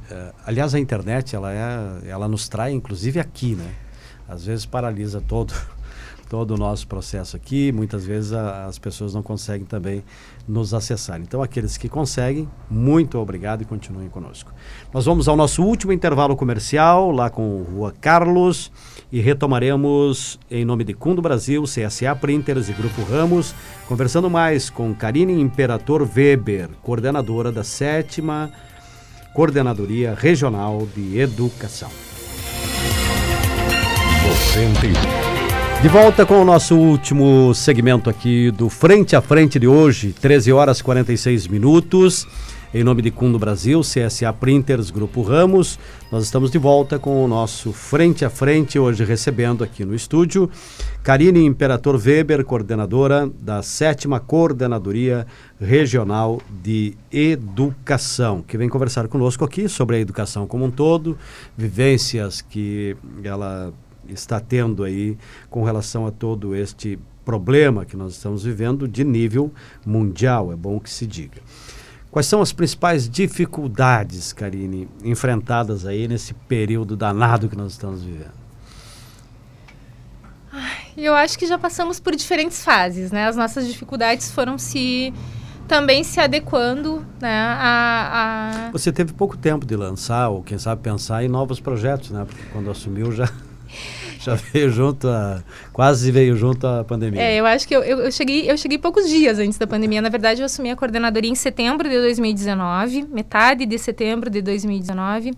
Uh, 0.05 0.31
aliás, 0.45 0.75
a 0.75 0.79
internet, 0.79 1.35
ela, 1.35 1.51
é, 1.51 2.09
ela 2.09 2.27
nos 2.27 2.47
trai, 2.47 2.71
inclusive 2.71 3.19
aqui, 3.19 3.55
né? 3.55 3.73
Às 4.27 4.45
vezes 4.45 4.63
paralisa 4.63 5.19
todo, 5.19 5.51
todo 6.29 6.51
o 6.51 6.57
nosso 6.57 6.87
processo 6.87 7.35
aqui, 7.35 7.71
muitas 7.71 8.05
vezes 8.05 8.31
a, 8.31 8.65
as 8.65 8.77
pessoas 8.77 9.15
não 9.15 9.23
conseguem 9.23 9.65
também 9.65 10.03
nos 10.47 10.73
acessar. 10.73 11.19
Então, 11.19 11.41
aqueles 11.41 11.77
que 11.77 11.89
conseguem, 11.89 12.47
muito 12.69 13.17
obrigado 13.17 13.61
e 13.61 13.65
continuem 13.65 14.09
conosco. 14.09 14.53
Nós 14.93 15.05
vamos 15.05 15.27
ao 15.27 15.35
nosso 15.35 15.63
último 15.63 15.91
intervalo 15.91 16.35
comercial, 16.35 17.11
lá 17.11 17.29
com 17.29 17.63
Rua 17.63 17.93
Carlos, 17.99 18.71
e 19.11 19.19
retomaremos 19.19 20.39
em 20.49 20.65
nome 20.65 20.83
de 20.83 20.93
Cundo 20.93 21.21
Brasil, 21.21 21.63
CSA 21.63 22.15
Printers 22.15 22.69
e 22.69 22.73
Grupo 22.73 23.01
Ramos, 23.03 23.55
conversando 23.87 24.29
mais 24.29 24.69
com 24.69 24.93
Karine 24.93 25.39
Imperator 25.39 26.07
Weber, 26.15 26.69
coordenadora 26.83 27.51
da 27.51 27.63
sétima 27.63 28.51
Coordenadoria 29.33 30.15
Regional 30.15 30.87
de 30.95 31.19
Educação. 31.19 31.89
De 35.85 35.89
volta 35.89 36.25
com 36.25 36.41
o 36.41 36.43
nosso 36.43 36.75
último 36.75 37.53
segmento 37.53 38.09
aqui 38.09 38.49
do 38.49 38.69
Frente 38.71 39.15
a 39.15 39.21
Frente 39.21 39.59
de 39.59 39.67
hoje, 39.67 40.13
13 40.19 40.51
horas 40.51 40.81
46 40.81 41.47
minutos. 41.47 42.27
Em 42.73 42.83
nome 42.83 43.03
de 43.03 43.11
Cundo 43.11 43.37
Brasil, 43.37 43.81
CSA 43.81 44.33
Printers, 44.33 44.89
Grupo 44.89 45.21
Ramos, 45.21 45.77
nós 46.11 46.23
estamos 46.23 46.49
de 46.49 46.57
volta 46.57 46.97
com 46.97 47.23
o 47.23 47.27
nosso 47.27 47.71
Frente 47.71 48.25
a 48.25 48.31
Frente, 48.31 48.79
hoje 48.79 49.05
recebendo 49.05 49.63
aqui 49.63 49.85
no 49.85 49.93
estúdio 49.93 50.49
Karine 51.03 51.45
Imperator 51.45 52.01
Weber, 52.03 52.43
coordenadora 52.43 53.29
da 53.39 53.61
sétima 53.61 54.19
Coordenadoria 54.19 55.27
Regional 55.61 56.41
de 56.63 56.97
Educação, 57.11 58.41
que 58.41 58.57
vem 58.57 58.67
conversar 58.67 59.07
conosco 59.07 59.45
aqui 59.45 59.69
sobre 59.69 59.97
a 59.97 59.99
educação 59.99 60.47
como 60.47 60.65
um 60.65 60.71
todo, 60.71 61.15
vivências 61.55 62.41
que 62.41 62.97
ela 63.23 63.71
está 64.09 64.39
tendo 64.39 64.83
aí 64.83 65.17
com 65.49 65.63
relação 65.63 66.05
a 66.05 66.11
todo 66.11 66.55
este 66.55 66.99
problema 67.23 67.85
que 67.85 67.97
nós 67.97 68.13
estamos 68.13 68.43
vivendo 68.43 68.87
de 68.87 69.03
nível 69.03 69.51
mundial, 69.85 70.53
é 70.53 70.55
bom 70.55 70.79
que 70.79 70.89
se 70.89 71.07
diga. 71.07 71.41
Quais 72.11 72.27
são 72.27 72.41
as 72.41 72.53
principais 72.53 73.09
dificuldades, 73.09 74.31
Karine, 74.31 74.87
enfrentadas 75.03 75.85
aí 75.85 76.07
nesse 76.07 76.33
período 76.33 76.95
danado 76.95 77.49
que 77.49 77.57
nós 77.57 77.73
estamos 77.73 78.03
vivendo? 78.03 78.45
Eu 80.95 81.13
acho 81.13 81.37
que 81.37 81.45
já 81.45 81.57
passamos 81.57 81.99
por 81.99 82.15
diferentes 82.15 82.63
fases, 82.63 83.11
né? 83.11 83.27
As 83.27 83.35
nossas 83.35 83.67
dificuldades 83.67 84.31
foram 84.31 84.57
se 84.57 85.13
também 85.67 86.05
se 86.05 86.19
adequando, 86.21 87.05
né? 87.19 87.37
A, 87.37 88.67
a... 88.67 88.71
Você 88.71 88.93
teve 88.93 89.11
pouco 89.11 89.35
tempo 89.35 89.65
de 89.65 89.75
lançar 89.75 90.29
ou 90.29 90.41
quem 90.41 90.57
sabe 90.57 90.81
pensar 90.81 91.23
em 91.23 91.27
novos 91.27 91.59
projetos, 91.59 92.11
né? 92.11 92.23
Porque 92.25 92.43
quando 92.53 92.69
assumiu 92.69 93.11
já 93.11 93.29
já 94.19 94.35
veio 94.35 94.69
junto 94.69 95.07
a. 95.07 95.43
Quase 95.71 96.11
veio 96.11 96.35
junto 96.35 96.65
a 96.65 96.83
pandemia. 96.83 97.21
É, 97.21 97.35
eu 97.35 97.45
acho 97.45 97.67
que 97.67 97.75
eu, 97.75 97.83
eu, 97.83 97.99
eu, 97.99 98.11
cheguei, 98.11 98.49
eu 98.49 98.57
cheguei 98.57 98.77
poucos 98.77 99.09
dias 99.09 99.39
antes 99.39 99.57
da 99.57 99.67
pandemia. 99.67 100.01
Na 100.01 100.09
verdade, 100.09 100.41
eu 100.41 100.45
assumi 100.45 100.71
a 100.71 100.75
coordenadoria 100.75 101.29
em 101.29 101.35
setembro 101.35 101.89
de 101.89 101.95
2019, 101.95 103.07
metade 103.11 103.65
de 103.65 103.77
setembro 103.77 104.29
de 104.29 104.41
2019. 104.41 105.33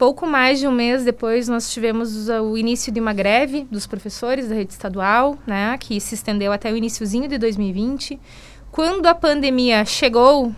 Pouco 0.00 0.26
mais 0.26 0.58
de 0.58 0.66
um 0.66 0.72
mês 0.72 1.04
depois, 1.04 1.46
nós 1.46 1.70
tivemos 1.70 2.30
o 2.30 2.56
início 2.56 2.90
de 2.90 2.98
uma 2.98 3.12
greve 3.12 3.66
dos 3.70 3.86
professores 3.86 4.48
da 4.48 4.54
rede 4.54 4.72
estadual, 4.72 5.36
né, 5.46 5.76
que 5.78 6.00
se 6.00 6.14
estendeu 6.14 6.52
até 6.52 6.72
o 6.72 6.76
iníciozinho 6.76 7.28
de 7.28 7.36
2020. 7.36 8.18
Quando 8.70 9.04
a 9.04 9.14
pandemia 9.14 9.84
chegou, 9.84 10.54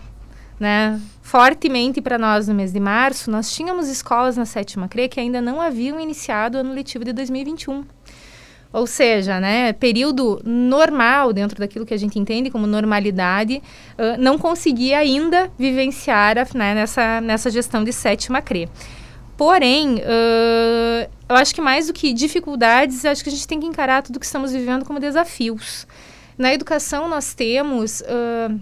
né, 0.57 0.97
fortemente 1.33 1.99
para 1.99 2.19
nós 2.19 2.47
no 2.47 2.53
mês 2.53 2.71
de 2.71 2.79
março, 2.79 3.31
nós 3.31 3.51
tínhamos 3.51 3.89
escolas 3.89 4.37
na 4.37 4.45
sétima 4.45 4.87
CRE 4.87 5.09
que 5.09 5.19
ainda 5.19 5.41
não 5.41 5.59
haviam 5.59 5.99
iniciado 5.99 6.59
o 6.59 6.61
ano 6.61 6.71
letivo 6.71 7.03
de 7.03 7.11
2021. 7.11 7.83
Ou 8.71 8.85
seja, 8.85 9.39
né, 9.39 9.73
período 9.73 10.39
normal, 10.45 11.33
dentro 11.33 11.57
daquilo 11.57 11.87
que 11.87 11.93
a 11.95 11.97
gente 11.97 12.19
entende 12.19 12.51
como 12.51 12.67
normalidade, 12.67 13.63
uh, 13.97 14.21
não 14.21 14.37
conseguia 14.37 14.99
ainda 14.99 15.51
vivenciar 15.57 16.37
a, 16.37 16.45
né, 16.53 16.75
nessa, 16.75 17.19
nessa 17.19 17.49
gestão 17.49 17.83
de 17.83 17.91
sétima 17.91 18.39
CRE. 18.39 18.69
Porém, 19.35 19.95
uh, 19.95 21.09
eu 21.27 21.35
acho 21.35 21.55
que 21.55 21.61
mais 21.61 21.87
do 21.87 21.93
que 21.93 22.13
dificuldades, 22.13 23.05
acho 23.05 23.23
que 23.23 23.29
a 23.29 23.33
gente 23.33 23.47
tem 23.47 23.59
que 23.59 23.65
encarar 23.65 24.03
tudo 24.03 24.19
que 24.19 24.25
estamos 24.27 24.51
vivendo 24.51 24.85
como 24.85 24.99
desafios. 24.99 25.87
Na 26.37 26.53
educação, 26.53 27.07
nós 27.07 27.33
temos 27.33 28.01
uh, 28.01 28.61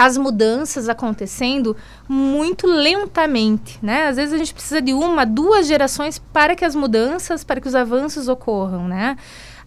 as 0.00 0.16
mudanças 0.16 0.88
acontecendo 0.88 1.76
muito 2.08 2.66
lentamente, 2.66 3.78
né? 3.82 4.06
Às 4.06 4.16
vezes 4.16 4.32
a 4.32 4.38
gente 4.38 4.54
precisa 4.54 4.80
de 4.80 4.94
uma, 4.94 5.26
duas 5.26 5.66
gerações 5.66 6.18
para 6.18 6.56
que 6.56 6.64
as 6.64 6.74
mudanças, 6.74 7.44
para 7.44 7.60
que 7.60 7.68
os 7.68 7.74
avanços 7.74 8.26
ocorram, 8.26 8.88
né? 8.88 9.14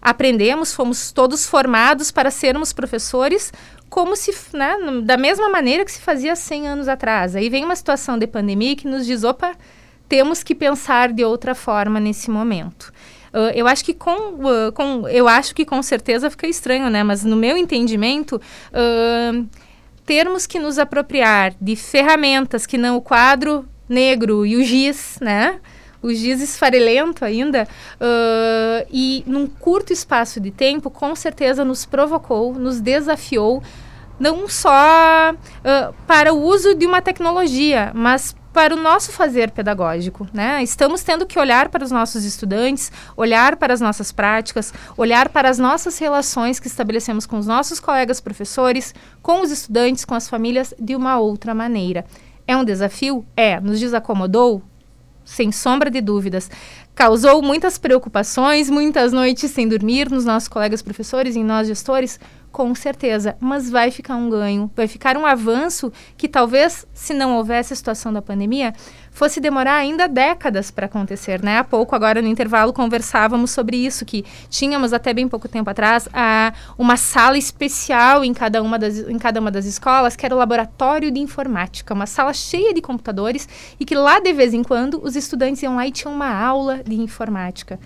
Aprendemos, 0.02 0.74
fomos 0.74 1.12
todos 1.12 1.46
formados 1.46 2.10
para 2.10 2.32
sermos 2.32 2.72
professores 2.72 3.52
como 3.88 4.16
se, 4.16 4.34
né, 4.52 4.76
da 5.04 5.16
mesma 5.16 5.48
maneira 5.48 5.84
que 5.84 5.92
se 5.92 6.00
fazia 6.00 6.34
100 6.34 6.66
anos 6.66 6.88
atrás. 6.88 7.36
Aí 7.36 7.48
vem 7.48 7.64
uma 7.64 7.76
situação 7.76 8.18
de 8.18 8.26
pandemia 8.26 8.74
que 8.74 8.88
nos 8.88 9.06
diz, 9.06 9.22
opa, 9.22 9.54
temos 10.08 10.42
que 10.42 10.52
pensar 10.52 11.12
de 11.12 11.24
outra 11.24 11.54
forma 11.54 12.00
nesse 12.00 12.28
momento. 12.28 12.92
Uh, 13.32 13.54
eu 13.54 13.68
acho 13.68 13.84
que 13.84 13.94
com, 13.94 14.34
uh, 14.34 14.72
com, 14.72 15.08
eu 15.08 15.28
acho 15.28 15.54
que 15.54 15.64
com 15.64 15.80
certeza 15.80 16.28
fica 16.28 16.48
estranho, 16.48 16.90
né? 16.90 17.04
Mas 17.04 17.24
no 17.24 17.36
meu 17.36 17.56
entendimento, 17.56 18.34
uh, 18.36 19.63
termos 20.04 20.46
que 20.46 20.58
nos 20.58 20.78
apropriar 20.78 21.54
de 21.60 21.76
ferramentas 21.76 22.66
que 22.66 22.78
não 22.78 22.96
o 22.96 23.00
quadro 23.00 23.66
negro 23.88 24.44
e 24.44 24.56
o 24.56 24.64
giz, 24.64 25.18
né? 25.20 25.60
O 26.02 26.12
giz 26.12 26.42
esfarelento 26.42 27.24
ainda, 27.24 27.66
uh, 27.94 28.86
e 28.92 29.24
num 29.26 29.46
curto 29.46 29.92
espaço 29.92 30.38
de 30.38 30.50
tempo, 30.50 30.90
com 30.90 31.14
certeza 31.16 31.64
nos 31.64 31.86
provocou, 31.86 32.52
nos 32.52 32.78
desafiou, 32.78 33.62
não 34.20 34.46
só 34.46 35.32
uh, 35.32 35.94
para 36.06 36.34
o 36.34 36.42
uso 36.42 36.74
de 36.74 36.84
uma 36.84 37.00
tecnologia, 37.00 37.90
mas 37.94 38.36
para 38.54 38.72
o 38.72 38.80
nosso 38.80 39.10
fazer 39.10 39.50
pedagógico, 39.50 40.28
né? 40.32 40.62
Estamos 40.62 41.02
tendo 41.02 41.26
que 41.26 41.40
olhar 41.40 41.68
para 41.68 41.84
os 41.84 41.90
nossos 41.90 42.24
estudantes, 42.24 42.90
olhar 43.16 43.56
para 43.56 43.74
as 43.74 43.80
nossas 43.80 44.12
práticas, 44.12 44.72
olhar 44.96 45.28
para 45.28 45.50
as 45.50 45.58
nossas 45.58 45.98
relações 45.98 46.60
que 46.60 46.68
estabelecemos 46.68 47.26
com 47.26 47.36
os 47.36 47.48
nossos 47.48 47.80
colegas 47.80 48.20
professores, 48.20 48.94
com 49.20 49.40
os 49.40 49.50
estudantes, 49.50 50.04
com 50.04 50.14
as 50.14 50.28
famílias 50.28 50.72
de 50.78 50.94
uma 50.94 51.18
outra 51.18 51.52
maneira. 51.52 52.04
É 52.46 52.56
um 52.56 52.64
desafio? 52.64 53.26
É. 53.36 53.58
Nos 53.58 53.80
desacomodou? 53.80 54.62
Sem 55.24 55.50
sombra 55.50 55.90
de 55.90 56.00
dúvidas. 56.00 56.48
Causou 56.94 57.42
muitas 57.42 57.76
preocupações, 57.76 58.70
muitas 58.70 59.12
noites 59.12 59.50
sem 59.50 59.66
dormir 59.66 60.08
nos 60.08 60.24
nossos 60.24 60.48
colegas 60.48 60.80
professores 60.80 61.34
e 61.34 61.40
em 61.40 61.44
nós 61.44 61.66
gestores? 61.66 62.20
Com 62.52 62.72
certeza, 62.72 63.36
mas 63.40 63.68
vai 63.68 63.90
ficar 63.90 64.14
um 64.14 64.30
ganho, 64.30 64.70
vai 64.76 64.86
ficar 64.86 65.16
um 65.16 65.26
avanço 65.26 65.92
que 66.16 66.28
talvez, 66.28 66.86
se 66.94 67.12
não 67.12 67.36
houvesse 67.36 67.72
a 67.72 67.76
situação 67.76 68.12
da 68.12 68.22
pandemia, 68.22 68.72
fosse 69.10 69.40
demorar 69.40 69.74
ainda 69.74 70.06
décadas 70.06 70.70
para 70.70 70.86
acontecer, 70.86 71.42
né? 71.42 71.58
Há 71.58 71.64
pouco, 71.64 71.96
agora 71.96 72.22
no 72.22 72.28
intervalo, 72.28 72.72
conversávamos 72.72 73.50
sobre 73.50 73.76
isso, 73.76 74.04
que 74.04 74.24
tínhamos 74.48 74.92
até 74.92 75.12
bem 75.12 75.26
pouco 75.26 75.48
tempo 75.48 75.68
atrás 75.68 76.08
a, 76.12 76.52
uma 76.78 76.96
sala 76.96 77.36
especial 77.36 78.24
em 78.24 78.32
cada, 78.32 78.62
uma 78.62 78.78
das, 78.78 78.98
em 78.98 79.18
cada 79.18 79.40
uma 79.40 79.50
das 79.50 79.66
escolas, 79.66 80.14
que 80.14 80.24
era 80.24 80.32
o 80.32 80.38
laboratório 80.38 81.10
de 81.10 81.18
informática, 81.18 81.92
uma 81.92 82.06
sala 82.06 82.32
cheia 82.32 82.72
de 82.72 82.80
computadores 82.80 83.48
e 83.80 83.84
que 83.84 83.96
lá, 83.96 84.20
de 84.20 84.32
vez 84.32 84.54
em 84.54 84.62
quando, 84.62 85.00
os 85.02 85.16
estudantes 85.16 85.60
iam 85.60 85.74
lá 85.74 85.88
e 85.88 85.90
tinham 85.90 86.14
uma 86.14 86.32
aula 86.32 86.83
de 86.84 86.94
informática 86.94 87.78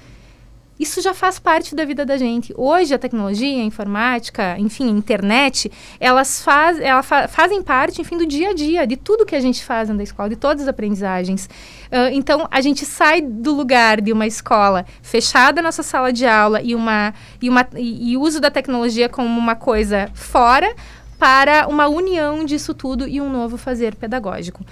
isso 0.79 1.03
já 1.03 1.13
faz 1.13 1.39
parte 1.39 1.75
da 1.75 1.85
vida 1.85 2.07
da 2.07 2.17
gente. 2.17 2.55
Hoje 2.57 2.95
a 2.95 2.99
tecnologia, 2.99 3.61
a 3.61 3.65
informática, 3.65 4.57
enfim, 4.59 4.87
a 4.87 4.91
internet, 4.91 5.71
elas, 5.99 6.41
faz, 6.41 6.79
elas 6.79 7.05
fa 7.05 7.27
fazem 7.27 7.63
parte, 7.63 8.01
enfim, 8.01 8.17
do 8.17 8.25
dia 8.25 8.51
a 8.51 8.55
dia, 8.55 8.87
de 8.87 8.97
tudo 8.97 9.27
que 9.27 9.35
a 9.35 9.41
gente 9.41 9.65
faz 9.65 9.89
na 9.89 10.03
escola, 10.03 10.29
de 10.29 10.37
todas 10.37 10.63
as 10.63 10.69
aprendizagens. 10.69 11.47
Uh, 11.87 12.13
então, 12.13 12.47
a 12.51 12.61
gente 12.61 12.87
sai 12.87 13.21
do 13.21 13.53
lugar 13.53 14.01
de 14.01 14.13
uma 14.13 14.27
escola 14.27 14.87
fechada 15.03 15.61
nossa 15.61 15.83
sala 15.83 16.13
de 16.13 16.27
aula 16.27 16.63
e, 16.63 16.75
uma, 16.75 17.13
e, 17.43 17.49
uma, 17.49 17.67
e, 17.75 18.13
e 18.13 18.17
uso 18.17 18.41
da 18.41 18.51
tecnologia 18.51 19.09
como 19.09 19.27
uma 19.27 19.57
coisa 19.57 20.09
fora 20.15 20.73
para 21.19 21.67
uma 21.67 21.89
união 21.89 22.45
disso 22.45 22.73
tudo 22.73 23.09
e 23.09 23.21
um 23.21 23.29
novo 23.29 23.57
fazer 23.59 23.97
pedagógico. 23.97 24.65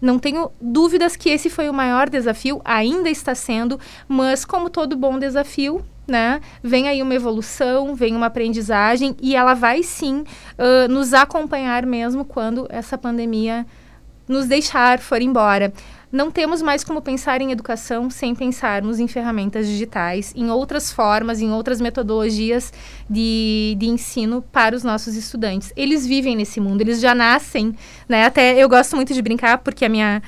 Não 0.00 0.18
tenho 0.18 0.50
dúvidas 0.60 1.16
que 1.16 1.28
esse 1.28 1.50
foi 1.50 1.68
o 1.68 1.74
maior 1.74 2.08
desafio, 2.08 2.60
ainda 2.64 3.10
está 3.10 3.34
sendo, 3.34 3.78
mas 4.06 4.44
como 4.44 4.70
todo 4.70 4.96
bom 4.96 5.18
desafio, 5.18 5.84
né? 6.06 6.40
Vem 6.62 6.88
aí 6.88 7.02
uma 7.02 7.14
evolução, 7.14 7.94
vem 7.94 8.16
uma 8.16 8.26
aprendizagem 8.26 9.16
e 9.20 9.36
ela 9.36 9.54
vai 9.54 9.82
sim 9.82 10.20
uh, 10.58 10.88
nos 10.88 11.12
acompanhar 11.12 11.84
mesmo 11.84 12.24
quando 12.24 12.66
essa 12.70 12.96
pandemia 12.96 13.66
nos 14.26 14.46
deixar 14.46 14.98
for 14.98 15.20
embora. 15.20 15.72
Não 16.10 16.30
temos 16.30 16.62
mais 16.62 16.82
como 16.82 17.02
pensar 17.02 17.42
em 17.42 17.52
educação 17.52 18.08
sem 18.08 18.34
pensarmos 18.34 18.98
em 18.98 19.06
ferramentas 19.06 19.66
digitais, 19.66 20.32
em 20.34 20.50
outras 20.50 20.90
formas, 20.90 21.42
em 21.42 21.50
outras 21.50 21.82
metodologias 21.82 22.72
de, 23.08 23.76
de 23.78 23.86
ensino 23.86 24.40
para 24.40 24.74
os 24.74 24.82
nossos 24.82 25.14
estudantes. 25.16 25.70
Eles 25.76 26.06
vivem 26.06 26.34
nesse 26.34 26.60
mundo, 26.60 26.80
eles 26.80 26.98
já 26.98 27.14
nascem, 27.14 27.74
né? 28.08 28.24
Até 28.24 28.56
eu 28.56 28.68
gosto 28.70 28.96
muito 28.96 29.12
de 29.12 29.20
brincar 29.20 29.58
porque 29.58 29.84
a 29.84 29.88
minha 29.88 30.22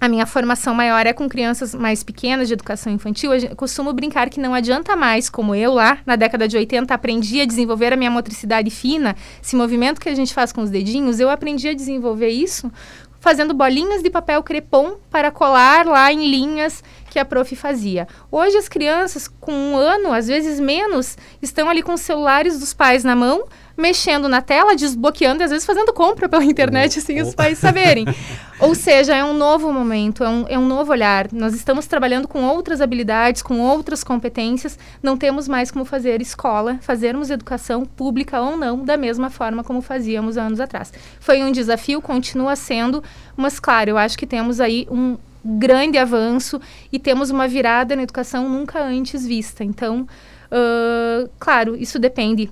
a 0.00 0.08
minha 0.08 0.26
formação 0.26 0.74
maior 0.74 1.06
é 1.06 1.12
com 1.12 1.28
crianças 1.28 1.74
mais 1.74 2.04
pequenas 2.04 2.46
de 2.46 2.54
educação 2.54 2.92
infantil. 2.92 3.34
Eu 3.34 3.56
costumo 3.56 3.92
brincar 3.92 4.30
que 4.30 4.38
não 4.38 4.54
adianta 4.54 4.94
mais, 4.94 5.28
como 5.28 5.54
eu 5.56 5.74
lá 5.74 5.98
na 6.06 6.14
década 6.14 6.46
de 6.46 6.56
80 6.56 6.94
aprendi 6.94 7.40
a 7.40 7.44
desenvolver 7.44 7.92
a 7.92 7.96
minha 7.96 8.10
motricidade 8.10 8.70
fina, 8.70 9.16
esse 9.42 9.56
movimento 9.56 10.00
que 10.00 10.08
a 10.08 10.14
gente 10.14 10.32
faz 10.32 10.52
com 10.52 10.62
os 10.62 10.70
dedinhos, 10.70 11.18
eu 11.18 11.28
aprendi 11.28 11.68
a 11.68 11.74
desenvolver 11.74 12.28
isso 12.28 12.70
fazendo 13.20 13.54
bolinhas 13.54 14.02
de 14.02 14.10
papel 14.10 14.42
crepom 14.42 14.96
para 15.10 15.30
colar 15.30 15.86
lá 15.86 16.12
em 16.12 16.28
linhas 16.30 16.82
que 17.10 17.18
a 17.18 17.24
prof 17.24 17.54
fazia. 17.56 18.06
Hoje 18.30 18.56
as 18.56 18.68
crianças 18.68 19.28
com 19.28 19.52
um 19.52 19.76
ano, 19.76 20.12
às 20.12 20.28
vezes 20.28 20.60
menos, 20.60 21.16
estão 21.40 21.68
ali 21.68 21.82
com 21.82 21.94
os 21.94 22.00
celulares 22.00 22.58
dos 22.58 22.72
pais 22.72 23.04
na 23.04 23.16
mão, 23.16 23.44
mexendo 23.78 24.28
na 24.28 24.42
tela, 24.42 24.74
desbloqueando 24.74 25.40
e 25.40 25.44
às 25.44 25.52
vezes 25.52 25.64
fazendo 25.64 25.92
compra 25.92 26.28
pela 26.28 26.44
internet 26.44 27.00
sem 27.00 27.22
oh. 27.22 27.26
os 27.26 27.34
pais 27.34 27.58
saberem. 27.58 28.04
Ou 28.58 28.74
seja, 28.74 29.14
é 29.14 29.24
um 29.24 29.32
novo 29.32 29.72
momento, 29.72 30.24
é 30.24 30.28
um, 30.28 30.44
é 30.48 30.58
um 30.58 30.66
novo 30.66 30.90
olhar. 30.90 31.28
Nós 31.32 31.54
estamos 31.54 31.86
trabalhando 31.86 32.26
com 32.26 32.42
outras 32.42 32.80
habilidades, 32.80 33.40
com 33.40 33.60
outras 33.60 34.02
competências. 34.02 34.76
Não 35.00 35.16
temos 35.16 35.46
mais 35.46 35.70
como 35.70 35.84
fazer 35.84 36.20
escola, 36.20 36.76
fazermos 36.80 37.30
educação 37.30 37.86
pública 37.86 38.40
ou 38.40 38.56
não, 38.56 38.84
da 38.84 38.96
mesma 38.96 39.30
forma 39.30 39.62
como 39.62 39.80
fazíamos 39.80 40.36
anos 40.36 40.58
atrás. 40.58 40.92
Foi 41.20 41.40
um 41.44 41.52
desafio, 41.52 42.02
continua 42.02 42.56
sendo, 42.56 43.00
mas 43.36 43.60
claro, 43.60 43.90
eu 43.90 43.98
acho 43.98 44.18
que 44.18 44.26
temos 44.26 44.60
aí 44.60 44.88
um 44.90 45.16
grande 45.44 45.96
avanço 45.96 46.60
e 46.92 46.98
temos 46.98 47.30
uma 47.30 47.46
virada 47.46 47.94
na 47.94 48.02
educação 48.02 48.48
nunca 48.48 48.82
antes 48.82 49.24
vista. 49.24 49.62
Então, 49.62 50.00
uh, 50.50 51.30
claro, 51.38 51.76
isso 51.76 51.96
depende 51.96 52.50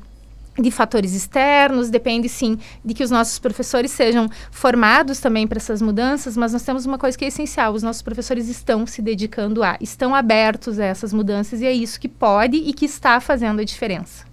de 0.59 0.71
fatores 0.71 1.15
externos, 1.15 1.91
depende 1.91 2.29
sim 2.29 2.59
de 2.85 2.95
que 2.95 3.05
os 3.05 3.11
nossos 3.11 3.39
professores 3.39 3.91
sejam 3.91 4.29
formados 4.51 5.21
também 5.21 5.47
para 5.47 5.59
essas 5.59 5.83
mudanças, 5.83 6.37
mas 6.37 6.53
nós 6.53 6.63
temos 6.63 6.87
uma 6.87 6.99
coisa 6.99 7.17
que 7.17 7.25
é 7.25 7.29
essencial: 7.29 7.73
os 7.73 7.83
nossos 7.83 8.03
professores 8.03 8.49
estão 8.49 8.87
se 8.87 9.03
dedicando 9.03 9.63
a, 9.63 9.77
estão 9.81 10.15
abertos 10.15 10.79
a 10.79 10.85
essas 10.85 11.13
mudanças 11.13 11.61
e 11.61 11.67
é 11.67 11.73
isso 11.73 12.01
que 12.01 12.09
pode 12.09 12.57
e 12.57 12.73
que 12.73 12.85
está 12.85 13.21
fazendo 13.21 13.61
a 13.61 13.65
diferença. 13.65 14.25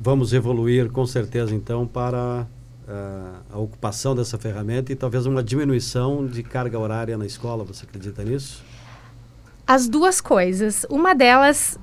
Vamos 0.00 0.32
evoluir 0.32 0.90
com 0.90 1.06
certeza 1.06 1.54
então 1.54 1.86
para 1.86 2.46
uh, 2.88 3.54
a 3.54 3.58
ocupação 3.58 4.14
dessa 4.14 4.36
ferramenta 4.36 4.92
e 4.92 4.96
talvez 4.96 5.26
uma 5.26 5.42
diminuição 5.42 6.26
de 6.26 6.42
carga 6.42 6.78
horária 6.78 7.16
na 7.16 7.24
escola. 7.24 7.64
Você 7.64 7.84
acredita 7.84 8.24
nisso? 8.24 8.64
As 9.66 9.88
duas 9.88 10.20
coisas. 10.20 10.84
Uma 10.90 11.14
delas 11.14 11.78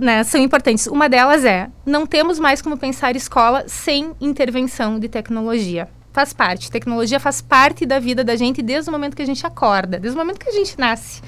né, 0.00 0.24
são 0.24 0.40
importantes. 0.40 0.86
Uma 0.86 1.08
delas 1.08 1.44
é: 1.44 1.68
não 1.84 2.06
temos 2.06 2.38
mais 2.38 2.62
como 2.62 2.76
pensar 2.76 3.16
escola 3.16 3.64
sem 3.66 4.12
intervenção 4.20 4.98
de 4.98 5.08
tecnologia. 5.08 5.88
Faz 6.12 6.32
parte. 6.32 6.70
Tecnologia 6.70 7.18
faz 7.18 7.40
parte 7.40 7.86
da 7.86 7.98
vida 7.98 8.22
da 8.22 8.36
gente 8.36 8.60
desde 8.62 8.90
o 8.90 8.92
momento 8.92 9.16
que 9.16 9.22
a 9.22 9.26
gente 9.26 9.46
acorda, 9.46 9.98
desde 9.98 10.16
o 10.16 10.20
momento 10.20 10.38
que 10.38 10.48
a 10.48 10.52
gente 10.52 10.78
nasce. 10.78 11.22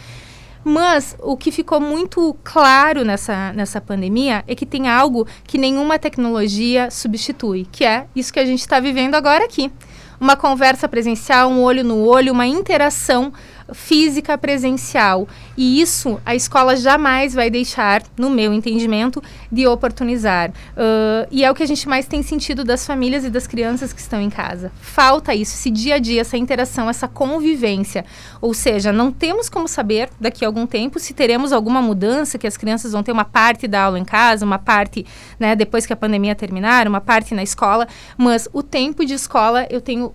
Mas 0.62 1.14
o 1.20 1.36
que 1.36 1.52
ficou 1.52 1.78
muito 1.78 2.34
claro 2.42 3.04
nessa, 3.04 3.52
nessa 3.52 3.80
pandemia 3.82 4.42
é 4.46 4.54
que 4.54 4.64
tem 4.64 4.88
algo 4.88 5.26
que 5.44 5.58
nenhuma 5.58 5.98
tecnologia 5.98 6.90
substitui, 6.90 7.66
que 7.70 7.84
é 7.84 8.06
isso 8.16 8.32
que 8.32 8.40
a 8.40 8.46
gente 8.46 8.60
está 8.60 8.80
vivendo 8.80 9.14
agora 9.14 9.44
aqui. 9.44 9.70
Uma 10.18 10.36
conversa 10.36 10.88
presencial, 10.88 11.50
um 11.50 11.60
olho 11.60 11.84
no 11.84 12.02
olho, 12.02 12.32
uma 12.32 12.46
interação 12.46 13.30
física 13.72 14.36
presencial. 14.36 15.28
E 15.56 15.80
isso 15.80 16.20
a 16.24 16.34
escola 16.34 16.76
jamais 16.76 17.34
vai 17.34 17.50
deixar, 17.50 18.02
no 18.16 18.30
meu 18.30 18.52
entendimento, 18.52 19.22
de 19.50 19.66
oportunizar. 19.66 20.50
Uh, 20.50 21.26
e 21.30 21.44
é 21.44 21.50
o 21.50 21.54
que 21.54 21.62
a 21.62 21.66
gente 21.66 21.88
mais 21.88 22.06
tem 22.06 22.22
sentido 22.22 22.64
das 22.64 22.86
famílias 22.86 23.24
e 23.24 23.30
das 23.30 23.46
crianças 23.46 23.92
que 23.92 24.00
estão 24.00 24.20
em 24.20 24.30
casa. 24.30 24.72
Falta 24.80 25.34
isso, 25.34 25.54
esse 25.54 25.70
dia 25.70 25.94
a 25.94 25.98
dia, 25.98 26.20
essa 26.20 26.36
interação, 26.36 26.90
essa 26.90 27.08
convivência. 27.08 28.04
Ou 28.40 28.52
seja, 28.52 28.92
não 28.92 29.10
temos 29.10 29.48
como 29.48 29.68
saber 29.68 30.10
daqui 30.20 30.44
a 30.44 30.48
algum 30.48 30.66
tempo 30.66 30.98
se 30.98 31.14
teremos 31.14 31.52
alguma 31.52 31.80
mudança, 31.80 32.38
que 32.38 32.46
as 32.46 32.56
crianças 32.56 32.92
vão 32.92 33.02
ter 33.02 33.12
uma 33.12 33.24
parte 33.24 33.66
da 33.66 33.82
aula 33.82 33.98
em 33.98 34.04
casa, 34.04 34.44
uma 34.44 34.58
parte 34.58 35.06
né, 35.38 35.56
depois 35.56 35.86
que 35.86 35.92
a 35.92 35.96
pandemia 35.96 36.34
terminar, 36.34 36.86
uma 36.86 37.00
parte 37.00 37.34
na 37.34 37.42
escola, 37.42 37.86
mas 38.16 38.48
o 38.52 38.62
tempo 38.62 39.04
de 39.04 39.14
escola 39.14 39.66
eu 39.70 39.80
tenho 39.80 40.12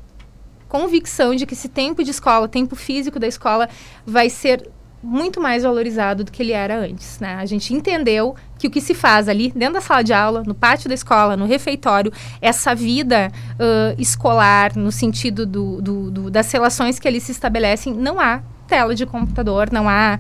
convicção 0.70 1.36
de 1.36 1.46
que 1.46 1.54
esse 1.54 1.68
tempo 1.68 2.04
de 2.04 2.12
escola, 2.12 2.48
tempo 2.48 2.76
físico 2.76 3.20
da 3.20 3.28
escola, 3.28 3.68
vai 4.06 4.30
ser 4.30 4.70
muito 5.02 5.42
mais 5.42 5.64
valorizado 5.64 6.24
do 6.24 6.32
que 6.32 6.44
ele 6.44 6.52
era 6.52 6.78
antes. 6.78 7.20
Né? 7.20 7.36
A 7.36 7.46
gente 7.46 7.74
entendeu 7.74 8.36
que 8.58 8.68
o 8.68 8.70
que 8.70 8.80
se 8.80 8.94
faz 8.94 9.28
ali 9.28 9.52
dentro 9.52 9.76
da 9.76 9.82
sala 9.82 10.04
de 10.04 10.14
aula, 10.14 10.44
no 10.46 10.54
pátio 10.54 10.88
da 10.88 10.94
escola, 10.94 11.36
no 11.36 11.46
refeitório, 11.46 12.14
essa 12.42 12.76
vida 12.76 13.32
uh, 13.54 14.00
escolar, 14.00 14.76
no 14.76 14.92
sentido 14.92 15.46
do, 15.46 15.82
do, 15.82 16.12
do, 16.12 16.30
das 16.30 16.52
relações 16.52 17.00
que 17.00 17.08
ali 17.08 17.20
se 17.20 17.32
estabelecem, 17.32 17.94
não 17.94 18.20
há 18.20 18.42
tela 18.68 18.94
de 18.94 19.06
computador, 19.06 19.72
não 19.72 19.90
há 19.90 20.20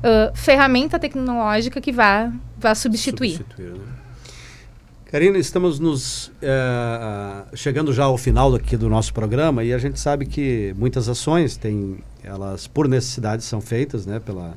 uh, 0.00 0.36
ferramenta 0.36 0.98
tecnológica 0.98 1.80
que 1.80 1.92
vá, 1.92 2.30
vá 2.58 2.74
substituir. 2.74 3.38
substituir 3.38 3.70
né? 3.70 4.05
Karina, 5.08 5.38
estamos 5.38 5.78
nos 5.78 6.32
uh, 6.42 7.56
chegando 7.56 7.92
já 7.92 8.04
ao 8.04 8.18
final 8.18 8.52
aqui 8.56 8.76
do 8.76 8.88
nosso 8.88 9.14
programa 9.14 9.62
e 9.62 9.72
a 9.72 9.78
gente 9.78 10.00
sabe 10.00 10.26
que 10.26 10.74
muitas 10.76 11.08
ações 11.08 11.56
têm, 11.56 11.98
elas 12.24 12.66
por 12.66 12.88
necessidade 12.88 13.44
são 13.44 13.60
feitas, 13.60 14.04
né, 14.04 14.18
pela, 14.18 14.54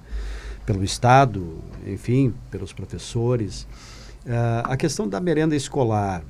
pelo 0.66 0.84
Estado, 0.84 1.60
enfim, 1.86 2.34
pelos 2.50 2.74
professores. 2.74 3.68
Uh, 4.26 4.64
a 4.64 4.76
questão 4.76 5.08
da 5.08 5.20
merenda 5.20 5.56
escolar, 5.56 6.24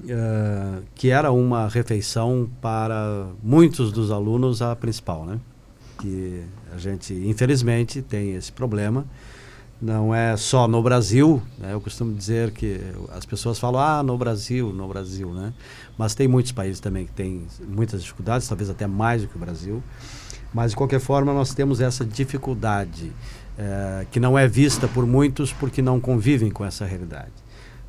uh, 0.00 0.82
que 0.96 1.10
era 1.10 1.30
uma 1.30 1.68
refeição 1.68 2.50
para 2.60 3.28
muitos 3.40 3.92
dos 3.92 4.10
alunos 4.10 4.60
a 4.60 4.74
principal, 4.74 5.24
né? 5.24 5.38
Que 6.00 6.42
a 6.74 6.78
gente, 6.78 7.14
infelizmente, 7.14 8.02
tem 8.02 8.34
esse 8.34 8.50
problema 8.50 9.06
não 9.80 10.14
é 10.14 10.36
só 10.36 10.66
no 10.66 10.82
Brasil, 10.82 11.42
né? 11.58 11.74
eu 11.74 11.80
costumo 11.80 12.14
dizer 12.14 12.50
que 12.50 12.80
as 13.10 13.26
pessoas 13.26 13.58
falam, 13.58 13.80
ah, 13.80 14.02
no 14.02 14.16
Brasil, 14.16 14.72
no 14.72 14.88
Brasil, 14.88 15.32
né? 15.32 15.52
Mas 15.98 16.14
tem 16.14 16.26
muitos 16.26 16.52
países 16.52 16.80
também 16.80 17.06
que 17.06 17.12
têm 17.12 17.46
muitas 17.68 18.02
dificuldades, 18.02 18.48
talvez 18.48 18.70
até 18.70 18.86
mais 18.86 19.22
do 19.22 19.28
que 19.28 19.36
o 19.36 19.38
Brasil. 19.38 19.82
Mas, 20.52 20.70
de 20.70 20.76
qualquer 20.76 21.00
forma, 21.00 21.34
nós 21.34 21.52
temos 21.52 21.80
essa 21.80 22.04
dificuldade 22.04 23.12
é, 23.58 24.06
que 24.10 24.18
não 24.18 24.38
é 24.38 24.48
vista 24.48 24.88
por 24.88 25.06
muitos 25.06 25.52
porque 25.52 25.82
não 25.82 26.00
convivem 26.00 26.50
com 26.50 26.64
essa 26.64 26.84
realidade. 26.86 27.32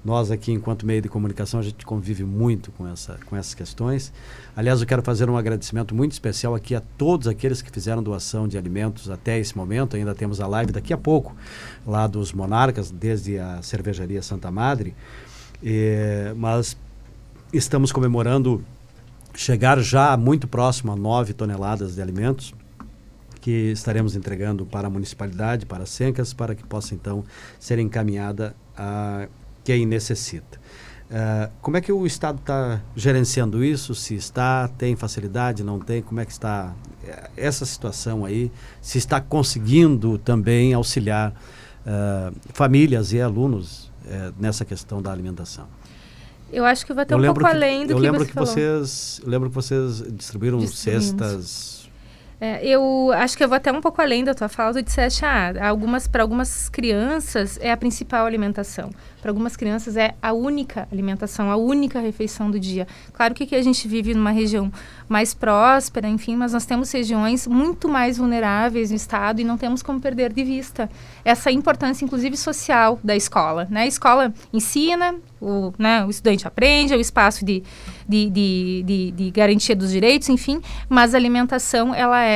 Nós 0.07 0.31
aqui, 0.31 0.53
enquanto 0.53 0.85
meio 0.85 1.01
de 1.01 1.09
comunicação, 1.09 1.59
a 1.59 1.63
gente 1.63 1.85
convive 1.85 2.23
muito 2.23 2.71
com, 2.71 2.87
essa, 2.87 3.19
com 3.25 3.35
essas 3.35 3.53
questões. 3.53 4.13
Aliás, 4.55 4.79
eu 4.79 4.87
quero 4.87 5.01
fazer 5.01 5.29
um 5.29 5.35
agradecimento 5.35 5.93
muito 5.93 6.13
especial 6.13 6.55
aqui 6.55 6.73
a 6.73 6.81
todos 6.97 7.27
aqueles 7.27 7.61
que 7.61 7.69
fizeram 7.69 8.01
doação 8.01 8.47
de 8.47 8.57
alimentos 8.57 9.09
até 9.09 9.37
esse 9.37 9.57
momento. 9.57 9.97
Ainda 9.97 10.15
temos 10.15 10.39
a 10.39 10.47
live 10.47 10.71
daqui 10.71 10.93
a 10.93 10.97
pouco, 10.97 11.35
lá 11.85 12.07
dos 12.07 12.31
Monarcas, 12.31 12.89
desde 12.89 13.37
a 13.37 13.61
cervejaria 13.61 14.21
Santa 14.21 14.49
Madre. 14.49 14.95
E, 15.61 16.31
mas 16.37 16.77
estamos 17.51 17.91
comemorando 17.91 18.63
chegar 19.35 19.77
já 19.81 20.15
muito 20.15 20.47
próximo 20.47 20.93
a 20.93 20.95
9 20.95 21.33
toneladas 21.33 21.95
de 21.95 22.01
alimentos 22.01 22.53
que 23.41 23.73
estaremos 23.73 24.15
entregando 24.15 24.65
para 24.65 24.87
a 24.87 24.89
municipalidade, 24.89 25.65
para 25.65 25.83
as 25.83 25.89
Sencas, 25.89 26.33
para 26.33 26.55
que 26.55 26.63
possa 26.63 26.95
então 26.95 27.25
ser 27.59 27.77
encaminhada 27.77 28.55
a 28.73 29.27
quem 29.67 29.85
necessita. 29.85 30.57
Uh, 31.11 31.51
como 31.61 31.75
é 31.75 31.81
que 31.81 31.91
o 31.91 32.05
Estado 32.05 32.39
está 32.39 32.81
gerenciando 32.95 33.61
isso? 33.61 33.93
Se 33.93 34.15
está, 34.15 34.69
tem 34.69 34.95
facilidade, 34.95 35.61
não 35.61 35.77
tem? 35.77 36.01
Como 36.01 36.21
é 36.21 36.25
que 36.25 36.31
está 36.31 36.73
eh, 37.03 37.29
essa 37.35 37.65
situação 37.65 38.23
aí? 38.23 38.49
Se 38.81 38.97
está 38.97 39.19
conseguindo 39.19 40.17
também 40.17 40.73
auxiliar 40.73 41.33
uh, 41.85 42.33
famílias 42.53 43.11
e 43.11 43.19
alunos 43.19 43.91
uh, 44.05 44.33
nessa 44.39 44.63
questão 44.63 45.01
da 45.01 45.11
alimentação? 45.11 45.67
Eu 46.49 46.63
acho 46.63 46.85
que 46.85 46.93
vai 46.93 47.05
ter 47.05 47.15
um 47.15 47.21
pouco 47.21 47.41
que, 47.41 47.45
além 47.45 47.85
do 47.85 47.91
eu 47.91 47.97
que 47.97 48.03
lembro 48.03 48.19
você 48.19 48.25
que 48.25 48.33
falou. 48.33 48.47
vocês, 48.47 49.21
eu 49.21 49.29
lembro 49.29 49.49
que 49.49 49.55
vocês 49.55 50.01
distribuíram 50.13 50.65
cestas 50.65 51.76
é, 52.39 52.63
eu 52.63 53.11
acho 53.13 53.35
que 53.35 53.43
eu 53.43 53.47
vou 53.47 53.55
até 53.55 53.71
um 53.71 53.81
pouco 53.81 53.99
além 53.99 54.23
da 54.23 54.33
tua 54.33 54.47
fala. 54.47 54.73
Tu 54.73 54.83
disseste, 54.83 55.25
ah, 55.25 55.53
algumas, 55.67 56.07
para 56.07 56.21
algumas 56.21 56.69
crianças 56.69 57.57
é 57.59 57.71
a 57.71 57.77
principal 57.77 58.25
alimentação. 58.25 58.91
Para 59.21 59.31
algumas 59.31 59.55
crianças 59.55 59.97
é 59.97 60.13
a 60.21 60.33
única 60.33 60.87
alimentação, 60.91 61.49
a 61.49 61.57
única 61.57 61.99
refeição 61.99 62.51
do 62.51 62.59
dia. 62.59 62.87
Claro 63.11 63.33
que, 63.33 63.45
que 63.47 63.55
a 63.55 63.61
gente 63.61 63.87
vive 63.87 64.13
numa 64.13 64.29
região 64.29 64.71
mais 65.09 65.33
próspera, 65.33 66.07
enfim, 66.07 66.35
mas 66.35 66.53
nós 66.53 66.65
temos 66.65 66.91
regiões 66.91 67.47
muito 67.47 67.89
mais 67.89 68.17
vulneráveis 68.17 68.91
no 68.91 68.95
estado 68.95 69.41
e 69.41 69.43
não 69.43 69.57
temos 69.57 69.81
como 69.81 69.99
perder 69.99 70.31
de 70.31 70.43
vista 70.43 70.89
essa 71.25 71.51
importância, 71.51 72.05
inclusive 72.05 72.37
social, 72.37 72.99
da 73.03 73.15
escola. 73.15 73.67
Né? 73.69 73.81
A 73.81 73.87
escola 73.87 74.33
ensina, 74.53 75.15
o, 75.41 75.73
né, 75.77 76.05
o 76.05 76.09
estudante 76.09 76.47
aprende, 76.47 76.93
é 76.93 76.97
o 76.97 76.99
espaço 76.99 77.43
de, 77.43 77.63
de, 78.07 78.29
de, 78.29 78.83
de, 78.85 79.11
de 79.11 79.31
garantia 79.31 79.75
dos 79.75 79.91
direitos, 79.91 80.29
enfim, 80.29 80.61
mas 80.87 81.13
a 81.13 81.17
alimentação, 81.17 81.93
ela 81.93 82.21
é, 82.21 82.26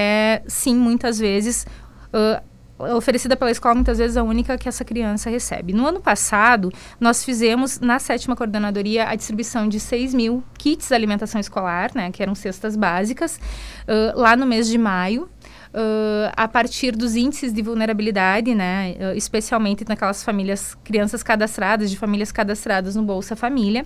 sim, 0.47 0.75
muitas 0.75 1.19
vezes, 1.19 1.65
uh, 2.13 2.51
oferecida 2.95 3.35
pela 3.35 3.51
escola, 3.51 3.75
muitas 3.75 3.97
vezes 3.97 4.17
a 4.17 4.23
única 4.23 4.57
que 4.57 4.67
essa 4.67 4.83
criança 4.83 5.29
recebe. 5.29 5.73
No 5.73 5.85
ano 5.85 6.01
passado, 6.01 6.71
nós 6.99 7.23
fizemos, 7.23 7.79
na 7.79 7.99
sétima 7.99 8.35
coordenadoria, 8.35 9.07
a 9.07 9.15
distribuição 9.15 9.67
de 9.67 9.79
6 9.79 10.13
mil 10.13 10.43
kits 10.57 10.87
de 10.87 10.95
alimentação 10.95 11.39
escolar, 11.39 11.91
né, 11.93 12.11
que 12.11 12.21
eram 12.21 12.33
cestas 12.35 12.75
básicas, 12.75 13.39
uh, 13.87 14.19
lá 14.19 14.35
no 14.35 14.45
mês 14.45 14.67
de 14.67 14.77
maio. 14.77 15.29
Uh, 15.73 16.27
a 16.35 16.49
partir 16.49 16.97
dos 16.97 17.15
índices 17.15 17.53
de 17.53 17.61
vulnerabilidade, 17.61 18.53
né, 18.53 18.93
uh, 18.99 19.15
especialmente 19.15 19.85
naquelas 19.87 20.21
famílias, 20.21 20.75
crianças 20.83 21.23
cadastradas, 21.23 21.89
de 21.89 21.97
famílias 21.97 22.29
cadastradas 22.29 22.93
no 22.93 23.03
Bolsa 23.03 23.37
Família. 23.37 23.85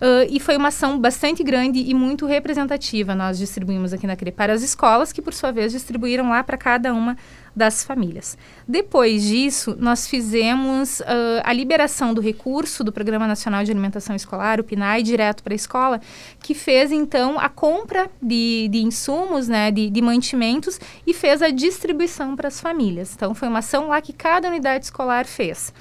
Uh, 0.00 0.30
e 0.30 0.38
foi 0.38 0.56
uma 0.56 0.68
ação 0.68 0.96
bastante 0.96 1.42
grande 1.42 1.80
e 1.80 1.92
muito 1.92 2.24
representativa. 2.24 3.16
Nós 3.16 3.36
distribuímos 3.36 3.92
aqui 3.92 4.06
na 4.06 4.14
CRE 4.14 4.30
para 4.30 4.52
as 4.52 4.62
escolas, 4.62 5.12
que 5.12 5.20
por 5.20 5.34
sua 5.34 5.50
vez 5.50 5.72
distribuíram 5.72 6.28
lá 6.28 6.44
para 6.44 6.56
cada 6.56 6.94
uma 6.94 7.16
das 7.54 7.82
famílias. 7.82 8.38
Depois 8.66 9.24
disso, 9.24 9.76
nós 9.76 10.06
fizemos 10.06 11.00
uh, 11.00 11.42
a 11.42 11.52
liberação 11.52 12.14
do 12.14 12.20
recurso 12.20 12.84
do 12.84 12.92
Programa 12.92 13.26
Nacional 13.26 13.64
de 13.64 13.72
Alimentação 13.72 14.14
Escolar, 14.14 14.60
o 14.60 14.64
PNAE, 14.64 15.02
direto 15.02 15.42
para 15.42 15.52
a 15.52 15.56
escola, 15.56 16.00
que 16.40 16.54
fez 16.54 16.92
então 16.92 17.36
a 17.40 17.48
compra 17.48 18.08
de, 18.22 18.68
de 18.70 18.78
insumos, 18.78 19.48
né, 19.48 19.72
de, 19.72 19.90
de 19.90 20.00
mantimentos 20.00 20.78
e 21.04 21.12
fez 21.12 21.42
a 21.42 21.50
distribuição 21.50 22.36
para 22.36 22.46
as 22.46 22.60
famílias. 22.60 23.12
Então, 23.16 23.34
foi 23.34 23.48
uma 23.48 23.58
ação 23.58 23.88
lá 23.88 24.00
que 24.00 24.12
cada 24.12 24.46
unidade 24.48 24.84
escolar 24.84 25.26
fez. 25.26 25.72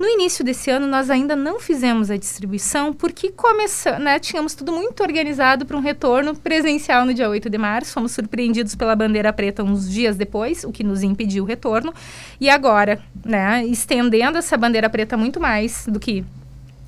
No 0.00 0.08
início 0.08 0.42
desse 0.42 0.70
ano, 0.70 0.86
nós 0.86 1.10
ainda 1.10 1.36
não 1.36 1.60
fizemos 1.60 2.10
a 2.10 2.16
distribuição 2.16 2.90
porque 2.90 3.30
começou, 3.30 3.98
né, 3.98 4.18
tínhamos 4.18 4.54
tudo 4.54 4.72
muito 4.72 5.02
organizado 5.02 5.66
para 5.66 5.76
um 5.76 5.80
retorno 5.80 6.34
presencial 6.34 7.04
no 7.04 7.12
dia 7.12 7.28
8 7.28 7.50
de 7.50 7.58
março. 7.58 7.92
Fomos 7.92 8.12
surpreendidos 8.12 8.74
pela 8.74 8.96
bandeira 8.96 9.30
preta 9.30 9.62
uns 9.62 9.90
dias 9.90 10.16
depois, 10.16 10.64
o 10.64 10.72
que 10.72 10.82
nos 10.82 11.02
impediu 11.02 11.44
o 11.44 11.46
retorno. 11.46 11.92
E 12.40 12.48
agora, 12.48 12.98
né, 13.22 13.62
estendendo 13.66 14.38
essa 14.38 14.56
bandeira 14.56 14.88
preta 14.88 15.18
muito 15.18 15.38
mais 15.38 15.84
do 15.86 16.00
que 16.00 16.24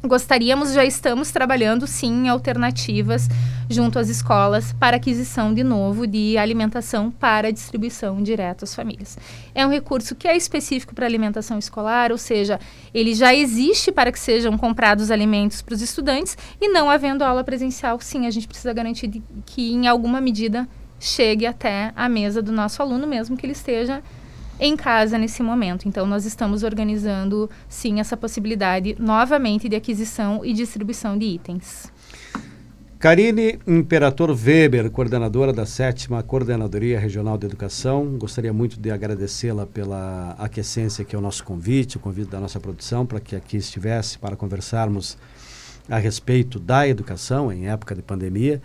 gostaríamos, 0.04 0.72
já 0.72 0.84
estamos 0.84 1.30
trabalhando 1.30 1.86
sim 1.86 2.24
em 2.24 2.28
alternativas 2.28 3.28
junto 3.70 3.98
às 3.98 4.08
escolas 4.08 4.72
para 4.72 4.96
aquisição 4.96 5.54
de 5.54 5.62
novo 5.62 6.06
de 6.06 6.36
alimentação 6.36 7.10
para 7.10 7.52
distribuição 7.52 8.22
direta 8.22 8.64
às 8.64 8.74
famílias. 8.74 9.16
É 9.54 9.64
um 9.64 9.70
recurso 9.70 10.14
que 10.14 10.26
é 10.26 10.36
específico 10.36 10.94
para 10.94 11.06
alimentação 11.06 11.58
escolar, 11.58 12.10
ou 12.10 12.18
seja, 12.18 12.58
ele 12.92 13.14
já 13.14 13.34
existe 13.34 13.92
para 13.92 14.10
que 14.10 14.18
sejam 14.18 14.58
comprados 14.58 15.10
alimentos 15.10 15.62
para 15.62 15.74
os 15.74 15.80
estudantes 15.80 16.36
e 16.60 16.68
não 16.68 16.90
havendo 16.90 17.22
aula 17.22 17.44
presencial, 17.44 17.98
sim, 18.00 18.26
a 18.26 18.30
gente 18.30 18.48
precisa 18.48 18.72
garantir 18.72 19.22
que 19.46 19.72
em 19.72 19.86
alguma 19.86 20.20
medida 20.20 20.68
chegue 20.98 21.46
até 21.46 21.92
a 21.96 22.08
mesa 22.08 22.42
do 22.42 22.52
nosso 22.52 22.82
aluno, 22.82 23.06
mesmo 23.06 23.36
que 23.36 23.46
ele 23.46 23.52
esteja 23.52 24.02
em 24.62 24.76
casa 24.76 25.18
nesse 25.18 25.42
momento. 25.42 25.88
Então, 25.88 26.06
nós 26.06 26.24
estamos 26.24 26.62
organizando, 26.62 27.50
sim, 27.68 27.98
essa 27.98 28.16
possibilidade 28.16 28.94
novamente 28.96 29.68
de 29.68 29.74
aquisição 29.74 30.44
e 30.44 30.52
distribuição 30.52 31.18
de 31.18 31.26
itens. 31.26 31.90
Karine 33.00 33.58
Imperator 33.66 34.30
Weber, 34.30 34.88
coordenadora 34.88 35.52
da 35.52 35.66
sétima 35.66 36.22
Coordenadoria 36.22 37.00
Regional 37.00 37.36
de 37.36 37.46
Educação, 37.46 38.16
gostaria 38.16 38.52
muito 38.52 38.78
de 38.78 38.92
agradecê-la 38.92 39.66
pela 39.66 40.36
aquecência 40.38 41.04
que 41.04 41.16
é 41.16 41.18
o 41.18 41.22
nosso 41.22 41.42
convite, 41.42 41.96
o 41.96 42.00
convite 42.00 42.30
da 42.30 42.38
nossa 42.38 42.60
produção, 42.60 43.04
para 43.04 43.18
que 43.18 43.34
aqui 43.34 43.56
estivesse 43.56 44.16
para 44.16 44.36
conversarmos 44.36 45.18
a 45.88 45.98
respeito 45.98 46.60
da 46.60 46.86
educação 46.86 47.52
em 47.52 47.68
época 47.68 47.96
de 47.96 48.02
pandemia. 48.02 48.62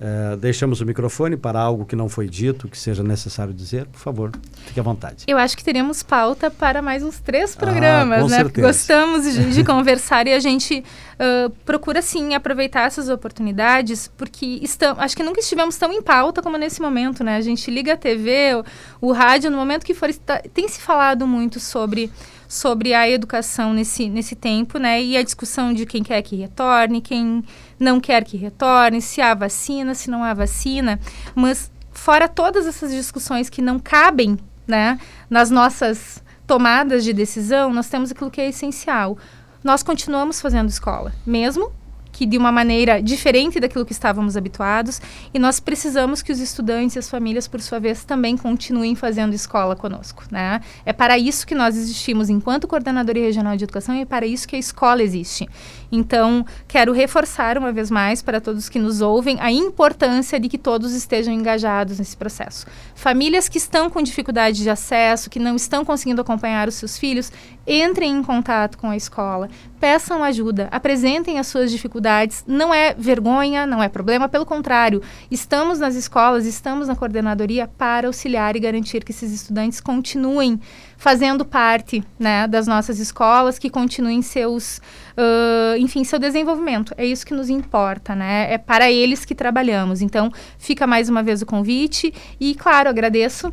Uh, 0.00 0.36
deixamos 0.36 0.80
o 0.80 0.86
microfone 0.86 1.36
para 1.36 1.58
algo 1.58 1.84
que 1.84 1.96
não 1.96 2.08
foi 2.08 2.28
dito, 2.28 2.68
que 2.68 2.78
seja 2.78 3.02
necessário 3.02 3.52
dizer. 3.52 3.84
Por 3.86 3.98
favor, 3.98 4.30
fique 4.66 4.78
à 4.78 4.82
vontade. 4.82 5.24
Eu 5.26 5.36
acho 5.36 5.56
que 5.56 5.64
teremos 5.64 6.04
pauta 6.04 6.52
para 6.52 6.80
mais 6.80 7.02
uns 7.02 7.18
três 7.18 7.56
ah, 7.56 7.58
programas, 7.58 8.20
ah, 8.20 8.28
né? 8.28 8.36
Certeza. 8.36 8.66
Gostamos 8.68 9.24
de, 9.24 9.52
de 9.52 9.64
conversar 9.66 10.28
e 10.28 10.32
a 10.32 10.38
gente 10.38 10.84
uh, 11.18 11.50
procura, 11.64 12.00
sim, 12.00 12.32
aproveitar 12.32 12.86
essas 12.86 13.08
oportunidades, 13.08 14.06
porque 14.16 14.60
estamos, 14.62 15.02
acho 15.02 15.16
que 15.16 15.24
nunca 15.24 15.40
estivemos 15.40 15.76
tão 15.76 15.92
em 15.92 16.00
pauta 16.00 16.40
como 16.40 16.56
nesse 16.56 16.80
momento, 16.80 17.24
né? 17.24 17.34
A 17.34 17.40
gente 17.40 17.68
liga 17.68 17.94
a 17.94 17.96
TV, 17.96 18.54
o, 19.00 19.08
o 19.08 19.12
rádio, 19.12 19.50
no 19.50 19.56
momento 19.56 19.84
que 19.84 19.94
for, 19.94 20.08
está, 20.08 20.40
tem 20.54 20.68
se 20.68 20.80
falado 20.80 21.26
muito 21.26 21.58
sobre 21.58 22.08
sobre 22.48 22.94
a 22.94 23.08
educação 23.08 23.74
nesse, 23.74 24.08
nesse 24.08 24.34
tempo, 24.34 24.78
né? 24.78 25.02
E 25.02 25.16
a 25.16 25.22
discussão 25.22 25.72
de 25.72 25.84
quem 25.84 26.02
quer 26.02 26.22
que 26.22 26.34
retorne, 26.34 27.02
quem 27.02 27.44
não 27.78 28.00
quer 28.00 28.24
que 28.24 28.38
retorne, 28.38 29.02
se 29.02 29.20
há 29.20 29.34
vacina, 29.34 29.94
se 29.94 30.10
não 30.10 30.24
há 30.24 30.32
vacina. 30.32 30.98
Mas 31.34 31.70
fora 31.92 32.26
todas 32.26 32.66
essas 32.66 32.90
discussões 32.90 33.50
que 33.50 33.60
não 33.60 33.78
cabem, 33.78 34.38
né, 34.66 34.98
nas 35.28 35.50
nossas 35.50 36.22
tomadas 36.46 37.04
de 37.04 37.12
decisão, 37.12 37.72
nós 37.72 37.88
temos 37.88 38.10
aquilo 38.10 38.30
que 38.30 38.40
é 38.40 38.48
essencial. 38.48 39.18
Nós 39.62 39.82
continuamos 39.82 40.40
fazendo 40.40 40.68
escola, 40.68 41.12
mesmo 41.26 41.72
que 42.18 42.26
de 42.26 42.36
uma 42.36 42.50
maneira 42.50 43.00
diferente 43.00 43.60
daquilo 43.60 43.86
que 43.86 43.92
estávamos 43.92 44.36
habituados, 44.36 45.00
e 45.32 45.38
nós 45.38 45.60
precisamos 45.60 46.20
que 46.20 46.32
os 46.32 46.40
estudantes 46.40 46.96
e 46.96 46.98
as 46.98 47.08
famílias, 47.08 47.46
por 47.46 47.60
sua 47.60 47.78
vez, 47.78 48.02
também 48.02 48.36
continuem 48.36 48.96
fazendo 48.96 49.34
escola 49.34 49.76
conosco. 49.76 50.24
Né? 50.28 50.60
É 50.84 50.92
para 50.92 51.16
isso 51.16 51.46
que 51.46 51.54
nós 51.54 51.76
existimos 51.76 52.28
enquanto 52.28 52.66
Coordenadoria 52.66 53.22
Regional 53.22 53.56
de 53.56 53.62
Educação 53.62 53.94
e 53.94 54.00
é 54.00 54.04
para 54.04 54.26
isso 54.26 54.48
que 54.48 54.56
a 54.56 54.58
escola 54.58 55.00
existe. 55.00 55.48
Então, 55.92 56.44
quero 56.66 56.92
reforçar 56.92 57.56
uma 57.56 57.70
vez 57.70 57.88
mais 57.88 58.20
para 58.20 58.40
todos 58.40 58.68
que 58.68 58.80
nos 58.80 59.00
ouvem 59.00 59.38
a 59.38 59.52
importância 59.52 60.40
de 60.40 60.48
que 60.48 60.58
todos 60.58 60.94
estejam 60.94 61.32
engajados 61.32 62.00
nesse 62.00 62.16
processo. 62.16 62.66
Famílias 62.96 63.48
que 63.48 63.58
estão 63.58 63.88
com 63.88 64.02
dificuldade 64.02 64.60
de 64.60 64.68
acesso, 64.68 65.30
que 65.30 65.38
não 65.38 65.54
estão 65.54 65.84
conseguindo 65.84 66.20
acompanhar 66.20 66.66
os 66.66 66.74
seus 66.74 66.98
filhos, 66.98 67.30
entrem 67.68 68.10
em 68.16 68.22
contato 68.22 68.78
com 68.78 68.88
a 68.88 68.96
escola, 68.96 69.50
peçam 69.78 70.24
ajuda, 70.24 70.68
apresentem 70.70 71.38
as 71.38 71.46
suas 71.46 71.70
dificuldades. 71.70 72.42
Não 72.46 72.72
é 72.72 72.94
vergonha, 72.94 73.66
não 73.66 73.82
é 73.82 73.88
problema, 73.88 74.28
pelo 74.28 74.46
contrário, 74.46 75.02
estamos 75.30 75.78
nas 75.78 75.94
escolas, 75.94 76.46
estamos 76.46 76.88
na 76.88 76.96
coordenadoria 76.96 77.68
para 77.68 78.06
auxiliar 78.06 78.56
e 78.56 78.60
garantir 78.60 79.04
que 79.04 79.12
esses 79.12 79.32
estudantes 79.32 79.80
continuem 79.80 80.58
fazendo 80.96 81.44
parte 81.44 82.02
né, 82.18 82.48
das 82.48 82.66
nossas 82.66 82.98
escolas, 82.98 83.58
que 83.58 83.70
continuem 83.70 84.20
seus, 84.22 84.78
uh, 84.78 85.76
enfim, 85.78 86.02
seu 86.02 86.18
desenvolvimento. 86.18 86.92
É 86.96 87.06
isso 87.06 87.24
que 87.24 87.34
nos 87.34 87.48
importa, 87.48 88.14
né? 88.14 88.52
É 88.52 88.58
para 88.58 88.90
eles 88.90 89.24
que 89.24 89.34
trabalhamos. 89.34 90.02
Então, 90.02 90.32
fica 90.58 90.86
mais 90.86 91.08
uma 91.08 91.22
vez 91.22 91.40
o 91.40 91.46
convite 91.46 92.12
e, 92.40 92.54
claro, 92.54 92.88
agradeço 92.88 93.52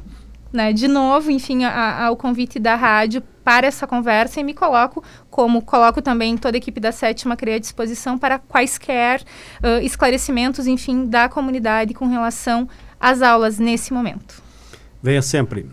né, 0.55 0.73
de 0.73 0.87
novo, 0.87 1.29
enfim, 1.29 1.63
a, 1.63 2.05
ao 2.05 2.15
convite 2.15 2.57
da 2.59 2.75
rádio 2.75 3.21
para 3.43 3.67
essa 3.67 3.85
conversa 3.85 4.39
e 4.39 4.43
me 4.43 4.53
coloco, 4.53 5.03
como 5.29 5.61
coloco 5.61 6.01
também 6.01 6.35
toda 6.35 6.57
a 6.57 6.59
equipe 6.59 6.79
da 6.79 6.91
Sétima 6.91 7.35
CREA 7.35 7.57
à 7.57 7.59
disposição 7.59 8.17
para 8.17 8.39
quaisquer 8.39 9.21
uh, 9.61 9.83
esclarecimentos, 9.83 10.65
enfim, 10.65 11.05
da 11.05 11.29
comunidade 11.29 11.93
com 11.93 12.07
relação 12.07 12.67
às 12.99 13.21
aulas 13.21 13.59
nesse 13.59 13.93
momento. 13.93 14.41
Venha 15.03 15.21
sempre. 15.21 15.67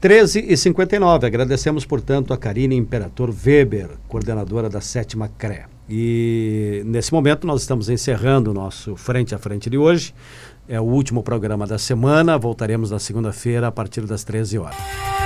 13 0.00 0.46
e 0.48 0.56
59 0.56 1.26
agradecemos, 1.26 1.84
portanto, 1.84 2.32
a 2.32 2.38
Karine 2.38 2.76
Imperator 2.76 3.30
Weber, 3.30 3.90
coordenadora 4.08 4.68
da 4.68 4.80
Sétima 4.80 5.28
CREA. 5.36 5.66
E 5.88 6.82
nesse 6.84 7.12
momento 7.12 7.46
nós 7.46 7.62
estamos 7.62 7.88
encerrando 7.88 8.50
o 8.50 8.54
nosso 8.54 8.96
Frente 8.96 9.34
a 9.34 9.38
Frente 9.38 9.70
de 9.70 9.78
hoje. 9.78 10.12
É 10.68 10.80
o 10.80 10.84
último 10.84 11.22
programa 11.22 11.66
da 11.66 11.78
semana. 11.78 12.36
Voltaremos 12.36 12.90
na 12.90 12.98
segunda-feira 12.98 13.68
a 13.68 13.72
partir 13.72 14.02
das 14.02 14.24
13 14.24 14.58
horas. 14.58 15.25